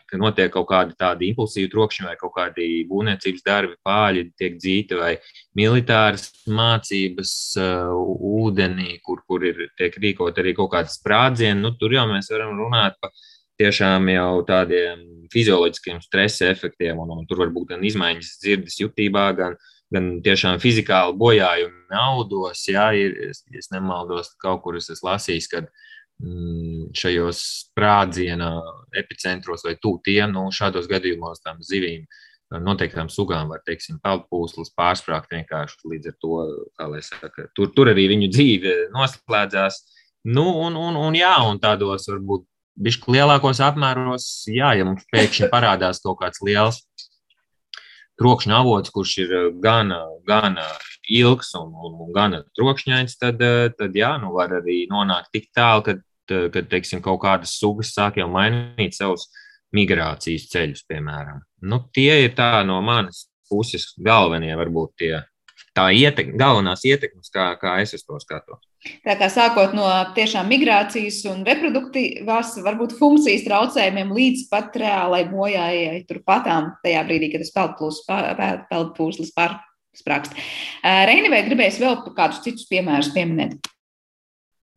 ka 0.07 0.19
notiek 0.19 0.51
kaut 0.53 0.67
kādi 0.69 0.95
tādi 0.99 1.31
impulsīvi 1.31 1.69
trokšņi 1.71 2.07
vai 2.07 2.15
kaut 2.19 2.33
kādi 2.35 2.67
būvniecības 2.89 3.45
darbi, 3.45 3.77
pāļi 3.85 4.25
tiek 4.39 4.57
dzīti 4.59 4.99
vai 4.99 5.13
militāras 5.57 6.29
mācības 6.47 7.33
uh, 7.61 7.95
ūdenī, 8.41 8.97
kur, 9.03 9.23
kur 9.27 9.45
ir 9.47 9.67
tiek 9.79 9.97
rīkot 10.03 10.39
arī 10.41 10.55
kaut 10.57 10.71
kāds 10.75 10.99
sprādzieni. 11.01 11.59
Nu, 11.61 11.73
tur 11.79 11.95
jau 11.95 12.07
mēs 12.09 12.31
varam 12.33 12.55
runāt 12.59 12.99
par 13.01 13.13
tiešām 13.57 14.11
jau 14.13 14.31
tādiem 14.47 15.01
fizioloģiskiem 15.33 15.99
stresa 16.03 16.51
efektiem, 16.53 16.99
un, 17.01 17.15
un 17.17 17.25
tur 17.27 17.41
var 17.43 17.51
būt 17.55 17.73
gan 17.73 17.83
izmaiņas 17.87 18.37
dzirdes 18.43 18.77
jutībā, 18.79 19.25
gan, 19.37 19.57
gan 19.93 20.11
tiešām 20.23 20.61
fizikāli 20.63 21.17
bojājumi 21.19 21.97
audos. 21.99 22.63
Jā, 22.69 22.91
ir, 22.95 23.17
es, 23.31 23.43
es 23.51 23.71
nemaldos, 23.73 24.31
kaut 24.41 24.63
kur 24.63 24.77
es 24.79 24.89
esmu 24.93 25.11
lasījis, 25.11 25.49
ka 25.51 25.63
mm, 25.65 25.86
šajos 26.17 27.41
sprādziena 27.67 28.49
epicentros 28.97 29.65
vai 29.67 29.75
tūtiem, 29.77 30.31
nu, 30.33 30.47
šādos 30.53 30.89
gadījumos 30.89 31.43
tam 31.43 31.61
zivīm 31.61 32.07
noteiktām 32.63 33.09
sugām 33.11 33.51
var, 33.51 33.61
teiksim, 33.67 33.99
peldpūslas 34.03 34.71
pārsprāgt 34.77 35.33
vienkārši 35.35 35.91
līdz 35.91 36.11
ar 36.11 36.15
to, 36.23 36.37
kā 36.79 36.87
lai 36.89 37.01
saka, 37.05 37.49
tur, 37.53 37.69
tur 37.75 37.91
arī 37.91 38.07
viņu 38.13 38.31
dzīve 38.31 38.75
noslēdzās. 38.95 39.81
Nu, 40.27 40.47
un, 40.63 40.75
un, 40.79 40.95
un, 40.99 41.15
jā, 41.15 41.35
un 41.45 41.59
tādos 41.61 42.07
varbūt 42.09 42.47
bišķi 42.87 43.13
lielākos 43.17 43.61
apmēros, 43.63 44.47
jā, 44.49 44.73
ja 44.79 44.87
mums 44.87 45.05
pēkšņi 45.13 45.51
parādās 45.53 46.01
kaut 46.03 46.21
kāds 46.23 46.41
liels 46.45 46.81
trokšņa 48.17 48.61
avots, 48.63 48.91
kurš 48.93 49.17
ir 49.21 49.33
gan, 49.61 49.93
gan 50.25 50.57
ilgs 51.09 51.53
un, 51.59 51.71
un, 51.71 51.97
un 52.05 52.11
gan 52.15 52.35
trokšņains, 52.57 53.17
tad, 53.21 53.41
tad 53.79 53.95
jā, 53.95 54.13
nu 54.21 54.33
var 54.35 54.57
arī 54.59 54.83
nonākt 54.91 55.31
tik 55.35 55.49
tālu, 55.55 55.85
ka, 55.85 55.97
kad, 56.27 56.67
teiksim, 56.71 57.01
kaut 57.03 57.21
kādas 57.23 57.55
sugas 57.59 57.93
sāk 57.95 58.19
jau 58.21 58.27
mainīt 58.31 58.97
savus 58.97 59.29
migrācijas 59.75 60.47
ceļus, 60.51 60.85
piemēram. 60.89 61.41
Nu, 61.67 61.81
tie 61.95 62.23
ir 62.25 62.35
tā 62.37 62.61
no 62.67 62.79
manas 62.85 63.25
puses 63.49 63.93
galvenie, 64.03 64.53
varbūt 64.59 64.95
tie 64.99 65.13
tā 65.77 65.89
ietek, 65.93 66.33
galvenās 66.39 66.83
ietekmes, 66.87 67.29
kā, 67.33 67.51
kā 67.61 67.77
es 67.83 67.93
to 67.93 68.19
skatos. 68.21 68.63
Tā 69.05 69.17
kā 69.19 69.27
sākot 69.29 69.73
no 69.75 69.87
tiešām 70.15 70.47
migrācijas 70.49 71.19
un 71.31 71.43
reproduktīvās, 71.47 72.55
varbūt 72.65 72.95
funkcijas 72.97 73.45
traucējumiem 73.47 74.13
līdz 74.15 74.45
pat 74.51 74.77
reālai 74.79 75.23
bojājai 75.29 76.03
turpatām 76.09 76.71
tajā 76.85 77.03
brīdī, 77.09 77.31
kad 77.33 77.43
tas 77.43 77.53
peldpūslis 78.71 79.33
pārsprāgst. 79.97 80.35
Reini, 80.83 81.29
vai 81.29 81.43
gribēs 81.47 81.79
vēl 81.79 81.97
kādus 82.15 82.43
citus 82.43 82.67
piemērus 82.69 83.11
pieminēt? 83.13 83.57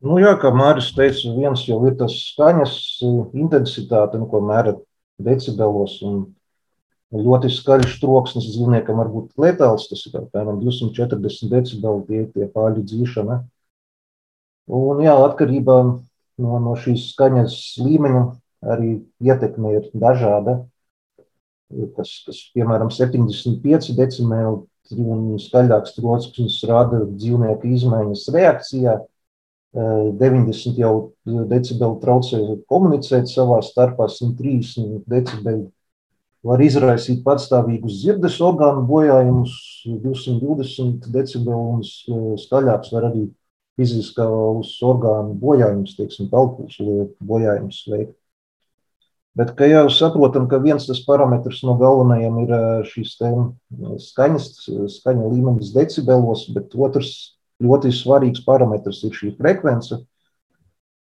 Nu, 0.01 0.17
jā, 0.17 0.33
kā 0.41 0.49
Mārcis 0.49 0.95
teica, 0.95 1.29
viens 1.35 1.61
jau 1.67 1.79
ir 1.85 1.95
tas 1.97 2.11
skaņas 2.33 3.03
intensitāte, 3.37 4.17
nu, 4.17 4.27
ko 4.27 4.41
mēra 4.41 4.75
decibelos. 5.21 5.99
Ļoti 7.11 7.51
skaļš 7.51 7.97
troksnis 7.99 8.47
dzīvniekam 8.53 8.97
var 8.97 9.09
būt 9.11 9.35
letāls. 9.37 9.89
Tas 9.91 10.05
ir 10.07 10.15
apmēram 10.17 10.61
240 10.63 11.51
decibeli, 11.51 12.05
tie 12.07 12.21
ir 12.23 12.29
tie 12.31 12.47
pāļu 12.49 12.85
dzīšana. 12.87 13.41
Un, 14.71 15.01
jā, 15.03 15.13
atkarībā 15.27 15.77
no, 16.41 16.59
no 16.63 16.75
šīs 16.79 17.11
skaņas 17.11 17.57
līmeņa 17.83 18.23
arī 18.71 18.93
ietekme 19.21 19.75
ir 19.75 19.89
dažāda. 19.93 20.61
Tas, 21.97 22.15
kas, 22.25 22.39
piemēram, 22.55 22.89
75 22.91 23.93
decibeli 23.95 24.63
un 24.97 25.39
skaļāks 25.41 25.95
troksnis 25.97 26.59
rada 26.69 27.03
dzīvnieku 27.09 27.73
izmaiņas 27.77 28.27
reakcijā. 28.35 28.99
90 29.71 30.79
jau 30.81 30.93
decibeli 31.23 31.99
traucē 32.01 32.39
komunicēt 32.67 33.29
savā 33.31 33.61
starpā, 33.63 34.09
130 34.11 35.05
decibeli 35.07 35.69
var 36.43 36.59
izraisīt 36.65 37.21
patstāvīgus 37.23 38.01
dzirdes 38.01 38.39
orgānu 38.43 38.83
bojājumus, 38.89 39.53
220 39.85 41.07
decibeli 41.13 41.55
un 41.55 42.37
skaļāks 42.41 42.91
var 42.91 43.11
arī 43.11 43.27
fiziskās 43.79 44.73
orgānu 44.83 45.37
bojājums, 45.39 45.95
teiksim, 45.97 46.27
pelpūslu 46.33 47.11
bojājums 47.23 47.85
veikt. 47.87 48.17
Bet, 49.39 49.53
jau 49.63 49.85
saprotam, 49.87 50.47
ka 50.51 50.59
viens 50.59 50.83
tas 50.83 50.99
parametrs 51.05 51.61
no 51.63 51.77
galvenajiem 51.79 52.39
ir 52.41 52.49
šīs 52.89 53.13
skaņas, 54.11 54.47
skaņa 54.97 55.29
līmenis 55.31 55.71
decibelos, 55.71 56.49
bet 56.51 56.75
otrs 56.75 57.13
ļoti 57.63 57.93
svarīgs 57.95 58.43
parametrs 58.43 58.99
ir 59.07 59.15
šī 59.15 59.31
frekvence. 59.37 60.01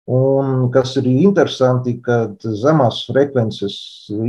Un 0.09 0.69
kas 0.73 0.95
ir 1.01 1.09
interesanti, 1.09 1.95
ka 2.05 2.31
zemās 2.41 3.01
frekvences 3.09 3.75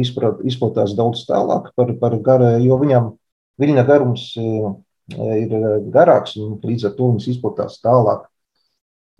izplatās 0.01 0.96
daudz 0.96 1.26
tālāk 1.28 1.70
par, 1.76 1.92
par 2.01 2.18
garu, 2.24 2.51
jo 2.64 2.80
viņam 2.80 3.12
viļņa 3.61 3.86
garums 3.88 4.26
ir 4.36 5.55
garāks 5.92 6.36
un 6.40 6.59
līdz 6.64 6.88
ar 6.88 6.96
to 6.96 7.12
viņas 7.12 7.30
izplatās 7.34 7.80
tālāk. 7.84 8.28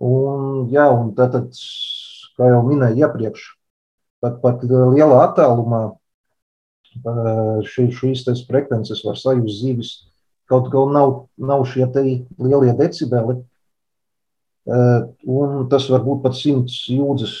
Un, 0.01 0.69
jā, 0.73 0.89
un 0.89 1.13
tātad, 1.17 1.53
kā 2.37 2.49
jau 2.49 2.61
minēju 2.65 3.05
iepriekš, 3.05 3.49
pat, 4.21 4.39
pat 4.43 4.63
lielā 4.69 5.19
attālumā 5.27 5.83
šī, 7.67 7.87
šīs 7.95 8.25
frekvences 8.47 9.03
var 9.05 9.19
sajust 9.19 9.61
zīves, 9.61 9.93
kaut 10.51 10.69
gan 10.71 10.91
nav, 10.95 11.13
nav 11.37 11.65
šie 11.69 11.87
lielie 11.95 12.73
decibeli. 12.77 13.39
Un 14.67 15.65
tas 15.71 15.87
var 15.89 16.03
būt 16.05 16.21
pat 16.25 16.35
simts 16.37 16.83
jūdzes 16.91 17.33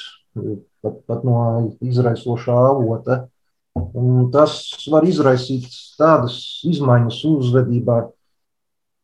pat, 0.81 0.97
pat 1.07 1.27
no 1.27 1.37
izraisošā 1.83 2.55
avota. 2.71 3.25
Un 3.75 4.31
tas 4.33 4.57
var 4.91 5.05
izraisīt 5.07 5.69
tādas 5.99 6.35
izmaiņas 6.67 7.21
uzvedībā, 7.29 7.97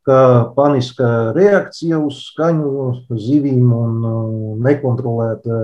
kā 0.07 0.19
paniska 0.55 1.31
reakcija 1.35 1.99
uz 2.03 2.25
skaņu 2.31 3.17
zivīm 3.27 3.71
un 3.75 3.95
nekontrolēta 4.65 5.61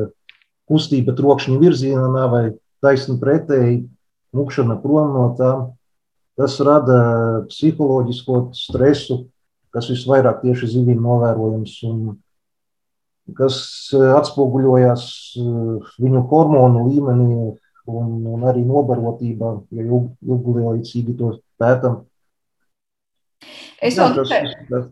kustība 0.74 1.16
trokšņa 1.16 1.60
virzienā 1.62 2.26
vai 2.32 2.44
taisni 2.84 3.16
pretēji 3.22 3.84
mukšana 4.34 4.80
prom 4.82 5.14
no 5.16 5.30
tām. 5.38 5.72
Tas 6.34 6.58
rada 6.66 6.98
psiholoģisko 7.46 8.40
stresu, 8.58 9.28
kas 9.74 9.92
visvairāk 9.94 10.42
tieši 10.42 10.72
zivīm 10.76 11.04
novērojams 11.06 11.76
un 11.90 12.00
kas 13.38 13.60
atspoguļojās 13.94 15.04
viņu 16.02 16.24
hormonu 16.32 16.88
līmenī 16.90 17.30
un, 17.94 18.10
un 18.34 18.48
arī 18.50 18.66
nobarotībā, 18.66 19.54
ja 19.78 19.86
ilglaicīgi 19.86 21.16
to 21.22 21.36
pētām 21.62 22.02
Es 23.84 23.98
vēl, 24.00 24.86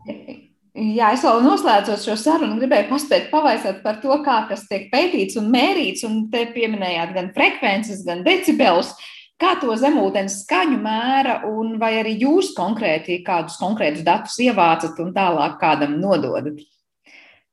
jā, 0.81 1.11
es 1.15 1.23
vēl 1.25 1.41
noslēdzot 1.45 2.03
šo 2.03 2.17
sarunu, 2.19 2.57
gribēju 2.59 2.89
paspēt 2.89 3.29
pavaicāt 3.31 3.81
par 3.83 4.01
to, 4.03 4.13
kā 4.25 4.41
tas 4.49 4.65
tiek 4.69 4.89
pētīts 4.91 5.37
un 5.41 5.49
mērīts. 5.53 6.05
Un 6.07 6.25
te 6.33 6.45
pieminējāt 6.55 7.15
gan 7.17 7.31
frekvences, 7.35 8.03
gan 8.07 8.25
decibelus. 8.27 8.93
Kā 9.41 9.55
to 9.57 9.73
zemūdens 9.73 10.43
skaņu 10.43 10.77
mēra, 10.83 11.39
un 11.49 11.79
vai 11.81 11.95
arī 11.97 12.13
jūs 12.21 12.51
konkrēti 12.57 13.23
kādus 13.25 13.55
konkrētus 13.57 14.05
datus 14.05 14.37
ievācat 14.43 14.99
un 15.01 15.15
tālāk 15.15 15.57
kādam 15.61 15.95
nododat? 16.01 16.61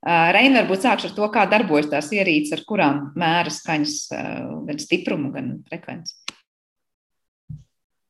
Reina, 0.05 0.61
varbūt 0.61 0.85
sākšu 0.85 1.09
ar 1.09 1.15
to, 1.17 1.29
kā 1.33 1.47
darbojas 1.49 1.89
tās 1.91 2.11
ierīces, 2.15 2.53
ar 2.55 2.65
kurām 2.69 3.01
mēra 3.19 3.51
skaņas 3.51 3.95
gan 4.69 4.79
stiprumu, 4.79 5.33
gan 5.33 5.57
frekvenci. 5.67 6.28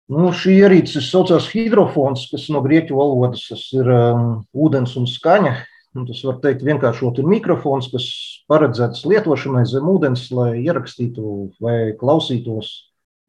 Nu, 0.10 0.32
šī 0.34 0.56
ierīce 0.64 1.04
saucās 1.06 1.52
hidrofons, 1.54 2.24
kas 2.32 2.48
no 2.50 2.64
grieķu 2.66 2.96
valodas 2.98 3.44
ir 3.78 3.90
um, 3.94 4.24
ūdens 4.58 4.96
un 4.98 5.06
skaņa. 5.06 5.52
Un 5.98 6.06
tas 6.06 6.22
var 6.26 6.40
teikt 6.42 6.64
vienkāršot 6.66 7.20
ir 7.22 7.28
mikrofons, 7.30 7.92
kas 7.94 8.08
paredzēts 8.50 9.06
lietošanai 9.10 9.64
zem 9.70 9.86
ūdens, 9.90 10.28
lai 10.34 10.64
ierakstītu 10.64 11.34
vai 11.62 11.94
klausītos 11.98 12.72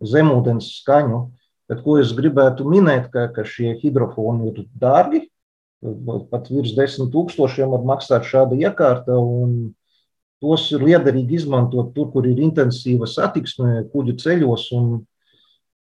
zemūdens 0.01 0.71
skaņu. 0.81 1.21
Bet 1.69 1.85
ko 1.85 1.99
es 2.01 2.15
gribētu 2.17 2.65
minēt, 2.69 3.11
ka, 3.13 3.29
ka 3.33 3.45
šie 3.45 3.75
hidrofoni 3.81 4.49
ir 4.51 4.65
dārgi, 4.81 5.27
pat 6.33 6.49
virs 6.53 6.73
desmit 6.77 7.13
tūkstošiem 7.13 7.77
var 7.77 7.85
maksāt 7.93 8.25
šāda 8.29 8.57
iekārta, 8.57 9.21
tos 10.41 10.67
ir 10.73 10.89
liederīgi 10.89 11.43
izmantot 11.43 11.93
tur, 11.95 12.09
kur 12.13 12.29
ir 12.29 12.41
intensīva 12.41 13.09
satiksme 13.09 13.85
kuģu 13.93 14.17
ceļos 14.25 14.69
un 14.77 14.91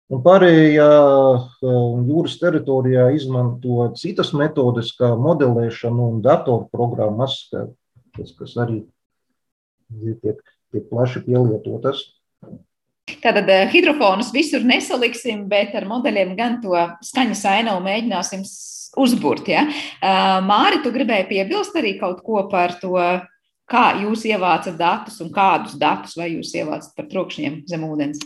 Un 0.09 0.23
pārējā 0.25 0.85
jūras 1.61 2.39
teritorijā 2.41 3.11
izmanto 3.13 3.91
citas 3.99 4.31
metodes, 4.33 4.89
kā 4.97 5.11
modelēšana 5.13 6.07
un 6.15 6.23
datorprogrammas, 6.25 7.43
kas, 8.17 8.31
kas 8.39 8.55
arī 8.57 8.79
tiek, 10.23 10.39
tiek 10.73 10.87
plaši 10.89 11.21
pielietotas. 11.27 12.07
Tātad 13.21 13.49
hidrofonus 13.69 14.31
visur 14.33 14.65
nesaliksim, 14.65 15.45
bet 15.49 15.77
ar 15.77 15.85
modeļiem 15.89 16.33
gan 16.37 16.57
to 16.63 16.73
skaņas 17.05 17.45
ainavu 17.51 17.85
mēģināsim 17.85 18.41
uzburt. 18.97 19.49
Ja? 19.49 19.67
Māri, 20.45 20.81
tu 20.81 20.93
gribēji 20.95 21.29
piebilst 21.35 21.77
arī 21.77 21.93
kaut 22.01 22.23
ko 22.25 22.47
par 22.49 22.79
to, 22.81 22.97
kā 23.69 23.85
jūs 24.01 24.25
ievācat 24.25 24.73
datus 24.79 25.21
un 25.21 25.29
kādus 25.33 25.77
datus 25.77 26.17
vai 26.17 26.31
jūs 26.33 26.55
ievācat 26.57 26.97
par 26.97 27.09
trokšņiem 27.13 27.61
zem 27.69 27.85
ūdens? 27.85 28.25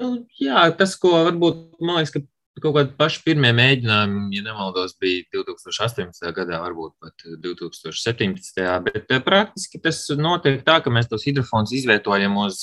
Nu, 0.00 0.10
jā, 0.40 0.64
tas, 0.76 0.94
ko 1.00 1.12
varbūt 1.26 1.80
man 1.84 2.00
liekas, 2.00 2.14
ka 2.14 2.22
kaut 2.60 2.76
kādi 2.76 2.94
paši 2.98 3.22
pirmie 3.24 3.50
mēģinājumi, 3.56 4.28
ja 4.36 4.44
nemaldos, 4.44 4.94
bija 5.00 5.26
2018. 5.34 6.22
gadā, 6.36 6.60
varbūt 6.62 6.94
pat 7.00 7.26
2017. 7.44 8.62
Bet 8.86 9.12
praktiski 9.26 9.80
tas 9.82 10.02
notiek 10.16 10.62
tā, 10.66 10.80
ka 10.84 10.92
mēs 10.92 11.10
tos 11.10 11.26
hidrofonus 11.28 11.74
izvietojam 11.76 12.38
uz 12.42 12.62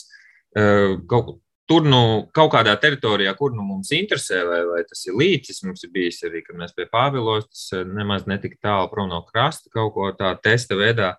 uh, 0.57 0.97
kaut, 1.09 1.37
tur, 1.69 1.85
nu, 1.85 2.01
kaut 2.35 2.51
kādā 2.55 2.73
teritorijā, 2.81 3.33
kur 3.37 3.53
nu, 3.55 3.65
mums 3.67 3.91
interesē, 3.95 4.41
vai, 4.47 4.61
vai 4.69 4.81
tas 4.87 5.05
ir 5.09 5.17
līcis. 5.19 5.61
Mums 5.67 5.85
ir 5.85 5.93
bijis 5.93 6.23
arī, 6.27 6.41
kad 6.45 6.57
mēs 6.59 6.73
pie 6.77 6.87
Pāvilos, 6.91 7.49
tas 7.51 7.85
nemaz 7.87 8.27
netik 8.29 8.57
tālu 8.63 8.89
prom 8.93 9.11
no 9.11 9.21
krasta, 9.29 9.71
kaut 9.73 9.93
ko 9.97 10.11
tādu 10.17 10.41
testa 10.45 10.77
veidā 10.79 11.13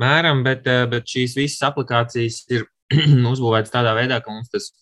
mēram, 0.00 0.44
bet, 0.46 0.68
bet 0.92 1.08
šīs 1.08 1.36
visas 1.38 1.64
aplikācijas 1.68 2.42
ir 2.52 2.68
uzbūvētas 3.32 3.72
tādā 3.72 3.96
veidā, 3.98 4.20
ka 4.24 4.34
mums 4.34 4.52
tas 4.52 4.72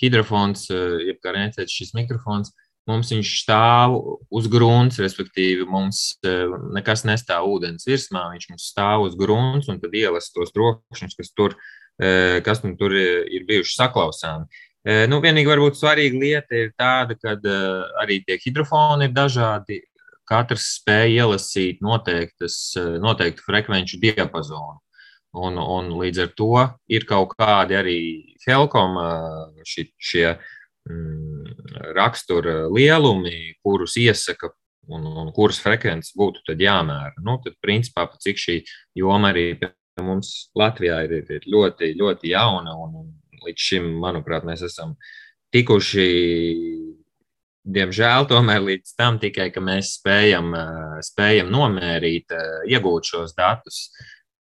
hidrofons, 0.00 0.68
jeb 0.70 1.20
kā 1.22 1.34
rēcēt 1.34 1.70
šis 1.70 1.94
mikrofons, 1.96 2.52
mums 2.90 3.12
viņš 3.14 3.30
stāv 3.44 3.96
uz 4.34 4.48
grunts, 4.52 5.00
respektīvi, 5.00 5.64
mums 5.70 6.18
nekas 6.74 7.06
nestāv 7.08 7.48
ūdens 7.54 7.88
virsmā, 7.88 8.26
viņš 8.34 8.50
mums 8.52 8.68
stāv 8.74 9.06
uz 9.06 9.16
grunts 9.18 9.70
un 9.72 9.80
tad 9.80 9.96
ielas 9.96 10.30
tos 10.34 10.52
trokšņus, 10.56 11.16
kas 11.16 11.32
tur, 11.36 11.56
kas 12.44 12.62
nu 12.66 12.74
tur 12.80 12.94
ir 12.94 13.48
bijuši 13.48 13.78
saklausāmi. 13.78 14.62
Nu, 15.08 15.22
vienīgi 15.24 15.48
varbūt 15.48 15.78
svarīga 15.80 16.20
lieta 16.20 16.58
ir 16.60 16.74
tāda, 16.76 17.16
ka 17.16 17.38
arī 18.02 18.20
tie 18.26 18.36
hidrofoni 18.42 19.08
ir 19.08 19.16
dažādi. 19.16 19.80
Katrs 20.28 20.70
spēj 20.78 21.18
ielasīt 21.18 21.82
noteiktas, 21.84 22.56
noteiktu 23.00 23.44
frekvenču 23.44 23.98
diapazonu. 24.00 24.78
Un, 25.34 25.58
un 25.58 25.88
līdz 25.98 26.20
ar 26.22 26.34
to 26.38 26.50
ir 26.94 27.06
kaut 27.08 27.32
kādi 27.34 27.74
arī 27.74 28.00
Helkom 28.44 28.98
šie, 29.66 29.88
šie 29.98 30.26
mm, 30.30 31.56
rakstura 31.96 32.68
lielumi, 32.70 33.56
kurus 33.64 33.96
iesaka 33.98 34.52
un, 34.92 35.06
un 35.06 35.32
kuras 35.34 35.58
frekvences 35.62 36.14
būtu 36.18 36.54
jāmēra. 36.60 37.16
Nu, 37.24 37.38
tad, 37.42 37.56
principā, 37.64 38.06
cik 38.20 38.40
šī 38.40 38.60
joma 39.00 39.32
arī 39.32 39.54
mums 40.02 40.50
Latvijā 40.58 41.02
ir, 41.06 41.20
ir 41.30 41.46
ļoti, 41.50 41.94
ļoti 41.98 42.32
jauna, 42.34 42.74
un, 42.78 42.98
un 43.02 43.44
līdz 43.46 43.68
šim, 43.68 43.90
manuprāt, 44.02 44.46
mēs 44.46 44.64
esam 44.66 44.96
tikuši 45.54 46.08
diemžēl, 47.64 48.26
tomēr 48.28 48.62
līdz 48.64 48.94
tam 48.98 49.18
tikai, 49.22 49.48
ka 49.54 49.62
mēs 49.64 49.94
spējam, 49.98 50.52
spējam 51.04 51.52
nomērīt, 51.52 52.34
iegūt 52.70 53.14
šos 53.14 53.36
datus. 53.38 53.86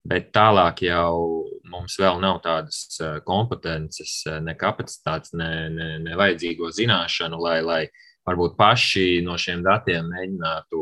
Bet 0.07 0.31
tālāk 0.33 0.81
jau 0.87 1.45
mums 1.69 1.95
vēl 2.01 2.21
nav 2.23 2.39
tādas 2.41 2.97
kompetences, 3.25 4.23
ne 4.41 4.55
kapacitātes, 4.57 5.35
ne, 5.37 5.51
ne, 5.69 5.89
ne 6.01 6.17
vajadzīgo 6.17 6.71
zināšanu, 6.73 7.37
lai, 7.37 7.59
lai 7.61 7.81
varbūt 8.27 8.57
paši 8.57 9.21
no 9.25 9.37
šiem 9.37 9.61
datiem 9.65 10.09
mēģinātu 10.09 10.81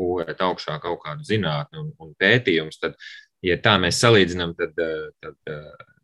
būvēt 0.00 0.42
augšā 0.42 0.80
kaut 0.82 0.98
kādu 1.04 1.26
zinātni 1.28 1.78
un, 1.78 1.92
un 2.02 2.10
pētījumus. 2.18 2.80
Tad, 2.82 2.98
ja 3.46 3.56
tā 3.62 3.76
mēs 3.82 4.02
salīdzinām, 4.02 4.56
tad, 4.58 4.74
tad 5.22 5.54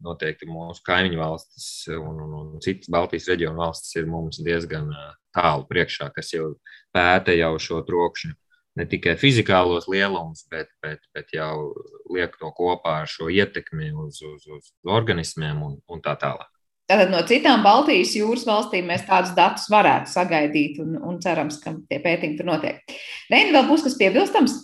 noteikti 0.07 0.47
mūsu 0.47 0.85
kaimiņu 0.87 1.19
valstis 1.19 1.69
un, 1.97 2.23
un, 2.23 2.41
un 2.41 2.65
citas 2.65 2.91
Baltijas 2.93 3.27
reģionu 3.33 3.65
valstis 3.65 3.99
ir 3.99 4.07
mums 4.11 4.39
diezgan 4.45 4.93
tālu 5.35 5.67
priekšā, 5.67 6.13
kas 6.15 6.31
jau 6.37 6.53
pēta 6.95 7.35
jau 7.35 7.57
šo 7.59 7.83
trokšņu 7.89 8.37
ne 8.77 8.87
tikai 8.89 9.17
fizikālos 9.21 9.89
lielumus, 9.91 10.45
bet, 10.53 10.69
bet, 10.85 11.01
bet 11.17 11.33
jau 11.35 11.73
liek 12.13 12.37
to 12.41 12.51
kopā 12.57 13.01
ar 13.03 13.11
šo 13.11 13.31
ietekmi 13.33 13.93
uz, 14.05 14.21
uz, 14.23 14.45
uz 14.47 14.71
organismiem 14.85 15.63
un, 15.65 15.81
un 15.89 16.05
tā 16.05 16.17
tālāk. 16.21 16.51
Tātad 16.87 17.11
no 17.11 17.19
citām 17.27 17.65
Baltijas 17.67 18.13
jūras 18.15 18.45
valstīm 18.47 18.87
mēs 18.87 19.03
tādus 19.09 19.33
datus 19.35 19.65
varētu 19.73 20.13
sagaidīt 20.13 20.79
un, 20.85 20.95
un 21.03 21.17
cerams, 21.23 21.59
ka 21.59 21.73
tie 21.91 21.99
pētījumi 22.05 22.39
tur 22.39 22.47
notiek. 22.47 22.95
Reini, 23.33 23.51
vēl 23.57 23.67
būs 23.67 23.83
kas 23.89 23.97
piebilstams? 23.99 24.55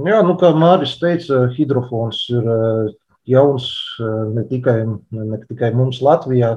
Jā, 0.00 0.22
nu, 0.24 0.38
kā 0.40 0.54
Māris 0.56 0.94
teica, 1.00 1.42
hidrofons 1.52 2.22
ir 2.32 2.48
eh, 2.54 2.92
jauns 3.28 3.66
eh, 4.00 4.22
ne 4.38 4.46
tikai, 4.48 4.78
ne 5.18 5.40
tikai 5.50 5.72
mums 5.76 6.00
Latvijā, 6.06 6.54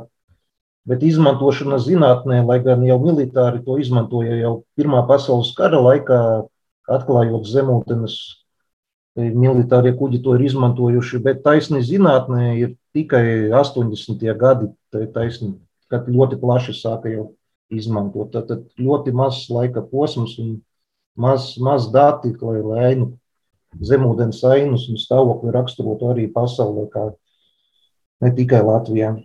bet 0.89 1.03
izmantošana 1.07 1.79
zinātnē, 1.79 2.41
lai 2.47 2.59
gan 2.63 2.83
jau 2.87 2.99
militāri 3.01 3.63
to 3.65 3.77
izmantoja 3.79 4.37
jau 4.41 4.53
Pirmā 4.77 5.03
pasaules 5.07 5.53
kara 5.57 5.79
laikā, 5.79 6.19
atklājot 6.91 7.47
zemūdens, 7.47 8.17
e, 9.15 9.29
militārie 9.29 9.93
kuģi 9.95 10.19
to 10.23 10.35
ir 10.35 10.47
izmantojuši, 10.49 11.21
bet 11.23 11.43
taisni 11.45 11.83
zinātnē 11.85 12.57
ir 12.59 12.75
tikai 12.95 13.53
80. 13.53 14.27
gadi, 14.39 14.69
taisni, 15.15 15.55
kad 15.91 16.09
ļoti 16.09 16.39
plaši 16.41 16.75
sāka 16.75 17.11
jau 17.13 17.31
izmantot. 17.71 18.33
Tad 18.33 18.67
ļoti 18.77 19.13
mazs 19.15 19.49
laika 19.53 19.83
posms 19.87 20.37
un 20.41 20.55
maz, 21.15 21.53
maz 21.57 21.89
dati, 21.93 22.33
lai, 22.41 22.59
lai 22.61 22.85
ainu, 22.91 23.11
zemūdens 23.81 24.43
ainus 24.49 24.87
un 24.91 24.99
stāvokli 25.01 25.53
raksturotu 25.53 26.11
arī 26.11 26.27
pasaulē, 26.33 26.87
kā 26.93 27.07
ne 28.23 28.33
tikai 28.35 28.61
Latvijā. 28.65 29.15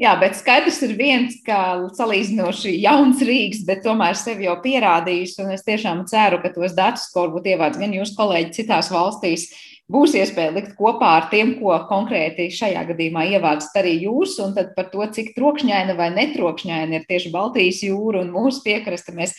Jā, 0.00 0.14
bet 0.16 0.32
skaidrs 0.38 0.78
ir 0.86 0.94
viens, 0.96 1.34
ka 1.44 1.90
salīdzinoši 1.92 2.70
jauns 2.80 3.20
Rīgas, 3.20 3.66
bet 3.68 3.82
tomēr 3.84 4.16
sevi 4.16 4.46
jau 4.46 4.54
pierādījis. 4.62 5.34
Un 5.44 5.50
es 5.52 5.66
tiešām 5.66 6.06
ceru, 6.08 6.38
ka 6.40 6.48
tos 6.54 6.72
datus, 6.72 7.10
ko 7.12 7.26
varbūt 7.26 7.50
ievāc 7.52 7.76
gan 7.76 7.92
jūsu 7.92 8.16
kolēģi 8.16 8.54
citās 8.56 8.88
valstīs, 8.94 9.50
būs 9.92 10.14
iespēja 10.16 10.54
likt 10.56 10.72
kopā 10.78 11.10
ar 11.18 11.28
tiem, 11.28 11.52
ko 11.58 11.76
konkrēti 11.90 12.48
šajā 12.56 12.86
gadījumā 12.94 13.26
ievācat 13.34 13.76
arī 13.82 13.98
jūs, 14.06 14.38
un 14.40 14.56
tad 14.56 14.72
par 14.78 14.88
to, 14.88 15.04
cik 15.04 15.34
trokšņaina 15.36 15.98
vai 15.98 16.08
netrokšņaina 16.16 16.96
ir 16.96 17.04
tieši 17.10 17.34
Baltijas 17.34 17.82
jūra 17.84 18.24
un 18.24 18.32
mūsu 18.32 18.64
piekraste, 18.64 19.12
mēs 19.12 19.36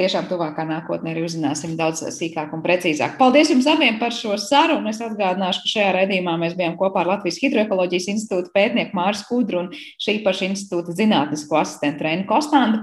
tiešām 0.00 0.26
tuvākā 0.30 0.64
nākotnē 0.68 1.12
arī 1.14 1.24
uzzināsim 1.26 1.76
daudz 1.78 2.02
sīkāk 2.16 2.54
un 2.56 2.62
precīzāk. 2.64 3.16
Paldies 3.20 3.52
jums 3.52 3.68
abiem 3.70 3.98
par 4.00 4.14
šo 4.16 4.36
sarunu. 4.40 4.90
Es 4.90 5.02
atgādināšu, 5.04 5.64
ka 5.64 5.72
šajā 5.74 5.90
raidījumā 5.98 6.36
mēs 6.42 6.56
bijām 6.58 6.78
kopā 6.80 7.04
ar 7.04 7.12
Latvijas 7.14 7.40
Hidroekoloģijas 7.42 8.10
institūta 8.14 8.54
pētnieku 8.54 8.98
Mārs 8.98 9.24
Kudru 9.28 9.64
un 9.64 9.72
šī 9.74 10.20
paša 10.26 10.48
institūta 10.50 10.96
zinātnisko 10.98 11.60
asistentu 11.62 12.08
Rēnu 12.08 12.26
Kostandu. 12.30 12.82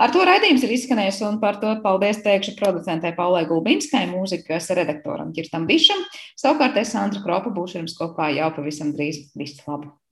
Ar 0.00 0.12
to 0.14 0.22
raidījums 0.24 0.62
ir 0.64 0.72
izskanējis, 0.72 1.20
un 1.28 1.40
par 1.42 1.58
to 1.60 1.74
paldies 1.84 2.22
teikšu 2.24 2.54
producentei 2.56 3.12
Paulai 3.16 3.44
Gulbinskai, 3.48 4.06
mūzikas 4.08 4.72
redaktoram 4.78 5.34
Kirtam 5.36 5.68
Bišam. 5.68 6.00
Savukārt 6.40 6.80
es, 6.80 6.96
Sandra 6.96 7.20
Kropa, 7.24 7.52
būšu 7.52 7.82
jums 7.82 7.98
kopā 8.00 8.32
jau 8.32 8.48
pavisam 8.56 8.96
drīz. 8.96 9.26
Visu 9.36 9.60
labu! 9.68 10.00